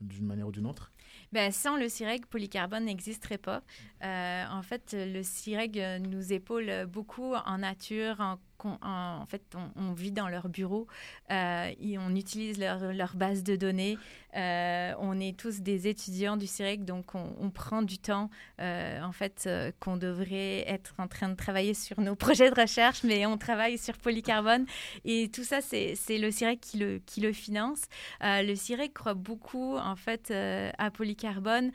d'une 0.00 0.26
manière 0.26 0.48
ou 0.48 0.52
d'une 0.52 0.66
autre? 0.66 0.92
Ben, 1.32 1.52
Sans 1.52 1.76
le 1.76 1.88
CIREG, 1.88 2.26
Polycarbone 2.26 2.84
n'existerait 2.84 3.38
pas. 3.38 3.62
Euh, 4.02 4.44
en 4.50 4.62
fait, 4.62 4.94
le 4.96 5.22
CIREG 5.22 6.00
nous 6.00 6.32
épaule 6.32 6.86
beaucoup 6.86 7.34
en 7.34 7.58
nature, 7.58 8.20
en 8.20 8.38
en 8.64 9.24
fait, 9.26 9.42
on, 9.76 9.92
vit 9.92 10.12
dans 10.12 10.28
leur 10.28 10.48
bureau, 10.48 10.86
euh, 11.30 11.70
et 11.80 11.98
on 11.98 12.14
utilise 12.14 12.58
leur, 12.58 13.14
base 13.14 13.42
de 13.42 13.56
données. 13.56 13.98
Euh, 14.36 14.92
on 14.98 15.18
est 15.18 15.36
tous 15.36 15.60
des 15.60 15.88
étudiants 15.88 16.36
du 16.36 16.46
CIREC, 16.46 16.84
donc 16.84 17.14
on, 17.14 17.50
prend 17.50 17.82
du 17.82 17.98
temps, 17.98 18.30
euh, 18.60 19.02
en 19.02 19.12
fait, 19.12 19.48
qu'on 19.80 19.96
devrait 19.96 20.64
être 20.68 20.94
en 20.98 21.08
train 21.08 21.28
de 21.28 21.34
travailler 21.34 21.74
sur 21.74 22.00
nos 22.00 22.14
projets 22.16 22.50
de 22.50 22.60
recherche, 22.60 23.02
mais 23.02 23.26
on 23.26 23.38
travaille 23.38 23.78
sur 23.78 23.96
polycarbone. 23.98 24.66
Et 25.04 25.30
tout 25.32 25.44
ça, 25.44 25.60
c'est 25.60 25.96
le 26.08 26.30
CIREC 26.30 26.60
qui 26.60 26.78
le, 27.20 27.32
finance. 27.32 27.82
le 28.20 28.54
CIREC 28.54 28.94
croit 28.94 29.14
beaucoup, 29.14 29.76
en 29.76 29.96
fait, 29.96 30.32
à 30.78 30.90
polycarbone 30.90 31.72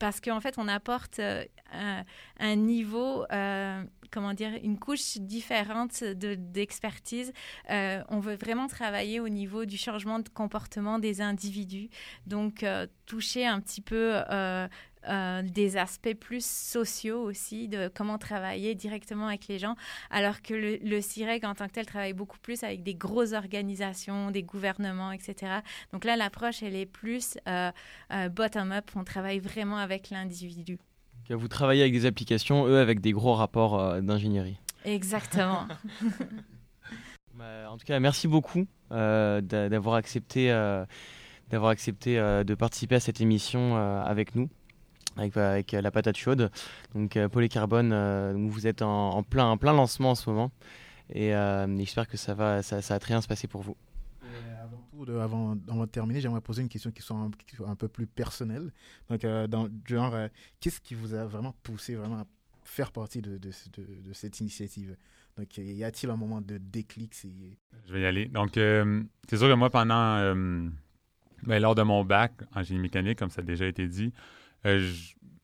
parce 0.00 0.20
qu'en 0.20 0.40
fait, 0.40 0.56
on 0.58 0.66
apporte 0.66 1.20
un, 1.20 2.56
niveau 2.56 3.24
comment 4.10 4.34
dire, 4.34 4.52
une 4.62 4.78
couche 4.78 5.18
différente 5.18 6.02
d'expertise. 6.04 7.32
Euh, 7.70 8.02
on 8.08 8.20
veut 8.20 8.34
vraiment 8.34 8.66
travailler 8.66 9.20
au 9.20 9.28
niveau 9.28 9.64
du 9.64 9.76
changement 9.76 10.18
de 10.18 10.28
comportement 10.28 10.98
des 10.98 11.20
individus. 11.20 11.88
Donc, 12.26 12.62
euh, 12.62 12.86
toucher 13.06 13.46
un 13.46 13.60
petit 13.60 13.80
peu 13.80 14.20
euh, 14.30 14.68
des 15.42 15.76
aspects 15.76 16.14
plus 16.14 16.44
sociaux 16.44 17.22
aussi, 17.22 17.68
de 17.68 17.88
comment 17.88 18.18
travailler 18.18 18.74
directement 18.74 19.28
avec 19.28 19.48
les 19.48 19.58
gens, 19.58 19.76
alors 20.10 20.42
que 20.42 20.54
le, 20.54 20.76
le 20.76 21.00
CIREG 21.00 21.44
en 21.44 21.54
tant 21.54 21.68
que 21.68 21.72
tel 21.72 21.86
travaille 21.86 22.12
beaucoup 22.12 22.38
plus 22.38 22.62
avec 22.64 22.82
des 22.82 22.94
grosses 22.94 23.32
organisations, 23.32 24.30
des 24.30 24.42
gouvernements, 24.42 25.12
etc. 25.12 25.60
Donc 25.92 26.04
là, 26.04 26.16
l'approche, 26.16 26.62
elle 26.62 26.76
est 26.76 26.86
plus 26.86 27.38
bottom-up, 28.30 28.90
on 28.94 29.04
travaille 29.04 29.38
vraiment 29.38 29.78
avec 29.78 30.10
l'individu. 30.10 30.78
Vous 31.34 31.48
travaillez 31.48 31.82
avec 31.82 31.92
des 31.92 32.06
applications, 32.06 32.66
eux 32.66 32.78
avec 32.78 33.00
des 33.00 33.12
gros 33.12 33.34
rapports 33.34 33.78
euh, 33.78 34.00
d'ingénierie. 34.00 34.58
Exactement. 34.84 35.66
Bah, 37.34 37.70
en 37.70 37.78
tout 37.78 37.86
cas, 37.86 37.98
merci 38.00 38.28
beaucoup 38.28 38.66
euh, 38.92 39.40
d'avoir 39.40 39.94
accepté, 39.94 40.52
euh, 40.52 40.84
d'avoir 41.48 41.70
accepté 41.70 42.16
de 42.16 42.54
participer 42.54 42.96
à 42.96 43.00
cette 43.00 43.22
émission 43.22 43.76
avec 43.76 44.34
nous. 44.34 44.50
Avec, 45.16 45.38
avec, 45.38 45.72
la 45.72 45.90
patate 45.90 46.18
chaude. 46.18 46.50
Donc 46.94 47.18
Polycarbone, 47.28 48.46
vous 48.46 48.66
êtes 48.66 48.82
en, 48.82 49.22
plein, 49.22 49.46
en 49.46 49.56
plein 49.56 49.72
lancement 49.72 50.10
en 50.10 50.14
ce 50.14 50.28
moment. 50.28 50.50
Et 51.14 51.32
j'espère 51.78 52.08
que 52.08 52.18
ça 52.18 52.34
va, 52.34 52.62
ça, 52.62 52.82
ça 52.82 52.94
va 52.94 53.00
très 53.00 53.14
bien 53.14 53.22
se 53.22 53.28
passer 53.28 53.48
pour 53.48 53.62
vous 53.62 53.76
avant, 55.08 55.56
de 55.56 55.86
terminer, 55.86 56.20
j'aimerais 56.20 56.40
poser 56.40 56.62
une 56.62 56.68
question 56.68 56.90
qui 56.90 57.02
soit 57.02 57.16
un, 57.16 57.76
peu 57.76 57.88
plus 57.88 58.06
personnelle. 58.06 58.72
Donc, 59.08 59.24
euh, 59.24 59.46
genre, 59.86 60.14
euh, 60.14 60.28
qu'est-ce 60.60 60.80
qui 60.80 60.94
vous 60.94 61.14
a 61.14 61.26
vraiment 61.26 61.54
poussé 61.62 61.94
vraiment 61.94 62.20
à 62.20 62.26
faire 62.64 62.92
partie 62.92 63.22
de, 63.22 63.38
cette 64.12 64.40
initiative? 64.40 64.96
Donc, 65.36 65.56
y 65.56 65.84
a-t-il 65.84 66.10
un 66.10 66.16
moment 66.16 66.40
de 66.40 66.58
déclic? 66.58 67.14
Je 67.86 67.92
vais 67.92 68.02
y 68.02 68.04
aller. 68.04 68.26
Donc, 68.26 68.56
euh, 68.56 69.02
c'est 69.28 69.36
sûr 69.36 69.48
que 69.48 69.54
moi, 69.54 69.70
pendant, 69.70 70.34
ben, 71.44 71.58
lors 71.60 71.74
de 71.74 71.82
mon 71.82 72.04
bac 72.04 72.32
en 72.54 72.62
génie 72.62 72.80
mécanique, 72.80 73.18
comme 73.18 73.30
ça 73.30 73.40
a 73.40 73.44
déjà 73.44 73.66
été 73.66 73.88
dit, 73.88 74.12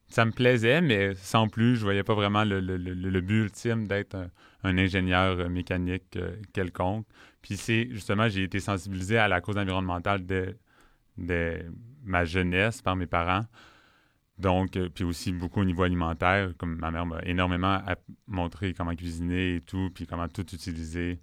ça 0.08 0.24
me 0.24 0.30
plaisait, 0.30 0.80
mais 0.80 1.14
sans 1.14 1.48
plus, 1.48 1.76
je 1.76 1.82
voyais 1.82 2.04
pas 2.04 2.14
vraiment 2.14 2.44
le, 2.44 3.20
but 3.20 3.44
ultime 3.44 3.86
d'être 3.88 4.16
un, 4.62 4.78
ingénieur 4.78 5.48
mécanique 5.48 6.18
quelconque. 6.52 7.06
Puis 7.46 7.56
c'est 7.56 7.88
justement, 7.92 8.28
j'ai 8.28 8.42
été 8.42 8.58
sensibilisé 8.58 9.18
à 9.18 9.28
la 9.28 9.40
cause 9.40 9.56
environnementale 9.56 10.26
de, 10.26 10.56
de 11.16 11.64
ma 12.02 12.24
jeunesse 12.24 12.82
par 12.82 12.96
mes 12.96 13.06
parents. 13.06 13.44
Donc, 14.36 14.76
euh, 14.76 14.88
puis 14.92 15.04
aussi 15.04 15.32
beaucoup 15.32 15.60
au 15.60 15.64
niveau 15.64 15.84
alimentaire, 15.84 16.50
comme 16.58 16.76
ma 16.76 16.90
mère 16.90 17.06
m'a 17.06 17.20
énormément 17.22 17.80
montré 18.26 18.74
comment 18.74 18.96
cuisiner 18.96 19.54
et 19.54 19.60
tout, 19.60 19.90
puis 19.94 20.08
comment 20.08 20.26
tout 20.26 20.42
utiliser, 20.52 21.20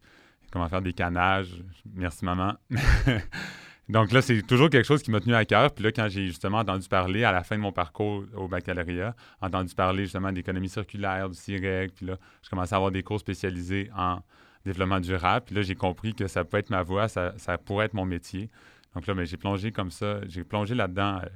comment 0.49 0.69
faire 0.69 0.81
des 0.81 0.93
canages. 0.93 1.61
Merci 1.93 2.23
maman. 2.23 2.53
Donc 3.89 4.13
là, 4.13 4.21
c'est 4.21 4.43
toujours 4.43 4.69
quelque 4.69 4.85
chose 4.85 5.03
qui 5.03 5.11
m'a 5.11 5.19
tenu 5.19 5.35
à 5.35 5.43
cœur. 5.43 5.73
Puis 5.73 5.83
là, 5.83 5.91
quand 5.91 6.07
j'ai 6.07 6.27
justement 6.27 6.59
entendu 6.59 6.87
parler 6.87 7.25
à 7.25 7.33
la 7.33 7.43
fin 7.43 7.57
de 7.57 7.61
mon 7.61 7.73
parcours 7.73 8.23
au 8.33 8.47
baccalauréat, 8.47 9.13
entendu 9.41 9.75
parler 9.75 10.03
justement 10.03 10.31
d'économie 10.31 10.69
circulaire, 10.69 11.29
du 11.29 11.35
CIREC, 11.35 11.93
puis 11.93 12.05
là, 12.05 12.17
je 12.41 12.49
commençais 12.49 12.75
à 12.75 12.77
avoir 12.77 12.91
des 12.91 13.03
cours 13.03 13.19
spécialisés 13.19 13.91
en 13.93 14.21
développement 14.65 14.99
durable. 14.99 15.45
Puis 15.45 15.55
là, 15.55 15.61
j'ai 15.61 15.75
compris 15.75 16.13
que 16.13 16.27
ça 16.27 16.43
peut 16.43 16.57
être 16.57 16.69
ma 16.69 16.83
voie, 16.83 17.07
ça, 17.07 17.33
pourrait 17.65 17.85
être 17.85 17.93
mon 17.93 18.05
métier. 18.05 18.49
Donc 18.93 19.07
là, 19.07 19.13
ben, 19.13 19.25
j'ai 19.25 19.37
plongé 19.37 19.71
comme 19.71 19.91
ça, 19.91 20.19
j'ai 20.27 20.43
plongé 20.43 20.75
là-dedans 20.75 21.19
euh, 21.23 21.27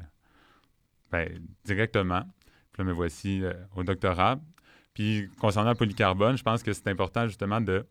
ben, 1.11 1.29
directement. 1.65 2.23
Puis 2.71 2.83
là, 2.83 2.85
me 2.85 2.93
voici 2.93 3.43
euh, 3.43 3.53
au 3.75 3.83
doctorat. 3.83 4.39
Puis 4.93 5.29
concernant 5.39 5.71
le 5.71 5.75
polycarbone, 5.75 6.37
je 6.37 6.43
pense 6.43 6.63
que 6.63 6.73
c'est 6.73 6.87
important 6.87 7.27
justement 7.27 7.61
de 7.61 7.85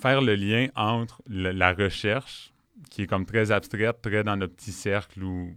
faire 0.00 0.20
le 0.20 0.34
lien 0.34 0.68
entre 0.76 1.22
la 1.26 1.72
recherche, 1.72 2.52
qui 2.90 3.02
est 3.02 3.06
comme 3.06 3.26
très 3.26 3.50
abstraite, 3.50 4.00
très 4.00 4.22
dans 4.22 4.36
notre 4.36 4.54
petit 4.54 4.72
cercle 4.72 5.22
où 5.22 5.56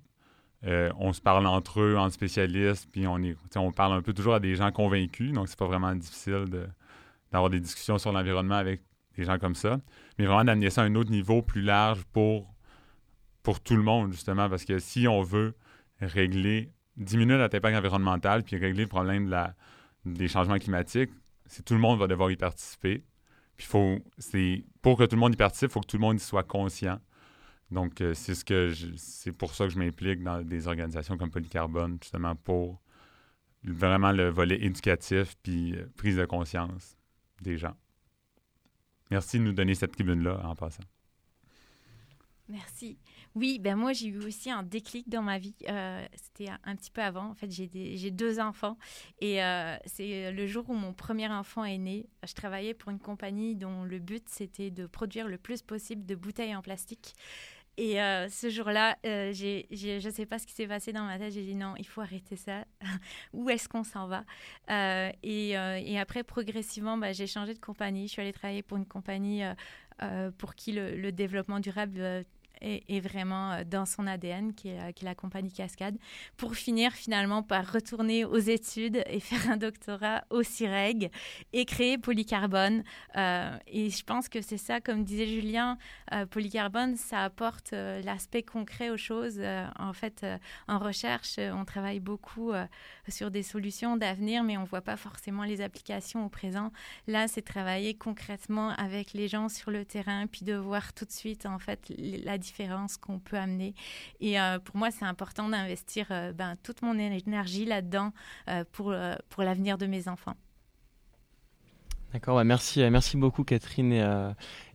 euh, 0.66 0.92
on 0.98 1.14
se 1.14 1.22
parle 1.22 1.46
entre 1.46 1.82
eux, 1.82 1.98
entre 1.98 2.14
spécialistes, 2.14 2.88
puis 2.92 3.06
on, 3.06 3.20
est, 3.20 3.36
on 3.56 3.72
parle 3.72 3.94
un 3.94 4.02
peu 4.02 4.14
toujours 4.14 4.34
à 4.34 4.40
des 4.40 4.56
gens 4.56 4.72
convaincus, 4.72 5.34
donc 5.34 5.50
c'est 5.50 5.60
pas 5.60 5.68
vraiment 5.68 5.94
difficile 5.94 6.46
de, 6.50 6.68
d'avoir 7.34 7.50
des 7.50 7.60
discussions 7.60 7.98
sur 7.98 8.12
l'environnement 8.12 8.56
avec 8.56 8.82
des 9.18 9.26
gens 9.26 9.38
comme 9.38 9.56
ça, 9.56 9.80
mais 10.18 10.26
vraiment 10.26 10.46
d'amener 10.46 10.70
ça 10.70 10.84
à 10.84 10.86
un 10.86 10.96
autre 10.96 11.12
niveau 11.12 11.42
plus 11.42 11.62
large 11.62 12.04
pour, 12.14 12.54
pour 13.42 13.60
tout 13.60 13.76
le 13.76 13.84
monde, 13.84 14.12
justement, 14.12 14.50
parce 14.50 14.66
que 14.66 14.80
si 14.80 15.08
on 15.08 15.22
veut 15.22 15.56
régler 16.00 16.72
diminuer 16.96 17.38
notre 17.38 17.58
impact 17.58 17.76
environnemental 17.76 18.44
puis 18.44 18.56
régler 18.56 18.84
le 18.84 18.88
problème 18.88 19.26
de 19.26 19.32
la, 19.32 19.56
des 20.06 20.28
changements 20.28 20.60
climatiques, 20.60 21.10
c'est 21.48 21.66
tout 21.66 21.74
le 21.74 21.80
monde 21.80 22.00
va 22.00 22.08
devoir 22.08 22.32
y 22.32 22.36
participer. 22.36 23.04
Puis 23.58 23.68
faut, 23.68 24.00
c'est 24.18 24.64
pour 24.82 24.98
que 24.98 25.04
tout 25.04 25.16
le 25.16 25.20
monde 25.20 25.34
y 25.34 25.38
participe, 25.38 25.70
il 25.70 25.74
faut 25.74 25.82
que 25.82 25.88
tout 25.88 25.98
le 25.98 26.02
monde 26.02 26.18
y 26.18 26.24
soit 26.24 26.44
conscient. 26.44 27.00
Donc, 27.72 28.02
euh, 28.02 28.14
c'est 28.14 28.36
ce 28.36 28.46
que 28.46 28.72
c'est 28.96 29.32
pour 29.32 29.56
ça 29.56 29.66
que 29.66 29.72
je 29.72 29.80
m'implique 29.80 30.22
dans 30.24 30.44
des 30.44 30.68
organisations 30.68 31.18
comme 31.18 31.32
Polycarbone, 31.32 31.98
justement 32.02 32.36
pour 32.36 32.82
vraiment 33.64 34.12
le 34.12 34.30
volet 34.30 34.64
éducatif 34.64 35.36
puis 35.42 35.76
euh, 35.76 35.86
prise 35.98 36.18
de 36.18 36.26
conscience 36.26 36.98
des 37.44 37.58
gens. 37.58 37.76
Merci 39.12 39.38
de 39.38 39.44
nous 39.44 39.54
donner 39.54 39.76
cette 39.76 39.92
tribune-là 39.92 40.42
en 40.44 40.56
passant. 40.56 40.84
Merci. 42.50 42.98
Oui, 43.36 43.58
ben 43.58 43.76
moi 43.76 43.94
j'ai 43.94 44.08
eu 44.08 44.18
aussi 44.18 44.52
un 44.52 44.64
déclic 44.64 45.08
dans 45.08 45.22
ma 45.22 45.40
vie. 45.40 45.56
Euh, 45.70 46.06
c'était 46.16 46.50
un, 46.64 46.76
petit 46.76 46.92
peu 46.92 47.02
avant. 47.02 47.30
En 47.30 47.36
fait, 47.36 47.50
j'ai 47.50 48.12
deux 48.12 48.40
enfants 48.40 48.78
et 49.20 49.44
euh, 49.44 49.78
c'est 49.86 50.32
le 50.32 50.46
jour 50.46 50.70
où 50.70 50.74
mon 50.74 50.94
premier 50.94 51.30
enfant 51.30 51.64
est 51.64 51.78
né. 51.78 52.06
Je 52.28 52.34
travaillais 52.34 52.74
pour 52.74 52.92
une 52.92 53.00
compagnie 53.00 53.56
dont 53.56 53.84
le 53.84 53.98
but 54.00 54.28
c'était 54.28 54.72
de 54.72 54.88
produire 54.88 55.28
le 55.28 55.38
plus 55.38 55.62
possible 55.62 56.06
de 56.06 56.16
bouteilles 56.16 56.56
en 56.56 56.62
plastique. 56.62 57.16
Et 57.78 58.02
euh, 58.02 58.30
ce 58.30 58.50
jour-là, 58.50 58.98
je 59.04 60.06
ne 60.06 60.12
sais 60.12 60.26
pas 60.26 60.40
ce 60.40 60.46
qui 60.46 60.54
s'est 60.54 60.68
passé 60.68 60.94
dans 60.94 61.04
ma 61.04 61.18
tête. 61.18 61.34
J'ai 61.34 61.44
dit 61.44 61.56
non, 61.56 61.74
il 61.78 61.88
faut 61.88 62.02
arrêter 62.02 62.36
ça. 62.36 62.66
Où 63.34 63.50
est-ce 63.50 63.68
qu'on 63.68 63.84
s'en 63.84 64.08
va? 64.08 64.24
Et, 65.24 65.52
et, 65.52 66.00
après, 66.00 66.24
progressivement, 66.24 66.98
bah, 66.98 67.14
j'ai 67.14 67.28
changé 67.28 67.54
de 67.54 67.60
compagnie. 67.60 68.08
Je 68.08 68.14
suis 68.14 68.22
allée 68.22 68.34
travailler 68.34 68.62
pour 68.62 68.78
une 68.78 68.86
compagnie 68.86 69.44
pour 70.38 70.56
qui 70.56 70.74
le 70.74 71.12
développement 71.12 71.60
durable 71.60 72.26
est, 72.62 73.00
vraiment 73.00 73.52
euh, 73.52 73.64
dans 73.64 73.86
son 73.86 74.08
ADN, 74.08 74.54
qui 74.54 74.70
est, 74.70 74.80
euh, 74.80 74.92
qui 74.92 75.06
est, 75.06 75.08
la 75.08 75.16
compagnie 75.16 75.52
Cascade, 75.52 75.98
pour 76.38 76.56
finir 76.56 76.94
finalement 76.94 77.44
par 77.44 77.72
retourner 77.72 78.26
aux 78.26 78.38
études 78.38 79.04
et 79.08 79.20
faire 79.20 79.50
un 79.50 79.58
doctorat 79.58 80.24
au 80.30 80.44
CIREG 80.44 81.12
et 81.52 81.66
créer 81.66 81.98
Polycarbone. 81.98 82.84
Euh, 83.16 83.58
et 83.68 83.90
je 83.90 84.04
pense 84.04 84.30
que 84.30 84.42
c'est 84.42 84.58
ça, 84.58 84.82
comme 84.82 85.04
disait 85.04 85.28
Julien, 85.28 85.78
Polycarbone, 86.32 86.96
ça 86.96 87.24
apporte 87.24 87.72
l'aspect 87.72 88.44
concret 88.44 88.90
aux 88.90 88.98
choses. 88.98 89.42
en 89.80 89.94
fait, 89.94 90.26
en 90.68 90.80
recherche, 90.80 91.38
on 91.38 91.66
travaille 91.66 92.00
beaucoup 92.00 92.52
sur 93.08 93.32
des 93.32 93.44
solutions 93.44 93.98
d'avenir, 93.98 94.44
mais 94.44 94.58
on 94.58 94.62
ne 94.62 94.68
voit 94.68 94.82
pas 94.82 94.98
forcément 94.98 95.44
les 95.44 95.62
applications 95.62 96.26
au 96.26 96.30
présent. 96.30 96.72
Là, 97.08 97.28
c'est 97.28 97.42
travailler 97.42 97.96
concrètement 97.96 98.70
avec 98.72 99.14
les 99.14 99.28
gens 99.28 99.50
sur 99.50 99.72
le 99.72 99.86
terrain, 99.86 100.28
puis 100.28 100.46
de 100.46 100.56
voir 100.56 100.94
tout 100.94 101.06
de 101.06 101.12
suite, 101.12 101.46
en 101.46 101.60
fait, 101.60 101.92
la 101.98 102.38
différence 102.44 102.98
qu'on 102.98 103.20
peut 103.20 103.38
amener. 103.38 103.74
Et 104.20 104.40
euh, 104.40 104.60
pour 104.60 104.78
moi, 104.78 104.92
c'est 104.92 105.06
important 105.06 105.50
d'investir 105.50 106.08
euh, 106.12 106.32
ben, 106.34 106.56
toute 106.62 106.82
mon 106.82 106.98
énergie 107.00 107.66
là-dedans 107.66 108.12
euh, 108.50 108.64
pour, 108.72 108.94
pour 109.30 109.44
l'avenir 109.44 109.78
de 109.78 109.88
mes 109.88 110.08
enfants. 110.08 110.36
D'accord, 112.12 112.44
merci, 112.46 112.88
merci 112.92 113.18
beaucoup 113.18 113.44
Catherine 113.44 113.92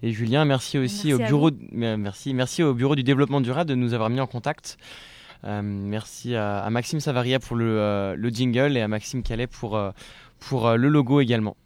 et, 0.03 0.11
Julien. 0.11 0.45
Merci 0.45 0.77
aussi 0.77 1.15
au 1.15 1.19
bureau, 1.19 1.53
merci, 1.71 2.35
merci 2.35 2.65
au 2.65 2.75
bureau 2.75 2.97
du 2.97 3.05
développement 3.05 3.41
durable 3.41 3.71
de 3.71 3.77
nous 3.77 3.95
avoir 3.95 4.11
mis 4.11 4.19
en 4.19 4.27
contact. 4.27 4.77
merci 5.45 6.35
à, 6.35 6.69
Maxime 6.71 6.99
Savaria 6.99 7.39
pour 7.39 7.55
le, 7.55 8.17
le, 8.17 8.29
jingle 8.31 8.77
et 8.77 8.81
à 8.81 8.89
Maxime 8.89 9.23
Calais 9.23 9.47
pour, 9.47 9.81
pour 10.41 10.71
le 10.73 10.89
logo 10.89 11.21
également. 11.21 11.57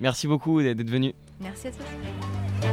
Merci 0.00 0.26
beaucoup 0.26 0.60
d'être 0.60 0.90
venu. 0.90 1.14
Merci 1.40 1.68
à 1.68 1.70
toi. 1.70 2.71